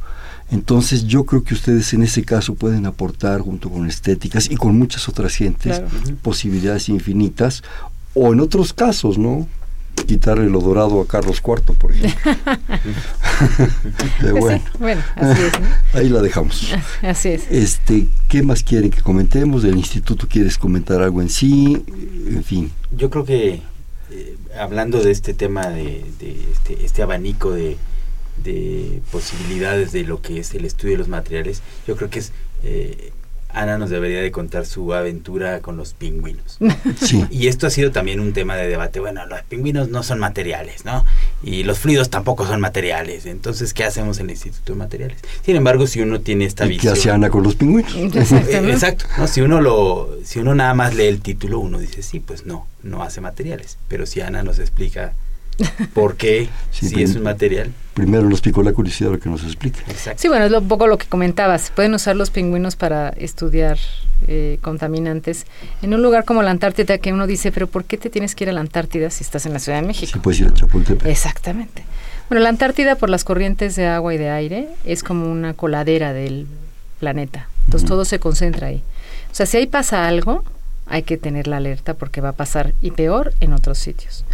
Entonces 0.50 1.06
yo 1.06 1.24
creo 1.24 1.44
que 1.44 1.54
ustedes 1.54 1.94
en 1.94 2.02
ese 2.02 2.24
caso 2.24 2.54
pueden 2.56 2.84
aportar 2.84 3.40
junto 3.40 3.70
con 3.70 3.86
estéticas 3.88 4.50
y 4.50 4.56
con 4.56 4.76
muchas 4.76 5.08
otras 5.08 5.34
gentes 5.36 5.78
Claro. 5.78 5.88
posibilidades 6.22 6.88
infinitas 6.90 7.62
o 8.14 8.32
en 8.34 8.40
otros 8.40 8.72
casos, 8.74 9.16
¿no? 9.16 9.46
Quitarle 10.06 10.48
lo 10.48 10.60
dorado 10.60 11.00
a 11.00 11.06
Carlos 11.06 11.40
IV, 11.44 11.74
por 11.76 11.92
ejemplo. 11.92 12.32
Bueno, 14.32 14.58
sí, 14.58 14.78
bueno, 14.78 15.02
así 15.16 15.42
es. 15.42 15.60
¿no? 15.60 15.66
ahí 15.94 16.08
la 16.10 16.20
dejamos. 16.20 16.74
Así 17.00 17.30
es. 17.30 17.50
Este, 17.50 18.06
¿qué 18.28 18.42
más 18.42 18.62
quieren 18.62 18.90
que 18.90 19.00
comentemos? 19.00 19.62
¿Del 19.62 19.76
instituto 19.76 20.26
quieres 20.28 20.58
comentar 20.58 21.00
algo 21.00 21.22
en 21.22 21.30
sí? 21.30 21.82
En 22.26 22.44
fin. 22.44 22.70
Yo 22.94 23.08
creo 23.08 23.24
que 23.24 23.62
eh, 24.10 24.36
hablando 24.58 25.02
de 25.02 25.10
este 25.10 25.32
tema 25.32 25.68
de, 25.68 26.04
de 26.18 26.36
este, 26.52 26.84
este 26.84 27.02
abanico 27.02 27.52
de, 27.52 27.78
de 28.44 29.00
posibilidades 29.10 29.92
de 29.92 30.04
lo 30.04 30.20
que 30.20 30.40
es 30.40 30.54
el 30.54 30.64
estudio 30.64 30.92
de 30.92 30.98
los 30.98 31.08
materiales, 31.08 31.62
yo 31.86 31.96
creo 31.96 32.10
que 32.10 32.18
es 32.18 32.32
eh, 32.62 33.12
Ana 33.54 33.78
nos 33.78 33.90
debería 33.90 34.20
de 34.20 34.30
contar 34.30 34.66
su 34.66 34.92
aventura 34.94 35.60
con 35.60 35.76
los 35.76 35.94
pingüinos. 35.94 36.58
Sí. 37.00 37.24
Y 37.30 37.48
esto 37.48 37.66
ha 37.66 37.70
sido 37.70 37.90
también 37.92 38.20
un 38.20 38.32
tema 38.32 38.56
de 38.56 38.68
debate. 38.68 39.00
Bueno, 39.00 39.24
los 39.26 39.40
pingüinos 39.42 39.88
no 39.88 40.02
son 40.02 40.18
materiales, 40.18 40.84
¿no? 40.84 41.04
Y 41.42 41.62
los 41.64 41.78
fluidos 41.78 42.10
tampoco 42.10 42.46
son 42.46 42.60
materiales. 42.60 43.26
Entonces, 43.26 43.72
¿qué 43.74 43.84
hacemos 43.84 44.18
en 44.18 44.26
el 44.26 44.32
Instituto 44.32 44.72
de 44.72 44.78
Materiales? 44.78 45.18
Sin 45.44 45.56
embargo, 45.56 45.86
si 45.86 46.00
uno 46.00 46.20
tiene 46.20 46.44
esta 46.44 46.64
¿Y 46.66 46.68
qué 46.70 46.74
visión... 46.74 46.92
hace 46.92 47.10
Ana 47.10 47.30
con 47.30 47.42
los 47.42 47.54
pingüinos? 47.56 47.94
Exacto, 48.14 48.50
Eh, 48.50 48.60
¿no? 48.60 48.68
Exacto, 48.70 49.04
¿no? 49.18 49.26
Si 49.26 49.40
uno 49.40 49.60
lo, 49.60 50.16
si 50.24 50.38
uno 50.40 50.54
nada 50.54 50.74
más 50.74 50.94
lee 50.94 51.06
el 51.06 51.20
título, 51.20 51.58
uno 51.60 51.78
dice 51.78 52.02
sí, 52.02 52.20
pues 52.20 52.44
no, 52.46 52.66
no 52.82 53.02
hace 53.02 53.20
materiales. 53.20 53.78
Pero 53.88 54.06
si 54.06 54.20
Ana 54.20 54.42
nos 54.42 54.58
explica 54.58 55.12
por 55.94 56.16
qué, 56.16 56.48
Sí, 56.70 56.88
si 56.88 57.02
es 57.02 57.14
un 57.16 57.22
material, 57.22 57.72
Primero 57.94 58.28
nos 58.30 58.40
picó 58.40 58.62
la 58.62 58.72
curiosidad 58.72 59.10
lo 59.10 59.18
que 59.18 59.28
nos 59.28 59.42
explique. 59.44 59.80
exacto. 59.88 60.22
Sí, 60.22 60.28
bueno, 60.28 60.46
es 60.46 60.50
lo- 60.50 60.60
un 60.60 60.68
poco 60.68 60.86
lo 60.86 60.96
que 60.96 61.06
comentabas. 61.06 61.70
Pueden 61.74 61.92
usar 61.92 62.16
los 62.16 62.30
pingüinos 62.30 62.76
para 62.76 63.10
estudiar 63.10 63.78
eh, 64.28 64.58
contaminantes 64.62 65.46
en 65.82 65.92
un 65.94 66.02
lugar 66.02 66.24
como 66.24 66.42
la 66.42 66.50
Antártida, 66.50 66.98
que 66.98 67.12
uno 67.12 67.26
dice, 67.26 67.52
pero 67.52 67.66
¿por 67.66 67.84
qué 67.84 67.96
te 67.98 68.08
tienes 68.08 68.34
que 68.34 68.44
ir 68.44 68.50
a 68.50 68.52
la 68.52 68.60
Antártida 68.60 69.10
si 69.10 69.22
estás 69.24 69.44
en 69.46 69.52
la 69.52 69.58
Ciudad 69.58 69.80
de 69.80 69.86
México? 69.86 70.18
Puedes 70.22 70.40
ir 70.40 70.46
a 70.46 70.54
Chapultepec. 70.54 71.06
Exactamente. 71.08 71.82
Bueno, 72.28 72.42
la 72.42 72.48
Antártida, 72.50 72.94
por 72.96 73.10
las 73.10 73.24
corrientes 73.24 73.76
de 73.76 73.86
agua 73.86 74.14
y 74.14 74.18
de 74.18 74.30
aire, 74.30 74.68
es 74.84 75.02
como 75.02 75.30
una 75.30 75.52
coladera 75.54 76.12
del 76.12 76.46
planeta. 77.00 77.48
Entonces 77.66 77.88
todo 77.88 78.04
se 78.04 78.18
concentra 78.18 78.68
ahí. 78.68 78.82
O 79.32 79.34
sea, 79.34 79.46
si 79.46 79.56
ahí 79.56 79.66
pasa 79.66 80.06
algo, 80.06 80.44
hay 80.86 81.02
que 81.02 81.16
tener 81.16 81.46
la 81.48 81.56
alerta 81.58 81.94
porque 81.94 82.20
va 82.20 82.30
a 82.30 82.32
pasar 82.34 82.72
y 82.80 82.90
peor 82.92 83.32
en 83.40 83.52
otros 83.52 83.78
sitios. 83.78 84.24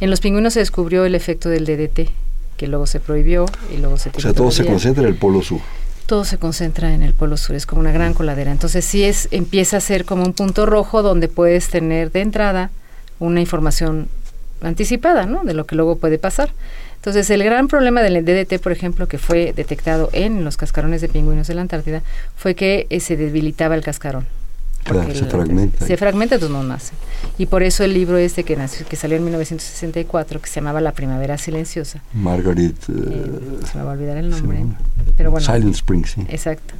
En 0.00 0.10
los 0.10 0.20
pingüinos 0.20 0.52
se 0.52 0.60
descubrió 0.60 1.04
el 1.04 1.14
efecto 1.14 1.48
del 1.48 1.64
DDT, 1.64 2.10
que 2.56 2.66
luego 2.66 2.86
se 2.86 3.00
prohibió 3.00 3.46
y 3.72 3.78
luego 3.78 3.98
se 3.98 4.10
O 4.14 4.20
sea, 4.20 4.32
todo 4.32 4.50
se 4.50 4.66
concentra 4.66 5.02
en 5.02 5.08
el 5.08 5.16
polo 5.16 5.42
sur. 5.42 5.60
Todo 6.06 6.24
se 6.24 6.38
concentra 6.38 6.92
en 6.92 7.02
el 7.02 7.14
polo 7.14 7.36
sur, 7.36 7.56
es 7.56 7.66
como 7.66 7.80
una 7.80 7.92
gran 7.92 8.14
coladera. 8.14 8.52
Entonces 8.52 8.84
sí 8.84 9.04
es, 9.04 9.28
empieza 9.30 9.78
a 9.78 9.80
ser 9.80 10.04
como 10.04 10.24
un 10.24 10.34
punto 10.34 10.66
rojo 10.66 11.02
donde 11.02 11.28
puedes 11.28 11.68
tener 11.68 12.12
de 12.12 12.20
entrada 12.20 12.70
una 13.18 13.40
información 13.40 14.08
anticipada, 14.60 15.26
¿no? 15.26 15.44
De 15.44 15.54
lo 15.54 15.66
que 15.66 15.76
luego 15.76 15.96
puede 15.96 16.18
pasar. 16.18 16.50
Entonces 16.96 17.30
el 17.30 17.42
gran 17.42 17.68
problema 17.68 18.02
del 18.02 18.24
DDT, 18.24 18.60
por 18.60 18.72
ejemplo, 18.72 19.08
que 19.08 19.18
fue 19.18 19.52
detectado 19.54 20.10
en 20.12 20.44
los 20.44 20.56
cascarones 20.56 21.00
de 21.00 21.08
pingüinos 21.08 21.46
de 21.46 21.54
la 21.54 21.62
Antártida, 21.62 22.02
fue 22.36 22.54
que 22.54 22.86
eh, 22.90 23.00
se 23.00 23.16
debilitaba 23.16 23.74
el 23.74 23.82
cascarón. 23.82 24.26
Claro, 24.86 25.14
se 25.14 25.24
fragmenta. 25.24 25.86
Se 25.86 25.96
fragmenta, 25.96 26.36
entonces 26.36 26.56
no 26.56 26.62
nace. 26.62 26.92
Y 27.38 27.46
por 27.46 27.62
eso 27.62 27.82
el 27.84 27.92
libro 27.92 28.16
este 28.18 28.44
que, 28.44 28.56
nació, 28.56 28.86
que 28.86 28.96
salió 28.96 29.16
en 29.16 29.24
1964, 29.24 30.40
que 30.40 30.48
se 30.48 30.56
llamaba 30.56 30.80
La 30.80 30.92
Primavera 30.92 31.36
Silenciosa, 31.38 32.02
Margaret. 32.14 32.74
eh, 32.88 32.92
eh, 32.92 33.66
se 33.70 33.78
me 33.78 33.84
va 33.84 33.90
a 33.90 33.94
olvidar 33.94 34.16
el 34.16 34.30
nombre, 34.30 34.58
llama. 34.58 34.78
pero 35.16 35.30
bueno, 35.30 35.44
Silent 35.44 35.74
Spring, 35.74 36.06
sí. 36.06 36.24
Exacto. 36.28 36.74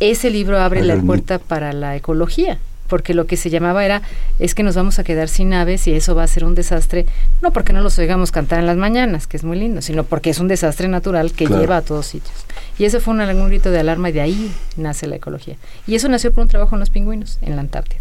Ese 0.00 0.30
libro 0.30 0.58
abre 0.58 0.82
la 0.82 0.96
puerta 0.96 1.38
para 1.38 1.72
la 1.72 1.94
ecología, 1.94 2.58
porque 2.92 3.14
lo 3.14 3.26
que 3.26 3.38
se 3.38 3.48
llamaba 3.48 3.86
era, 3.86 4.02
es 4.38 4.54
que 4.54 4.62
nos 4.62 4.76
vamos 4.76 4.98
a 4.98 5.02
quedar 5.02 5.30
sin 5.30 5.54
aves 5.54 5.88
y 5.88 5.94
eso 5.94 6.14
va 6.14 6.24
a 6.24 6.26
ser 6.26 6.44
un 6.44 6.54
desastre, 6.54 7.06
no 7.40 7.50
porque 7.50 7.72
no 7.72 7.80
los 7.80 7.98
oigamos 7.98 8.30
cantar 8.32 8.58
en 8.58 8.66
las 8.66 8.76
mañanas, 8.76 9.26
que 9.26 9.38
es 9.38 9.44
muy 9.44 9.58
lindo, 9.58 9.80
sino 9.80 10.04
porque 10.04 10.28
es 10.28 10.38
un 10.40 10.46
desastre 10.46 10.88
natural 10.88 11.32
que 11.32 11.46
lleva 11.46 11.78
a 11.78 11.80
todos 11.80 12.04
sitios. 12.04 12.34
Y 12.78 12.84
ese 12.84 13.00
fue 13.00 13.14
un, 13.14 13.22
un 13.22 13.48
grito 13.48 13.70
de 13.70 13.80
alarma 13.80 14.10
y 14.10 14.12
de 14.12 14.20
ahí 14.20 14.52
nace 14.76 15.06
la 15.06 15.16
ecología. 15.16 15.56
Y 15.86 15.94
eso 15.94 16.06
nació 16.10 16.34
por 16.34 16.42
un 16.42 16.48
trabajo 16.48 16.74
en 16.74 16.80
los 16.80 16.90
pingüinos, 16.90 17.38
en 17.40 17.56
la 17.56 17.62
Antártida. 17.62 17.98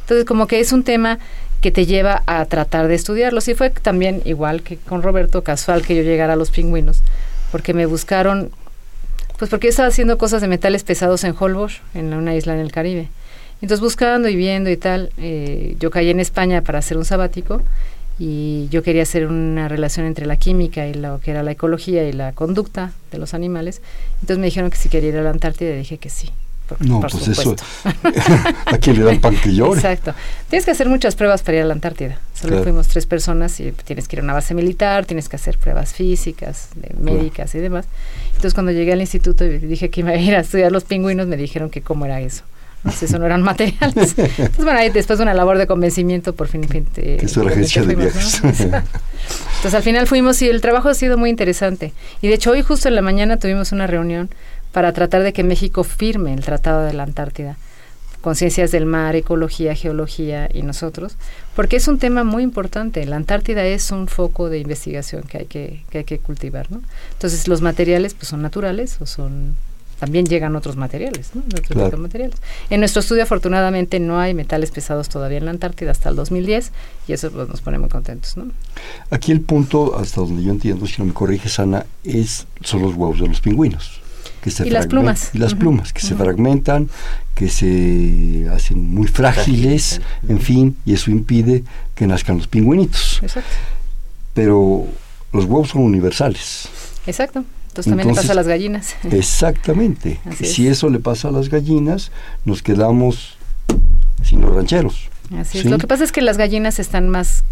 Entonces, 0.00 0.24
como 0.24 0.46
que 0.46 0.60
es 0.60 0.72
un 0.72 0.82
tema 0.82 1.18
que 1.60 1.70
te 1.70 1.84
lleva 1.84 2.22
a 2.24 2.42
tratar 2.46 2.88
de 2.88 2.94
estudiarlos. 2.94 3.48
Y 3.48 3.54
fue 3.54 3.68
también 3.68 4.22
igual 4.24 4.62
que 4.62 4.78
con 4.78 5.02
Roberto, 5.02 5.44
casual 5.44 5.82
que 5.82 5.94
yo 5.94 6.02
llegara 6.04 6.32
a 6.32 6.36
los 6.36 6.50
pingüinos, 6.50 7.02
porque 7.50 7.74
me 7.74 7.84
buscaron, 7.84 8.50
pues 9.36 9.50
porque 9.50 9.66
yo 9.66 9.72
estaba 9.72 9.88
haciendo 9.88 10.16
cosas 10.16 10.40
de 10.40 10.48
metales 10.48 10.84
pesados 10.84 11.22
en 11.24 11.34
Holbox, 11.38 11.82
en 11.92 12.14
una 12.14 12.34
isla 12.34 12.54
en 12.54 12.60
el 12.60 12.72
Caribe. 12.72 13.10
Entonces 13.62 13.80
buscando 13.80 14.28
y 14.28 14.34
viendo 14.34 14.70
y 14.70 14.76
tal, 14.76 15.10
eh, 15.18 15.76
yo 15.78 15.90
caí 15.90 16.10
en 16.10 16.18
España 16.18 16.62
para 16.62 16.80
hacer 16.80 16.98
un 16.98 17.04
sabático 17.04 17.62
y 18.18 18.68
yo 18.70 18.82
quería 18.82 19.04
hacer 19.04 19.26
una 19.26 19.68
relación 19.68 20.04
entre 20.04 20.26
la 20.26 20.36
química 20.36 20.86
y 20.86 20.94
lo 20.94 21.20
que 21.20 21.30
era 21.30 21.42
la 21.42 21.52
ecología 21.52 22.06
y 22.08 22.12
la 22.12 22.32
conducta 22.32 22.92
de 23.12 23.18
los 23.18 23.34
animales. 23.34 23.80
Entonces 24.14 24.38
me 24.38 24.46
dijeron 24.46 24.68
que 24.68 24.76
si 24.76 24.88
quería 24.88 25.10
ir 25.10 25.16
a 25.16 25.22
la 25.22 25.30
Antártida 25.30 25.70
y 25.70 25.78
dije 25.78 25.98
que 25.98 26.10
sí. 26.10 26.30
no, 26.80 27.00
pues 27.00 27.28
eso, 27.28 27.54
¿a 28.66 28.78
quién 28.80 28.98
le 28.98 29.04
dan 29.04 29.20
pan 29.20 29.36
que 29.36 29.54
llore? 29.54 29.78
Exacto. 29.78 30.12
Tienes 30.50 30.64
que 30.64 30.72
hacer 30.72 30.88
muchas 30.88 31.14
pruebas 31.14 31.42
para 31.42 31.58
ir 31.58 31.62
a 31.62 31.66
la 31.66 31.74
Antártida. 31.74 32.18
Solo 32.34 32.64
fuimos 32.64 32.88
tres 32.88 33.06
personas 33.06 33.60
y 33.60 33.70
tienes 33.70 34.08
que 34.08 34.16
ir 34.16 34.20
a 34.20 34.24
una 34.24 34.32
base 34.32 34.54
militar, 34.54 35.06
tienes 35.06 35.28
que 35.28 35.36
hacer 35.36 35.56
pruebas 35.56 35.92
físicas, 35.92 36.70
médicas 36.98 37.54
y 37.54 37.58
demás. 37.58 37.86
Entonces 38.26 38.54
cuando 38.54 38.72
llegué 38.72 38.92
al 38.92 39.00
instituto 39.00 39.44
y 39.44 39.58
dije 39.58 39.88
que 39.88 40.00
iba 40.00 40.10
a 40.10 40.16
ir 40.16 40.34
a 40.34 40.40
estudiar 40.40 40.72
los 40.72 40.82
pingüinos, 40.82 41.28
me 41.28 41.36
dijeron 41.36 41.70
que 41.70 41.80
cómo 41.80 42.06
era 42.06 42.20
eso. 42.20 42.42
No 42.84 42.90
sé, 42.90 43.04
eso 43.04 43.18
no 43.18 43.26
eran 43.26 43.42
materiales. 43.42 44.14
Entonces, 44.18 44.64
bueno, 44.64 44.78
ahí 44.78 44.90
después 44.90 45.18
de 45.18 45.22
una 45.22 45.34
labor 45.34 45.58
de 45.58 45.66
convencimiento, 45.66 46.34
por 46.34 46.48
fin... 46.48 46.68
fin 46.68 46.86
eso 46.94 47.42
era 47.42 47.52
agencia 47.52 47.82
de 47.84 47.94
viajes. 47.94 48.42
Entonces, 48.42 49.74
al 49.74 49.82
final 49.82 50.06
fuimos 50.06 50.42
y 50.42 50.48
el 50.48 50.60
trabajo 50.60 50.88
ha 50.88 50.94
sido 50.94 51.16
muy 51.16 51.30
interesante. 51.30 51.92
Y 52.20 52.28
de 52.28 52.34
hecho, 52.34 52.50
hoy 52.50 52.62
justo 52.62 52.88
en 52.88 52.96
la 52.96 53.02
mañana 53.02 53.38
tuvimos 53.38 53.72
una 53.72 53.86
reunión 53.86 54.30
para 54.72 54.92
tratar 54.92 55.22
de 55.22 55.32
que 55.32 55.44
México 55.44 55.84
firme 55.84 56.34
el 56.34 56.40
Tratado 56.40 56.84
de 56.84 56.92
la 56.92 57.04
Antártida 57.04 57.56
conciencias 58.22 58.70
del 58.70 58.86
mar, 58.86 59.14
ecología, 59.16 59.74
geología 59.74 60.48
y 60.54 60.62
nosotros, 60.62 61.16
porque 61.54 61.76
es 61.76 61.88
un 61.88 61.98
tema 61.98 62.24
muy 62.24 62.42
importante. 62.42 63.04
La 63.04 63.16
Antártida 63.16 63.66
es 63.66 63.90
un 63.90 64.08
foco 64.08 64.48
de 64.48 64.60
investigación 64.60 65.24
que 65.24 65.38
hay 65.38 65.46
que, 65.46 65.82
que 65.90 65.98
hay 65.98 66.04
que 66.04 66.18
cultivar, 66.18 66.70
¿no? 66.70 66.82
Entonces, 67.12 67.48
los 67.48 67.60
materiales 67.60 68.14
pues 68.14 68.28
son 68.28 68.40
naturales 68.40 68.96
o 69.00 69.06
son 69.06 69.56
también 70.02 70.26
llegan 70.26 70.56
otros 70.56 70.74
materiales, 70.74 71.30
¿no? 71.32 71.44
Otros 71.84 72.00
materiales. 72.00 72.34
En 72.70 72.80
nuestro 72.80 72.98
estudio, 72.98 73.22
afortunadamente, 73.22 74.00
no 74.00 74.18
hay 74.18 74.34
metales 74.34 74.72
pesados 74.72 75.08
todavía 75.08 75.38
en 75.38 75.44
la 75.44 75.52
Antártida 75.52 75.92
hasta 75.92 76.08
el 76.08 76.16
2010 76.16 76.72
y 77.06 77.12
eso 77.12 77.30
pues, 77.30 77.48
nos 77.48 77.60
pone 77.60 77.78
muy 77.78 77.88
contentos, 77.88 78.36
¿no? 78.36 78.46
Aquí 79.10 79.30
el 79.30 79.42
punto, 79.42 79.96
hasta 79.96 80.22
donde 80.22 80.42
yo 80.42 80.50
entiendo, 80.50 80.88
si 80.88 80.96
no 80.98 81.04
me 81.04 81.14
corriges, 81.14 81.60
Ana, 81.60 81.86
es, 82.02 82.48
son 82.62 82.82
los 82.82 82.96
huevos 82.96 83.20
de 83.20 83.28
los 83.28 83.40
pingüinos. 83.40 84.00
Que 84.42 84.50
se 84.50 84.66
y 84.66 84.70
las 84.70 84.88
plumas. 84.88 85.30
Y 85.34 85.38
las 85.38 85.54
plumas, 85.54 85.92
que 85.92 86.00
se 86.00 86.16
fragmentan, 86.16 86.90
que 87.36 87.48
se 87.48 88.48
hacen 88.52 88.82
muy 88.82 89.06
frágiles, 89.06 90.00
en 90.28 90.40
fin, 90.40 90.76
y 90.84 90.94
eso 90.94 91.12
impide 91.12 91.62
que 91.94 92.08
nazcan 92.08 92.38
los 92.38 92.48
pingüinitos. 92.48 93.20
Exacto. 93.22 93.48
Pero 94.34 94.84
los 95.32 95.44
huevos 95.44 95.68
son 95.68 95.82
universales. 95.82 96.68
Exacto. 97.06 97.44
Entonces 97.72 97.90
también 97.90 98.08
le 98.08 98.14
pasa 98.14 98.32
a 98.32 98.34
las 98.34 98.46
gallinas. 98.46 98.96
Exactamente. 99.10 100.20
si 100.42 100.68
eso 100.68 100.90
le 100.90 100.98
pasa 100.98 101.28
a 101.28 101.30
las 101.30 101.48
gallinas, 101.48 102.12
nos 102.44 102.62
quedamos 102.62 103.38
sin 104.22 104.42
los 104.42 104.54
rancheros. 104.54 105.08
Así 105.38 105.58
es. 105.58 105.64
Lo 105.64 105.78
que 105.78 105.86
pasa 105.86 106.04
es 106.04 106.12
que 106.12 106.22
las 106.22 106.36
gallinas 106.36 106.78
están 106.78 107.08
más 107.08 107.44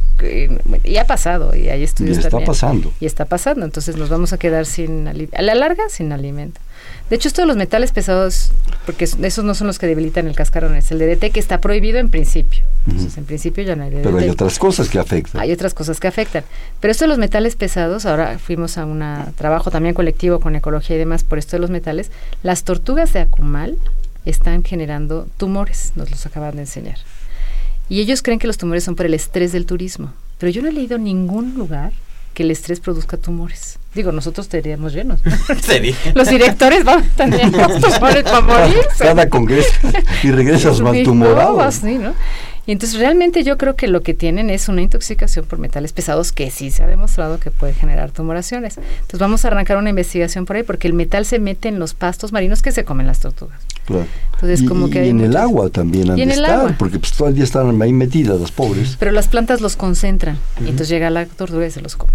y 0.84 0.96
ha 0.96 1.06
pasado 1.06 1.56
y 1.56 1.68
hay 1.68 1.82
estudios 1.82 2.18
y 2.18 2.20
está 2.20 2.40
pasando. 2.40 2.92
Y 3.00 3.06
está 3.06 3.24
pasando 3.24 3.64
entonces 3.64 3.96
nos 3.96 4.08
vamos 4.08 4.32
a 4.32 4.38
quedar 4.38 4.66
sin 4.66 5.08
a 5.08 5.42
la 5.42 5.54
larga 5.54 5.84
sin 5.88 6.12
alimento. 6.12 6.60
De 7.08 7.16
hecho 7.16 7.28
esto 7.28 7.42
de 7.42 7.46
los 7.46 7.56
metales 7.56 7.92
pesados 7.92 8.52
porque 8.86 9.04
esos 9.04 9.44
no 9.44 9.54
son 9.54 9.66
los 9.66 9.78
que 9.78 9.86
debilitan 9.86 10.26
el 10.26 10.34
cascarón 10.34 10.74
es 10.76 10.90
el 10.90 10.98
DDT 10.98 11.32
que 11.32 11.40
está 11.40 11.60
prohibido 11.60 11.98
en 11.98 12.10
principio. 12.10 12.62
Entonces 12.86 13.16
en 13.16 13.24
principio 13.24 13.64
ya 13.64 13.76
no 13.76 13.84
hay 13.84 13.90
DDT 13.90 14.02
pero 14.02 14.18
hay 14.18 14.28
otras 14.28 14.58
cosas 14.58 14.88
que 14.88 14.98
afectan. 14.98 15.40
Hay 15.40 15.52
otras 15.52 15.74
cosas 15.74 16.00
que 16.00 16.08
afectan. 16.08 16.44
Pero 16.80 16.92
esto 16.92 17.04
de 17.04 17.08
los 17.08 17.18
metales 17.18 17.56
pesados 17.56 18.06
ahora 18.06 18.38
fuimos 18.38 18.78
a 18.78 18.84
un 18.84 19.02
trabajo 19.36 19.70
también 19.70 19.94
colectivo 19.94 20.40
con 20.40 20.56
ecología 20.56 20.96
y 20.96 20.98
demás 20.98 21.24
por 21.24 21.38
esto 21.38 21.56
de 21.56 21.60
los 21.60 21.70
metales 21.70 22.10
las 22.42 22.64
tortugas 22.64 23.12
de 23.12 23.20
Acumal 23.20 23.78
están 24.26 24.64
generando 24.64 25.26
tumores 25.38 25.92
nos 25.96 26.10
los 26.10 26.26
acaban 26.26 26.56
de 26.56 26.62
enseñar 26.62 26.98
y 27.91 28.01
ellos 28.01 28.22
creen 28.22 28.38
que 28.38 28.47
los 28.47 28.57
tumores 28.57 28.84
son 28.84 28.95
por 28.95 29.05
el 29.05 29.12
estrés 29.12 29.53
del 29.53 29.66
turismo. 29.66 30.12
Pero 30.38 30.51
yo 30.51 30.62
no 30.62 30.68
he 30.68 30.72
leído 30.72 30.97
ningún 30.97 31.55
lugar 31.55 31.93
que 32.32 32.45
el 32.45 32.53
estrés 32.53 32.80
produzca 32.80 33.16
tumores. 33.16 33.78
Digo, 33.95 34.12
nosotros 34.12 34.47
estaríamos 34.47 34.95
llenos. 34.95 35.18
Los 36.14 36.28
directores 36.28 36.84
van 36.84 37.01
a 37.01 37.09
tener 37.16 37.51
tumores 37.80 38.22
para 38.22 38.41
morir. 38.41 38.86
Cada 38.97 39.28
congreso 39.28 39.72
y 40.22 40.30
regresas 40.30 40.80
mal 40.80 41.03
tumorado. 41.03 41.59
¿no? 41.82 42.14
Y 42.70 42.72
entonces 42.72 43.00
realmente 43.00 43.42
yo 43.42 43.58
creo 43.58 43.74
que 43.74 43.88
lo 43.88 44.00
que 44.04 44.14
tienen 44.14 44.48
es 44.48 44.68
una 44.68 44.80
intoxicación 44.80 45.44
por 45.44 45.58
metales 45.58 45.92
pesados 45.92 46.30
que 46.30 46.52
sí 46.52 46.70
se 46.70 46.84
ha 46.84 46.86
demostrado 46.86 47.40
que 47.40 47.50
puede 47.50 47.74
generar 47.74 48.12
tumoraciones. 48.12 48.78
Entonces 48.78 49.18
vamos 49.18 49.44
a 49.44 49.48
arrancar 49.48 49.76
una 49.76 49.90
investigación 49.90 50.46
por 50.46 50.54
ahí 50.54 50.62
porque 50.62 50.86
el 50.86 50.94
metal 50.94 51.26
se 51.26 51.40
mete 51.40 51.66
en 51.66 51.80
los 51.80 51.94
pastos 51.94 52.30
marinos 52.30 52.62
que 52.62 52.70
se 52.70 52.84
comen 52.84 53.08
las 53.08 53.18
tortugas. 53.18 53.58
Claro. 53.86 54.06
Entonces, 54.34 54.62
y, 54.62 54.66
como 54.66 54.88
que 54.88 55.08
en 55.08 55.18
el 55.18 55.36
agua 55.36 55.68
también 55.70 56.12
han 56.12 56.16
de 56.16 56.22
estar, 56.22 56.78
porque 56.78 57.00
pues 57.00 57.10
todo 57.10 57.26
el 57.26 57.34
día 57.34 57.42
están 57.42 57.82
ahí 57.82 57.92
metidas 57.92 58.40
las 58.40 58.52
pobres. 58.52 58.94
Pero 59.00 59.10
las 59.10 59.26
plantas 59.26 59.60
los 59.60 59.74
concentran 59.74 60.38
y 60.60 60.68
entonces 60.68 60.90
llega 60.90 61.10
la 61.10 61.26
tortuga 61.26 61.66
y 61.66 61.72
se 61.72 61.80
los 61.80 61.96
come. 61.96 62.12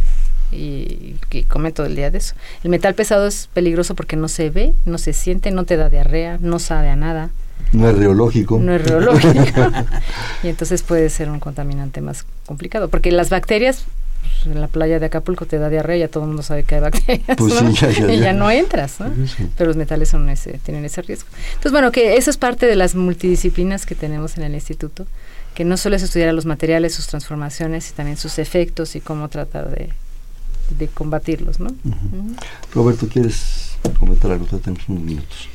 Y, 0.53 1.17
y, 1.31 1.43
come 1.49 1.73
todo 1.73 1.85
el 1.85 1.97
día 1.97 2.11
de 2.11 2.19
eso. 2.19 2.33
El 2.63 2.69
metal 2.69 2.95
pesado 2.95 3.27
es 3.27 3.49
peligroso 3.53 3.93
porque 3.93 4.15
no 4.15 4.29
se 4.29 4.49
ve, 4.51 4.73
no 4.85 4.99
se 4.99 5.11
siente, 5.11 5.51
no 5.51 5.65
te 5.65 5.75
da 5.75 5.89
diarrea, 5.89 6.37
no 6.39 6.59
sabe 6.59 6.87
a 6.87 6.95
nada. 6.95 7.31
No 7.73 7.89
es 7.89 7.97
reológico. 7.97 8.59
No 8.59 8.73
es 8.73 8.83
reológico. 8.87 9.61
y 10.43 10.47
entonces 10.47 10.81
puede 10.81 11.09
ser 11.09 11.29
un 11.29 11.39
contaminante 11.39 12.01
más 12.01 12.25
complicado, 12.45 12.89
porque 12.89 13.11
las 13.11 13.29
bacterias 13.29 13.85
pues, 14.21 14.55
en 14.55 14.61
la 14.61 14.67
playa 14.67 14.99
de 14.99 15.05
Acapulco 15.07 15.45
te 15.45 15.57
da 15.59 15.69
diarrea, 15.69 15.97
ya 15.97 16.07
todo 16.07 16.23
el 16.23 16.27
mundo 16.29 16.43
sabe 16.43 16.63
que 16.63 16.75
hay 16.75 16.81
bacterias. 16.81 17.37
Pues 17.37 17.53
y 18.09 18.19
ya 18.19 18.33
no 18.33 18.49
entras, 18.49 18.99
¿no? 18.99 19.11
Pero 19.57 19.67
los 19.67 19.77
metales 19.77 20.09
son 20.09 20.29
ese, 20.29 20.59
tienen 20.63 20.85
ese 20.85 21.01
riesgo. 21.01 21.27
Entonces, 21.49 21.71
bueno, 21.71 21.91
que 21.91 22.17
eso 22.17 22.29
es 22.29 22.37
parte 22.37 22.65
de 22.65 22.75
las 22.75 22.95
multidisciplinas 22.95 23.85
que 23.85 23.95
tenemos 23.95 24.37
en 24.37 24.43
el 24.43 24.53
instituto, 24.53 25.05
que 25.53 25.65
no 25.65 25.77
solo 25.77 25.95
es 25.95 26.03
estudiar 26.03 26.33
los 26.33 26.45
materiales, 26.45 26.93
sus 26.93 27.07
transformaciones, 27.07 27.89
y 27.89 27.93
también 27.93 28.17
sus 28.17 28.39
efectos 28.39 28.95
y 28.95 29.01
cómo 29.01 29.29
tratar 29.29 29.69
de, 29.69 29.89
de 30.77 30.87
combatirlos, 30.87 31.59
¿no? 31.59 31.69
Roberto, 32.73 33.07
¿quieres 33.07 33.77
comentar 33.99 34.31
algo? 34.31 34.45
Tenemos 34.45 34.87
unos 34.89 35.03
minutos. 35.03 35.49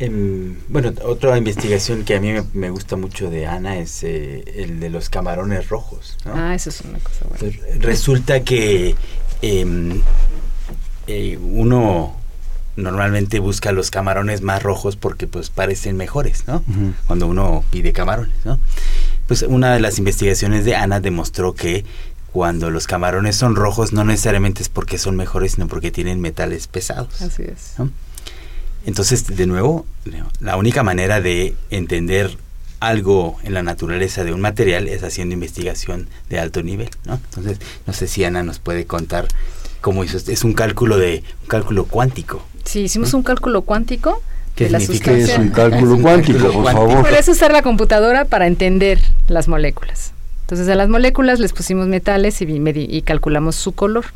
Em, 0.00 0.56
bueno, 0.68 0.94
otra 1.04 1.36
investigación 1.36 2.04
que 2.04 2.16
a 2.16 2.20
mí 2.20 2.32
me, 2.54 2.70
gusta 2.70 2.96
mucho 2.96 3.28
de 3.28 3.46
Ana 3.46 3.76
es 3.76 4.02
eh, 4.02 4.42
el 4.56 4.80
de 4.80 4.88
los 4.88 5.10
camarones 5.10 5.68
rojos. 5.68 6.16
Ah, 6.24 6.54
eso 6.54 6.70
es 6.70 6.80
una 6.80 6.98
cosa 7.00 7.26
buena. 7.28 7.56
Resulta 7.80 8.40
que 8.40 8.96
em, 9.42 10.00
eh, 11.06 11.36
uno 11.36 12.16
normalmente 12.76 13.40
busca 13.40 13.72
los 13.72 13.90
camarones 13.90 14.40
más 14.40 14.62
rojos 14.62 14.96
porque 14.96 15.26
pues 15.26 15.50
parecen 15.50 15.98
mejores, 15.98 16.44
¿no? 16.46 16.64
Cuando 17.06 17.26
uno 17.26 17.62
pide 17.70 17.92
camarones, 17.92 18.34
¿no? 18.46 18.58
Pues 19.26 19.42
una 19.42 19.74
de 19.74 19.80
las 19.80 19.98
investigaciones 19.98 20.64
de 20.64 20.76
Ana 20.76 21.00
demostró 21.00 21.54
que 21.54 21.84
cuando 22.32 22.70
los 22.70 22.86
camarones 22.86 23.36
son 23.36 23.54
rojos 23.54 23.92
no 23.92 24.04
necesariamente 24.04 24.62
es 24.62 24.70
porque 24.70 24.96
son 24.96 25.16
mejores, 25.16 25.52
sino 25.52 25.68
porque 25.68 25.90
tienen 25.90 26.22
metales 26.22 26.68
pesados. 26.68 27.20
Así 27.20 27.42
es. 27.42 27.74
Entonces, 28.86 29.36
de 29.36 29.46
nuevo, 29.46 29.86
la 30.40 30.56
única 30.56 30.82
manera 30.82 31.20
de 31.20 31.54
entender 31.70 32.36
algo 32.80 33.36
en 33.44 33.52
la 33.52 33.62
naturaleza 33.62 34.24
de 34.24 34.32
un 34.32 34.40
material 34.40 34.88
es 34.88 35.02
haciendo 35.04 35.34
investigación 35.34 36.08
de 36.30 36.40
alto 36.40 36.62
nivel, 36.62 36.88
¿no? 37.04 37.14
Entonces, 37.14 37.58
no 37.86 37.92
sé 37.92 38.08
si 38.08 38.24
Ana 38.24 38.42
nos 38.42 38.58
puede 38.58 38.86
contar 38.86 39.28
cómo 39.82 40.02
hizo. 40.02 40.16
Es 40.16 40.44
un 40.44 40.54
cálculo 40.54 40.96
de 40.96 41.22
un 41.42 41.48
cálculo 41.48 41.84
cuántico. 41.84 42.42
Sí, 42.64 42.80
hicimos 42.80 43.12
un 43.14 43.22
cálculo 43.22 43.62
cuántico. 43.62 44.22
¿Qué 44.54 44.68
significa 44.68 45.12
es 45.12 45.38
un 45.38 45.48
cálculo 45.50 45.98
cuántico, 46.00 46.50
por 46.52 46.72
favor? 46.72 47.00
Puedes 47.02 47.28
usar 47.28 47.52
la 47.52 47.62
computadora 47.62 48.24
para 48.24 48.46
entender 48.46 49.00
las 49.28 49.46
moléculas. 49.46 50.12
Entonces, 50.42 50.68
a 50.68 50.74
las 50.74 50.88
moléculas 50.88 51.38
les 51.38 51.52
pusimos 51.52 51.86
metales 51.86 52.40
y, 52.40 52.44
y 52.46 53.02
calculamos 53.02 53.56
su 53.56 53.72
color. 53.72 54.06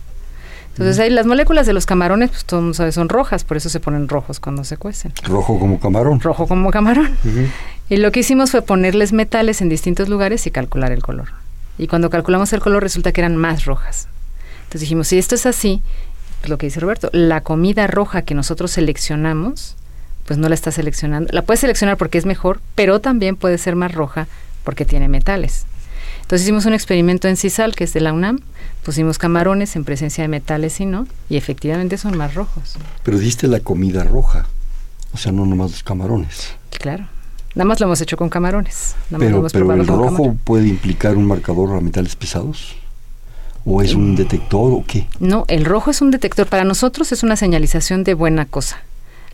Entonces 0.74 0.98
ahí 0.98 1.10
las 1.10 1.26
moléculas 1.26 1.66
de 1.66 1.72
los 1.72 1.86
camarones, 1.86 2.30
pues 2.30 2.44
todo 2.44 2.58
el 2.58 2.64
mundo 2.64 2.74
sabe, 2.74 2.90
son 2.90 3.08
rojas, 3.08 3.44
por 3.44 3.56
eso 3.56 3.68
se 3.68 3.78
ponen 3.78 4.08
rojos 4.08 4.40
cuando 4.40 4.64
se 4.64 4.76
cuecen. 4.76 5.12
Rojo 5.22 5.58
como 5.58 5.78
camarón. 5.78 6.20
Rojo 6.20 6.48
como 6.48 6.70
camarón. 6.70 7.16
Y 7.88 7.98
lo 7.98 8.10
que 8.10 8.20
hicimos 8.20 8.50
fue 8.50 8.62
ponerles 8.62 9.12
metales 9.12 9.62
en 9.62 9.68
distintos 9.68 10.08
lugares 10.08 10.46
y 10.46 10.50
calcular 10.50 10.90
el 10.90 11.02
color. 11.02 11.28
Y 11.78 11.86
cuando 11.86 12.10
calculamos 12.10 12.52
el 12.52 12.60
color 12.60 12.82
resulta 12.82 13.12
que 13.12 13.20
eran 13.20 13.36
más 13.36 13.64
rojas. 13.66 14.08
Entonces 14.64 14.82
dijimos, 14.82 15.08
si 15.08 15.18
esto 15.18 15.36
es 15.36 15.46
así, 15.46 15.80
pues 16.40 16.50
lo 16.50 16.58
que 16.58 16.66
dice 16.66 16.80
Roberto, 16.80 17.08
la 17.12 17.42
comida 17.42 17.86
roja 17.86 18.22
que 18.22 18.34
nosotros 18.34 18.72
seleccionamos 18.72 19.76
pues 20.26 20.38
no 20.38 20.48
la 20.48 20.54
está 20.54 20.70
seleccionando. 20.70 21.30
La 21.32 21.42
puedes 21.42 21.60
seleccionar 21.60 21.96
porque 21.96 22.18
es 22.18 22.26
mejor, 22.26 22.60
pero 22.74 23.00
también 23.00 23.36
puede 23.36 23.58
ser 23.58 23.76
más 23.76 23.92
roja 23.92 24.26
porque 24.64 24.84
tiene 24.84 25.08
metales. 25.08 25.66
Entonces 26.24 26.46
hicimos 26.46 26.64
un 26.64 26.72
experimento 26.72 27.28
en 27.28 27.36
CISAL, 27.36 27.74
que 27.74 27.84
es 27.84 27.92
de 27.92 28.00
la 28.00 28.14
UNAM, 28.14 28.40
pusimos 28.82 29.18
camarones 29.18 29.76
en 29.76 29.84
presencia 29.84 30.22
de 30.22 30.28
metales 30.28 30.80
y 30.80 30.86
no, 30.86 31.06
y 31.28 31.36
efectivamente 31.36 31.98
son 31.98 32.16
más 32.16 32.34
rojos. 32.34 32.76
Pero 33.02 33.18
diste 33.18 33.46
la 33.46 33.60
comida 33.60 34.04
roja, 34.04 34.46
o 35.12 35.18
sea, 35.18 35.32
no 35.32 35.44
nomás 35.44 35.72
los 35.72 35.82
camarones. 35.82 36.54
Claro. 36.70 37.06
Nada 37.54 37.66
más 37.66 37.78
lo 37.78 37.86
hemos 37.86 38.00
hecho 38.00 38.16
con 38.16 38.30
camarones. 38.30 38.96
pero 39.18 39.46
pero 39.52 39.72
el 39.74 39.86
rojo 39.86 40.34
puede 40.44 40.66
implicar 40.66 41.14
un 41.14 41.26
marcador 41.26 41.76
a 41.76 41.80
metales 41.82 42.16
pesados. 42.16 42.74
¿O 43.66 43.82
es 43.82 43.94
un 43.94 44.16
detector 44.16 44.72
o 44.72 44.84
qué? 44.86 45.06
No, 45.20 45.44
el 45.48 45.66
rojo 45.66 45.90
es 45.90 46.00
un 46.00 46.10
detector. 46.10 46.46
Para 46.46 46.64
nosotros 46.64 47.12
es 47.12 47.22
una 47.22 47.36
señalización 47.36 48.02
de 48.02 48.14
buena 48.14 48.46
cosa. 48.46 48.78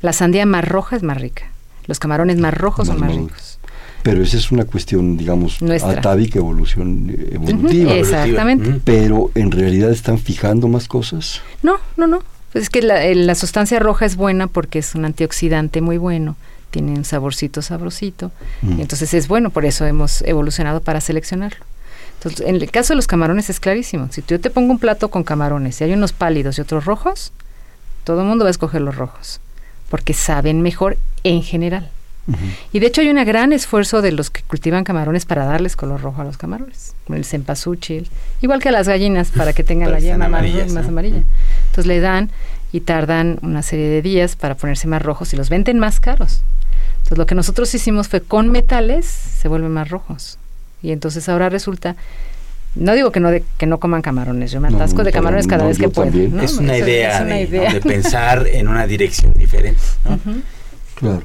La 0.01 0.13
sandía 0.13 0.45
más 0.45 0.67
roja 0.67 0.97
es 0.97 1.05
más 1.05 1.21
rica. 1.21 1.45
Los 1.87 2.01
camarones 2.01 2.39
más 2.39 2.55
rojos 2.55 2.89
son 2.89 3.01
más 3.01 3.15
ricos. 3.15 3.60
Pero 4.03 4.23
esa 4.23 4.37
es 4.37 4.51
una 4.51 4.65
cuestión, 4.65 5.17
digamos, 5.17 5.61
Nuestra. 5.61 5.93
atávica, 5.93 6.39
evolución 6.39 7.15
evolutiva. 7.31 7.95
exactamente. 7.95 8.81
Pero 8.85 9.31
en 9.35 9.51
realidad 9.51 9.91
están 9.91 10.19
fijando 10.19 10.69
más 10.69 10.89
cosas. 10.89 11.43
No, 11.63 11.79
no, 11.97 12.07
no. 12.07 12.23
Pues 12.53 12.65
es 12.65 12.71
que 12.71 12.83
la, 12.83 13.35
sustancia 13.35 13.79
roja 13.79 14.07
es 14.07 14.17
buena 14.17 14.49
porque 14.49 14.81
es 14.81 14.95
un 14.95 15.05
antioxidante 15.05 15.81
muy 15.81 15.99
bueno, 15.99 16.37
tiene 16.71 16.93
un 16.93 17.05
saborcito 17.05 17.63
sabrosito, 17.63 18.33
mm. 18.63 18.81
entonces 18.81 19.15
es 19.15 19.29
bueno, 19.29 19.51
por 19.51 19.65
eso 19.65 19.87
hemos 19.87 20.23
evolucionado 20.23 20.81
para 20.81 21.01
seleccionarlo. 21.01 21.65
Entonces, 22.15 22.47
en 22.47 22.57
el 22.57 22.71
caso 22.71 22.93
de 22.93 22.97
los 22.97 23.07
camarones 23.07 23.49
es 23.51 23.61
clarísimo. 23.61 24.09
Si 24.11 24.23
yo 24.27 24.41
te 24.41 24.51
pongo 24.51 24.73
un 24.73 24.79
plato 24.79 25.11
con 25.11 25.23
camarones 25.23 25.81
y 25.81 25.85
hay 25.85 25.93
unos 25.93 26.13
pálidos 26.13 26.59
y 26.59 26.61
otros 26.61 26.85
rojos, 26.85 27.33
todo 28.05 28.23
el 28.23 28.27
mundo 28.27 28.45
va 28.45 28.49
a 28.49 28.51
escoger 28.51 28.81
los 28.81 28.97
rojos, 28.97 29.41
porque 29.89 30.13
saben 30.13 30.61
mejor 30.61 30.99
en 31.23 31.43
general. 31.43 31.89
Y 32.73 32.79
de 32.79 32.87
hecho 32.87 33.01
hay 33.01 33.11
un 33.11 33.25
gran 33.25 33.53
esfuerzo 33.53 34.03
de 34.03 34.13
los 34.13 34.31
que 34.31 34.43
cultivan 34.43 34.85
camarones 34.85 35.25
para 35.25 35.45
darles 35.45 35.75
color 35.75 36.01
rojo 36.01 36.23
a 36.23 36.25
los 36.25 36.37
camarones, 36.37 36.95
como 37.05 37.17
el 37.17 37.25
cempasúchil, 37.25 38.09
igual 38.41 38.61
que 38.63 38.69
a 38.69 38.73
las 38.73 38.87
gallinas 38.87 39.31
para 39.31 39.53
que 39.53 39.65
tengan 39.65 39.91
la 39.91 39.99
yema 39.99 40.29
más, 40.29 40.43
amarilla. 40.87 41.25
Entonces 41.67 41.87
le 41.87 42.01
dan 42.01 42.31
y 42.73 42.81
tardan 42.81 43.39
una 43.43 43.63
serie 43.63 43.89
de 43.89 44.03
días 44.03 44.37
para 44.37 44.55
ponerse 44.55 44.87
más 44.87 45.03
rojos 45.03 45.33
y 45.33 45.37
los 45.37 45.49
venden 45.49 45.79
más 45.79 45.99
caros. 45.99 46.43
Entonces 46.99 47.19
lo 47.19 47.27
que 47.27 47.35
nosotros 47.35 47.75
hicimos 47.75 48.09
fue 48.09 48.21
con 48.21 48.49
metales 48.51 49.07
se 49.07 49.49
vuelven 49.49 49.73
más 49.73 49.89
rojos. 49.89 50.39
Y 50.83 50.93
entonces 50.93 51.29
ahora 51.29 51.49
resulta 51.49 51.97
no 52.75 52.95
digo 52.95 53.11
que 53.11 53.19
no 53.19 53.31
de, 53.31 53.43
que 53.59 53.67
no 53.67 53.81
coman 53.81 54.01
camarones, 54.01 54.53
yo 54.53 54.61
me 54.61 54.69
atasco 54.69 55.03
de 55.03 55.11
camarones 55.11 55.49
cada 55.49 55.67
vez 55.67 55.79
que 55.79 55.89
puedo. 55.89 56.11
Es, 56.41 56.57
una 56.57 56.79
idea, 56.79 57.25
de, 57.25 57.81
pensar 57.85 58.47
en 58.47 58.69
una 58.69 58.87
dirección 58.87 59.33
diferente. 59.33 59.81
Claro. 60.95 61.23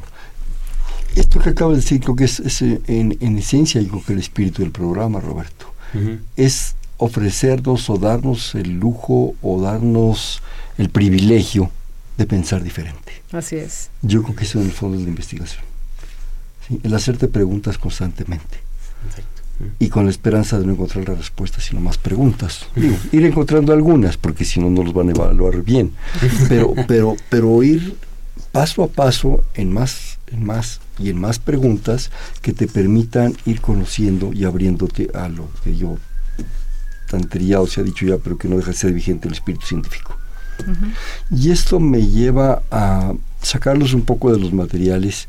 Esto 1.16 1.40
que 1.40 1.50
acabo 1.50 1.72
de 1.72 1.78
decir 1.78 2.02
creo 2.02 2.16
que 2.16 2.26
es, 2.26 2.62
en, 2.62 3.18
en, 3.20 3.38
esencia 3.38 3.82
yo 3.82 4.04
que 4.06 4.14
el 4.14 4.20
espíritu 4.20 4.62
del 4.62 4.72
programa, 4.72 5.20
Roberto. 5.20 5.74
Es 6.36 6.76
ofrecernos 6.98 7.90
o 7.90 7.98
darnos 7.98 8.54
el 8.56 8.80
lujo 8.80 9.36
o 9.42 9.62
darnos 9.62 10.42
el 10.78 10.90
privilegio 10.90 11.72
de 12.18 12.26
pensar 12.26 12.64
diferente. 12.64 13.14
Así 13.32 13.56
es. 13.56 13.90
Yo 14.02 14.24
creo 14.24 14.36
que 14.36 14.44
eso 14.44 14.60
en 14.60 14.68
el 14.68 14.72
fondo 14.72 14.98
de 14.98 15.04
la 15.04 15.10
investigación. 15.10 15.64
El 16.84 16.94
hacerte 16.94 17.28
preguntas 17.28 17.78
constantemente. 17.78 18.60
Y 19.80 19.88
con 19.88 20.06
la 20.06 20.12
esperanza 20.12 20.60
de 20.60 20.66
no 20.66 20.74
encontrar 20.74 21.08
la 21.08 21.16
respuesta, 21.16 21.62
sino 21.62 21.80
más 21.80 21.98
preguntas. 21.98 22.66
Digo, 22.76 22.98
ir 23.14 23.26
encontrando 23.26 23.72
algunas, 23.72 24.18
porque 24.18 24.44
si 24.44 24.60
no, 24.60 24.70
no 24.70 24.84
los 24.84 24.94
van 24.94 25.10
a 25.10 25.12
evaluar 25.12 25.62
bien. 25.62 25.94
Pero, 26.50 26.74
pero, 26.88 27.16
pero 27.30 27.64
ir 27.64 27.96
paso 28.52 28.84
a 28.84 28.88
paso 28.88 29.44
en 29.54 29.72
más, 29.72 30.15
en 30.28 30.46
más 30.46 30.80
y 30.98 31.10
en 31.10 31.20
más 31.20 31.40
preguntas 31.40 32.12
que 32.42 32.54
te 32.54 32.68
permitan 32.68 33.36
ir 33.46 33.62
conociendo 33.62 34.34
y 34.34 34.46
abriéndote 34.46 35.10
a 35.14 35.30
lo 35.30 35.50
que 35.64 35.76
yo 35.76 35.98
tan 37.10 37.28
trillado 37.30 37.68
se 37.68 37.82
ha 37.82 37.84
dicho 37.84 38.06
ya, 38.06 38.18
pero 38.18 38.38
que 38.38 38.48
no 38.48 38.58
deja 38.58 38.72
de 38.72 38.78
ser 38.78 38.94
vigente 38.94 39.28
el 39.28 39.34
espíritu 39.34 39.66
científico. 39.66 40.18
Y 41.30 41.52
esto 41.52 41.80
me 41.80 42.08
lleva 42.08 42.64
a 42.72 43.14
sacarlos 43.42 43.94
un 43.94 44.04
poco 44.04 44.32
de 44.32 44.40
los 44.40 44.54
materiales 44.54 45.28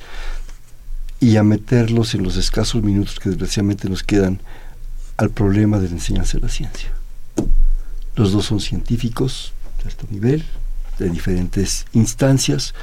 y 1.21 1.37
a 1.37 1.43
meterlos 1.43 2.15
en 2.15 2.23
los 2.23 2.37
escasos 2.37 2.83
minutos 2.83 3.19
que 3.19 3.31
desgraciadamente 3.31 3.89
nos 3.89 4.03
quedan 4.03 4.41
al 5.17 5.31
problema 5.31 5.79
de 5.79 5.89
la 5.89 5.95
enseñanza 5.95 6.39
de 6.39 6.43
la 6.43 6.49
ciencia. 6.49 6.91
Los 8.15 8.33
dos 8.33 8.47
son 8.47 8.61
científicos 8.61 9.53
de 9.83 9.91
alto 9.91 10.07
nivel, 10.11 10.45
de 10.99 11.11
diferentes 11.11 11.87
instancias, 11.93 12.75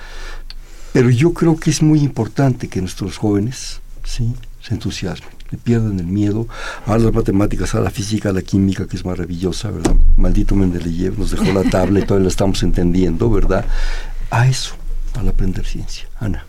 pero 0.93 1.09
yo 1.09 1.33
creo 1.33 1.57
que 1.57 1.71
es 1.71 1.81
muy 1.81 1.99
importante 1.99 2.69
que 2.69 2.79
nuestros 2.79 3.17
jóvenes 3.17 3.81
¿sí? 4.03 4.33
se 4.61 4.75
entusiasmen, 4.75 5.31
le 5.49 5.57
pierdan 5.57 5.99
el 5.99 6.05
miedo 6.05 6.47
a 6.85 6.97
las 6.97 7.11
matemáticas, 7.11 7.73
a 7.75 7.81
la 7.81 7.89
física, 7.89 8.29
a 8.29 8.33
la 8.33 8.43
química, 8.43 8.87
que 8.87 8.95
es 8.95 9.03
maravillosa, 9.03 9.71
¿verdad? 9.71 9.95
Maldito 10.17 10.55
Mendeleev 10.55 11.17
nos 11.17 11.31
dejó 11.31 11.51
la 11.51 11.69
tabla 11.69 11.99
y 11.99 12.03
todavía 12.03 12.25
la 12.25 12.29
estamos 12.29 12.61
entendiendo, 12.63 13.29
¿verdad? 13.29 13.65
A 14.29 14.47
eso, 14.47 14.75
al 15.15 15.27
aprender 15.27 15.65
ciencia. 15.65 16.07
Ana. 16.19 16.45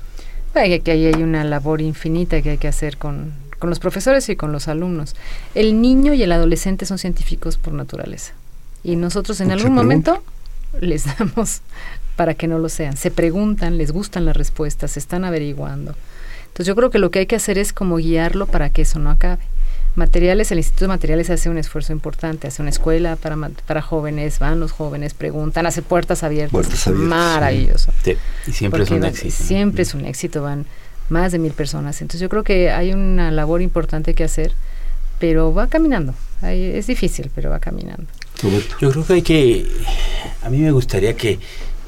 Que 0.52 0.92
ahí 0.92 1.06
hay 1.06 1.22
una 1.22 1.42
labor 1.42 1.80
infinita 1.80 2.40
que 2.40 2.50
hay 2.50 2.58
que 2.58 2.68
hacer 2.68 2.96
con, 2.96 3.32
con 3.58 3.70
los 3.70 3.80
profesores 3.80 4.28
y 4.28 4.36
con 4.36 4.52
los 4.52 4.68
alumnos. 4.68 5.16
El 5.56 5.80
niño 5.80 6.14
y 6.14 6.22
el 6.22 6.30
adolescente 6.30 6.86
son 6.86 6.98
científicos 6.98 7.56
por 7.56 7.72
naturaleza. 7.72 8.34
Y 8.84 8.94
nosotros 8.94 9.40
en 9.40 9.50
algún 9.50 9.72
momento 9.72 10.22
les 10.80 11.06
damos 11.18 11.60
para 12.16 12.34
que 12.34 12.46
no 12.46 12.58
lo 12.58 12.68
sean. 12.68 12.96
Se 12.96 13.10
preguntan, 13.10 13.78
les 13.78 13.90
gustan 13.90 14.24
las 14.24 14.36
respuestas, 14.36 14.92
se 14.92 15.00
están 15.00 15.24
averiguando. 15.24 15.94
Entonces 16.46 16.66
yo 16.66 16.76
creo 16.76 16.90
que 16.90 16.98
lo 16.98 17.10
que 17.10 17.20
hay 17.20 17.26
que 17.26 17.36
hacer 17.36 17.58
es 17.58 17.72
como 17.72 17.96
guiarlo 17.96 18.46
para 18.46 18.70
que 18.70 18.82
eso 18.82 18.98
no 18.98 19.10
acabe. 19.10 19.42
Materiales, 19.96 20.50
el 20.50 20.58
Instituto 20.58 20.84
de 20.84 20.88
Materiales 20.88 21.30
hace 21.30 21.48
un 21.48 21.58
esfuerzo 21.58 21.92
importante, 21.92 22.48
hace 22.48 22.62
una 22.62 22.70
escuela 22.70 23.14
para, 23.14 23.36
para 23.66 23.80
jóvenes, 23.80 24.40
van 24.40 24.58
los 24.58 24.72
jóvenes, 24.72 25.14
preguntan, 25.14 25.66
hace 25.66 25.82
puertas 25.82 26.24
abiertas. 26.24 26.50
Puertas 26.50 26.86
abiertas 26.86 27.08
Maravilloso. 27.08 27.92
Y 28.46 28.52
siempre 28.52 28.82
es 28.82 28.90
un 28.90 29.04
éxito. 29.04 29.34
Siempre 29.44 29.82
es 29.82 29.94
un 29.94 30.04
éxito, 30.04 30.42
van 30.42 30.66
más 31.08 31.32
de 31.32 31.38
mil 31.38 31.52
personas. 31.52 32.00
Entonces 32.02 32.20
yo 32.20 32.28
creo 32.28 32.42
que 32.42 32.70
hay 32.70 32.92
una 32.92 33.30
labor 33.30 33.62
importante 33.62 34.14
que 34.14 34.24
hacer, 34.24 34.52
pero 35.20 35.54
va 35.54 35.68
caminando. 35.68 36.14
es 36.42 36.86
difícil, 36.88 37.30
pero 37.34 37.50
va 37.50 37.60
caminando. 37.60 38.06
Yo 38.80 38.90
creo 38.90 39.06
que 39.06 39.12
hay 39.12 39.22
que, 39.22 39.66
a 40.42 40.50
mí 40.50 40.58
me 40.58 40.72
gustaría 40.72 41.16
que 41.16 41.38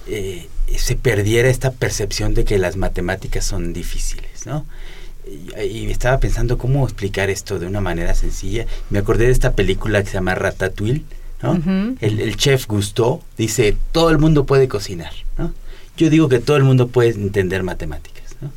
eh, 0.09 0.49
se 0.77 0.97
perdiera 0.97 1.49
esta 1.49 1.73
percepción 1.73 2.35
de 2.35 2.45
que 2.45 2.59
las 2.59 2.77
matemáticas 2.77 3.45
son 3.45 3.73
difíciles, 3.73 4.47
¿no? 4.47 4.65
Y, 5.61 5.91
estaba 5.91 6.21
pensando 6.21 6.59
cómo 6.59 6.85
explicar 6.85 7.31
esto 7.31 7.59
de 7.59 7.67
una 7.67 7.81
manera 7.81 8.15
sencilla. 8.15 8.67
Me 8.91 9.01
acordé 9.01 9.27
de 9.27 9.33
esta 9.33 9.55
película 9.55 10.03
que 10.03 10.09
se 10.09 10.15
llama 10.15 10.37
Ratatouille, 10.37 11.03
¿no? 11.43 11.61
el, 12.01 12.37
chef 12.37 12.67
Gusteau 12.67 13.23
dice, 13.37 13.77
todo 13.93 14.11
el 14.11 14.19
mundo 14.19 14.47
puede 14.47 14.69
cocinar, 14.69 15.13
¿no? 15.37 15.53
Yo 15.97 16.11
digo 16.11 16.29
que 16.29 16.39
todo 16.39 16.57
el 16.57 16.65
mundo 16.65 16.89
puede 16.89 17.11
entender 17.11 17.63
matemáticas, 17.63 18.37
¿no? 18.41 18.51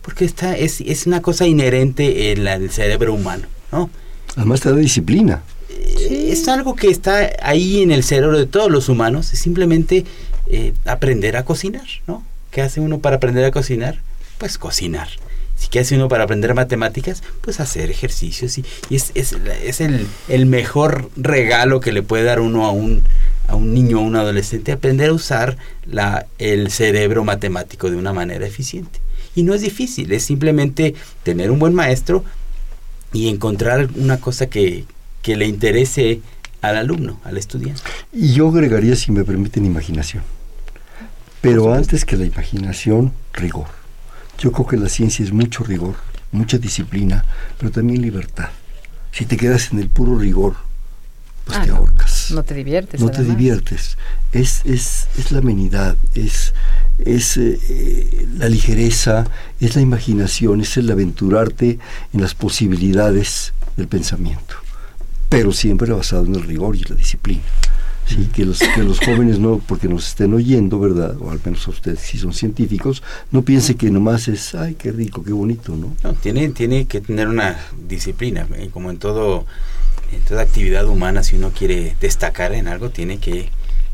Porque 0.00 0.24
esta 0.24 0.56
es, 0.56 0.80
es 0.80 1.06
una 1.06 1.20
cosa 1.20 1.46
inherente 1.46 2.32
en 2.32 2.46
el 2.46 2.70
cerebro 2.70 3.14
humano, 3.14 3.46
¿no? 3.70 3.90
Además 4.36 4.60
te 4.60 4.70
da 4.70 4.76
disciplina. 4.76 5.42
Eh, 5.68 6.28
es 6.30 6.48
algo 6.48 6.74
que 6.74 6.88
está 6.88 7.30
ahí 7.42 7.82
en 7.82 7.90
el 7.90 8.02
cerebro 8.02 8.38
de 8.38 8.46
todos 8.46 8.70
los 8.70 8.88
humanos, 8.88 9.32
es 9.32 9.38
simplemente 9.38 10.04
eh, 10.46 10.72
aprender 10.84 11.36
a 11.36 11.44
cocinar, 11.44 11.86
¿no? 12.06 12.24
¿Qué 12.50 12.62
hace 12.62 12.80
uno 12.80 12.98
para 12.98 13.16
aprender 13.16 13.44
a 13.44 13.50
cocinar? 13.50 14.00
Pues 14.38 14.58
cocinar. 14.58 15.08
Si 15.56 15.68
qué 15.68 15.80
hace 15.80 15.94
uno 15.94 16.08
para 16.08 16.24
aprender 16.24 16.54
matemáticas, 16.54 17.22
pues 17.40 17.60
hacer 17.60 17.90
ejercicios. 17.90 18.58
Y, 18.58 18.64
es, 18.90 19.12
es, 19.14 19.36
es 19.64 19.80
el, 19.80 20.06
el, 20.28 20.46
mejor 20.46 21.10
regalo 21.16 21.80
que 21.80 21.92
le 21.92 22.02
puede 22.02 22.24
dar 22.24 22.40
uno 22.40 22.66
a 22.66 22.70
un, 22.70 23.04
a 23.48 23.54
un 23.54 23.72
niño 23.72 24.00
o 24.00 24.02
un 24.02 24.16
adolescente, 24.16 24.72
aprender 24.72 25.10
a 25.10 25.12
usar 25.12 25.56
la, 25.86 26.26
el 26.38 26.70
cerebro 26.70 27.24
matemático 27.24 27.90
de 27.90 27.96
una 27.96 28.12
manera 28.12 28.46
eficiente. 28.46 29.00
Y 29.36 29.42
no 29.42 29.54
es 29.54 29.62
difícil, 29.62 30.12
es 30.12 30.24
simplemente 30.24 30.94
tener 31.22 31.50
un 31.50 31.58
buen 31.58 31.74
maestro 31.74 32.24
y 33.12 33.28
encontrar 33.28 33.88
una 33.96 34.20
cosa 34.20 34.46
que, 34.46 34.84
que 35.22 35.36
le 35.36 35.46
interese 35.46 36.20
al 36.62 36.76
alumno, 36.76 37.20
al 37.24 37.36
estudiante. 37.36 37.82
Y 38.12 38.32
yo 38.32 38.48
agregaría, 38.48 38.96
si 38.96 39.12
me 39.12 39.24
permiten, 39.24 39.64
imaginación. 39.64 40.22
Pero 41.44 41.74
antes 41.74 42.06
que 42.06 42.16
la 42.16 42.24
imaginación, 42.24 43.12
rigor. 43.34 43.66
Yo 44.38 44.50
creo 44.50 44.66
que 44.66 44.76
la 44.78 44.88
ciencia 44.88 45.22
es 45.22 45.30
mucho 45.30 45.62
rigor, 45.62 45.94
mucha 46.32 46.56
disciplina, 46.56 47.22
pero 47.58 47.70
también 47.70 48.00
libertad. 48.00 48.48
Si 49.12 49.26
te 49.26 49.36
quedas 49.36 49.70
en 49.70 49.78
el 49.78 49.90
puro 49.90 50.18
rigor, 50.18 50.54
pues 51.44 51.58
ah, 51.58 51.62
te 51.62 51.70
ahorcas. 51.70 52.30
No 52.30 52.42
te 52.44 52.54
diviertes. 52.54 52.98
No 52.98 53.10
te 53.10 53.22
diviertes. 53.22 53.98
Es, 54.32 54.62
es, 54.64 55.08
es 55.18 55.32
la 55.32 55.40
amenidad, 55.40 55.98
es, 56.14 56.54
es 57.04 57.36
eh, 57.36 57.60
eh, 57.68 58.26
la 58.38 58.48
ligereza, 58.48 59.26
es 59.60 59.76
la 59.76 59.82
imaginación, 59.82 60.62
es 60.62 60.78
el 60.78 60.90
aventurarte 60.90 61.78
en 62.14 62.22
las 62.22 62.34
posibilidades 62.34 63.52
del 63.76 63.86
pensamiento 63.86 64.64
pero 65.34 65.50
siempre 65.50 65.92
basado 65.92 66.26
en 66.26 66.36
el 66.36 66.44
rigor 66.44 66.76
y 66.76 66.84
la 66.84 66.94
disciplina. 66.94 67.42
Sí, 68.06 68.28
que 68.34 68.44
los, 68.44 68.58
que 68.58 68.82
los 68.82 69.00
jóvenes 69.00 69.38
no, 69.38 69.58
porque 69.66 69.88
nos 69.88 70.08
estén 70.08 70.34
oyendo, 70.34 70.78
¿verdad? 70.78 71.16
O 71.20 71.30
al 71.30 71.40
menos 71.44 71.66
ustedes 71.66 72.00
si 72.00 72.18
son 72.18 72.32
científicos, 72.32 73.02
no 73.30 73.42
piensen 73.42 73.76
que 73.76 73.90
nomás 73.90 74.28
es, 74.28 74.54
ay, 74.54 74.74
qué 74.74 74.92
rico, 74.92 75.24
qué 75.24 75.32
bonito, 75.32 75.74
¿no? 75.74 75.94
No, 76.02 76.12
tiene, 76.14 76.50
tiene 76.50 76.86
que 76.86 77.00
tener 77.00 77.28
una 77.28 77.58
disciplina, 77.88 78.46
eh, 78.56 78.68
como 78.72 78.90
en 78.90 78.98
todo, 78.98 79.46
en 80.12 80.20
toda 80.20 80.42
actividad 80.42 80.86
humana, 80.86 81.22
si 81.22 81.36
uno 81.36 81.50
quiere 81.50 81.96
destacar 82.00 82.52
en 82.52 82.68
algo, 82.68 82.90
tiene 82.90 83.18
que 83.18 83.48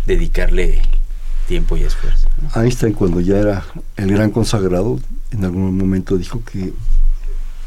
dedicarle 0.07 0.83
tiempo 1.47 1.77
y 1.77 1.85
esfuerzo. 1.85 2.29
Einstein, 2.57 2.95
cuando 2.95 3.21
ya 3.21 3.39
era 3.39 3.65
el 3.97 4.13
gran 4.13 4.31
consagrado, 4.31 4.99
en 5.31 5.45
algún 5.45 5.77
momento 5.77 6.17
dijo 6.17 6.43
que 6.45 6.73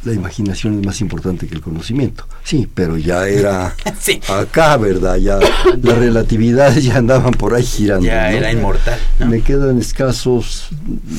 la 0.05 0.13
imaginación 0.13 0.79
es 0.79 0.85
más 0.85 1.01
importante 1.01 1.47
que 1.47 1.55
el 1.55 1.61
conocimiento. 1.61 2.27
Sí, 2.43 2.67
pero 2.73 2.97
ya 2.97 3.27
era 3.27 3.75
acá, 4.29 4.77
¿verdad? 4.77 5.15
Ya 5.17 5.39
las 5.39 5.97
relatividades 5.97 6.83
ya 6.83 6.97
andaban 6.97 7.31
por 7.31 7.53
ahí 7.53 7.63
girando. 7.63 8.05
Ya 8.05 8.31
era 8.31 8.51
inmortal. 8.51 8.99
Me 9.27 9.41
quedan 9.41 9.79
escasos 9.79 10.67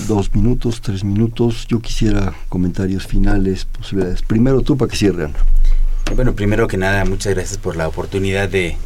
dos 0.07 0.35
minutos, 0.35 0.81
tres 0.81 1.05
minutos. 1.05 1.67
Yo 1.69 1.81
quisiera 1.81 2.35
comentarios 2.49 3.07
finales, 3.07 3.65
posibilidades. 3.65 4.23
Primero 4.23 4.61
tú 4.61 4.77
para 4.77 4.91
que 4.91 4.97
cierren. 4.97 5.33
Bueno, 6.15 6.35
primero 6.35 6.69
que 6.69 6.77
nada, 6.77 7.05
muchas 7.05 7.35
gracias 7.35 7.59
por 7.59 7.77
la 7.77 7.89
oportunidad 7.89 8.49
de 8.49 8.77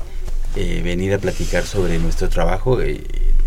eh, 0.57 0.81
venir 0.85 1.13
a 1.15 1.19
platicar 1.19 1.65
sobre 1.65 1.99
nuestro 1.99 2.29
trabajo. 2.29 2.81
Eh, 2.81 3.03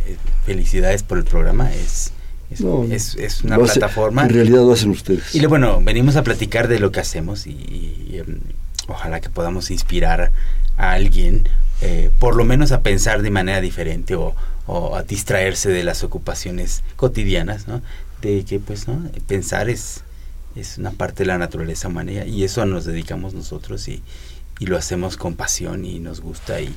eh, 0.06 0.18
felicidades 0.46 1.04
por 1.04 1.18
el 1.18 1.24
programa. 1.24 1.72
Es 1.72 2.12
es, 2.52 3.44
una 3.44 3.58
plataforma. 3.58 4.24
En 4.24 4.30
realidad 4.30 4.58
lo 4.58 4.74
hacen 4.74 4.90
ustedes. 4.90 5.34
Y 5.34 5.46
bueno, 5.46 5.82
venimos 5.82 6.16
a 6.16 6.24
platicar 6.24 6.68
de 6.68 6.80
lo 6.80 6.92
que 6.92 7.00
hacemos 7.00 7.48
y, 7.48 8.12
em, 8.14 8.40
ojalá 8.88 9.22
que 9.22 9.30
podamos 9.30 9.72
inspirar 9.72 10.32
a 10.78 10.92
alguien, 10.92 11.48
eh, 11.82 12.10
por 12.20 12.36
lo 12.36 12.44
menos 12.44 12.72
a 12.72 12.82
pensar 12.82 13.22
de 13.22 13.30
manera 13.30 13.62
diferente 13.62 14.16
o, 14.16 14.36
a 14.96 15.04
distraerse 15.04 15.70
de 15.70 15.84
las 15.84 16.02
ocupaciones 16.02 16.84
cotidianas, 16.96 17.68
¿no? 17.68 17.82
De 18.22 18.46
que 18.46 18.60
pues, 18.60 18.88
¿no? 18.88 19.04
Pensar 19.28 19.70
es, 19.70 20.02
es 20.56 20.78
una 20.78 20.92
parte 20.92 21.24
de 21.24 21.28
la 21.28 21.38
naturaleza 21.38 21.90
humana 21.90 22.26
y 22.26 22.46
eso 22.46 22.66
nos 22.66 22.86
dedicamos 22.86 23.34
nosotros 23.34 23.90
y, 23.90 24.02
y 24.60 24.68
lo 24.68 24.78
hacemos 24.78 25.18
con 25.18 25.36
pasión 25.36 25.84
y 25.84 26.00
nos 26.00 26.22
gusta 26.22 26.62
y 26.62 26.74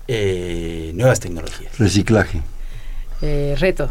Eh, 0.08 0.92
nuevas 0.94 1.20
tecnologías. 1.20 1.78
Reciclaje. 1.78 2.40
Eh, 3.20 3.54
reto. 3.58 3.90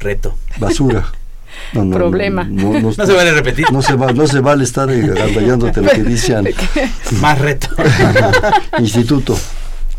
Reto. 0.00 0.36
Basura. 0.58 1.06
Problema. 1.72 2.44
No, 2.50 2.92
se 2.92 3.12
vale 3.12 3.32
repetir. 3.32 3.70
No 3.72 3.82
se, 3.82 3.94
va, 3.94 4.12
no 4.12 4.26
se 4.26 4.40
vale 4.40 4.64
estar 4.64 4.90
agandallándote 4.90 5.80
lo 5.80 5.90
que 5.90 6.02
dicen. 6.02 6.48
Más 7.20 7.38
reto. 7.38 7.68
Instituto 8.78 9.38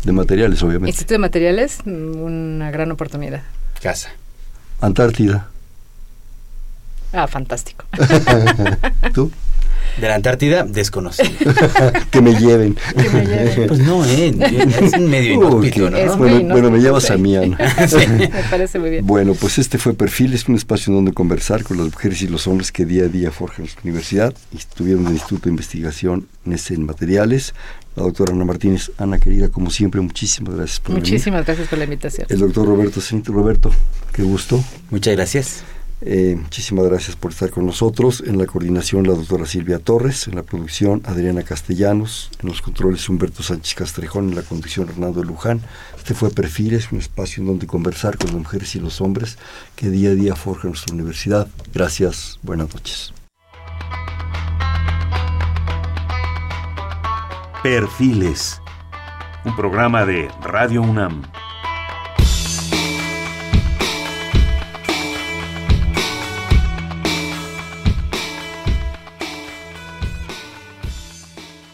de 0.04 0.12
Materiales, 0.12 0.62
obviamente. 0.62 0.90
Instituto 0.90 1.14
de 1.14 1.18
Materiales, 1.18 1.78
una 1.84 2.70
gran 2.70 2.92
oportunidad. 2.92 3.42
Casa. 3.82 4.10
Antártida. 4.80 5.48
Ah, 7.12 7.26
fantástico. 7.26 7.86
¿Tú? 9.14 9.32
De 10.00 10.08
la 10.08 10.14
Antártida, 10.14 10.64
desconocido. 10.64 11.28
que 12.10 12.20
me 12.20 12.34
lleven. 12.34 12.76
Que 12.96 13.10
me 13.10 13.26
lleven. 13.26 13.68
Pues 13.68 13.80
no, 13.80 14.04
eh, 14.04 14.34
es 14.80 14.92
un 14.92 15.10
medio 15.10 15.34
inhóspito, 15.34 15.90
¿no? 15.90 16.16
Bueno, 16.16 16.52
bueno, 16.52 16.70
me 16.70 16.78
llevas 16.78 17.10
a 17.10 17.16
mí, 17.16 17.36
Ana. 17.36 17.56
Me 18.18 18.28
parece 18.50 18.78
muy 18.78 18.90
bien. 18.90 19.06
Bueno, 19.06 19.34
pues 19.34 19.58
este 19.58 19.78
fue 19.78 19.94
Perfil, 19.94 20.34
es 20.34 20.48
un 20.48 20.54
espacio 20.54 20.90
en 20.90 20.96
donde 20.96 21.12
conversar 21.12 21.64
con 21.64 21.78
las 21.78 21.86
mujeres 21.86 22.22
y 22.22 22.28
los 22.28 22.46
hombres 22.46 22.72
que 22.72 22.84
día 22.84 23.04
a 23.04 23.08
día 23.08 23.30
forjan 23.30 23.64
nuestra 23.64 23.82
universidad. 23.82 24.34
Estuvieron 24.56 25.02
en 25.02 25.08
el 25.08 25.14
Instituto 25.14 25.44
de 25.44 25.50
Investigación 25.50 26.26
en 26.44 26.86
Materiales. 26.86 27.54
La 27.96 28.04
doctora 28.04 28.32
Ana 28.32 28.44
Martínez, 28.44 28.92
Ana 28.96 29.18
querida, 29.18 29.48
como 29.48 29.70
siempre, 29.70 30.00
muchísimas 30.00 30.54
gracias 30.54 30.80
por 30.80 30.94
Muchísimas 30.94 31.44
gracias 31.44 31.68
por 31.68 31.78
la 31.78 31.84
invitación. 31.84 32.26
El 32.30 32.38
doctor 32.38 32.66
Roberto. 32.66 33.00
Roberto, 33.26 33.70
qué 34.12 34.22
gusto. 34.22 34.62
Muchas 34.90 35.14
gracias. 35.14 35.64
Eh, 36.00 36.36
muchísimas 36.40 36.86
gracias 36.86 37.16
por 37.16 37.32
estar 37.32 37.50
con 37.50 37.66
nosotros. 37.66 38.22
En 38.24 38.38
la 38.38 38.46
coordinación 38.46 39.06
la 39.06 39.14
doctora 39.14 39.46
Silvia 39.46 39.78
Torres, 39.78 40.28
en 40.28 40.36
la 40.36 40.42
producción 40.42 41.02
Adriana 41.04 41.42
Castellanos, 41.42 42.30
en 42.40 42.48
los 42.48 42.62
controles 42.62 43.08
Humberto 43.08 43.42
Sánchez 43.42 43.74
Castrejón, 43.74 44.28
en 44.28 44.36
la 44.36 44.42
conducción 44.42 44.88
Hernando 44.88 45.24
Luján. 45.24 45.60
Este 45.96 46.14
fue 46.14 46.30
Perfiles, 46.30 46.92
un 46.92 46.98
espacio 46.98 47.40
en 47.40 47.48
donde 47.48 47.66
conversar 47.66 48.16
con 48.16 48.28
las 48.28 48.36
mujeres 48.36 48.74
y 48.76 48.80
los 48.80 49.00
hombres 49.00 49.38
que 49.74 49.90
día 49.90 50.10
a 50.10 50.14
día 50.14 50.36
forjan 50.36 50.70
nuestra 50.70 50.94
universidad. 50.94 51.48
Gracias, 51.74 52.38
buenas 52.42 52.72
noches. 52.72 53.12
Perfiles, 57.62 58.62
un 59.44 59.56
programa 59.56 60.06
de 60.06 60.28
Radio 60.42 60.80
UNAM. 60.80 61.24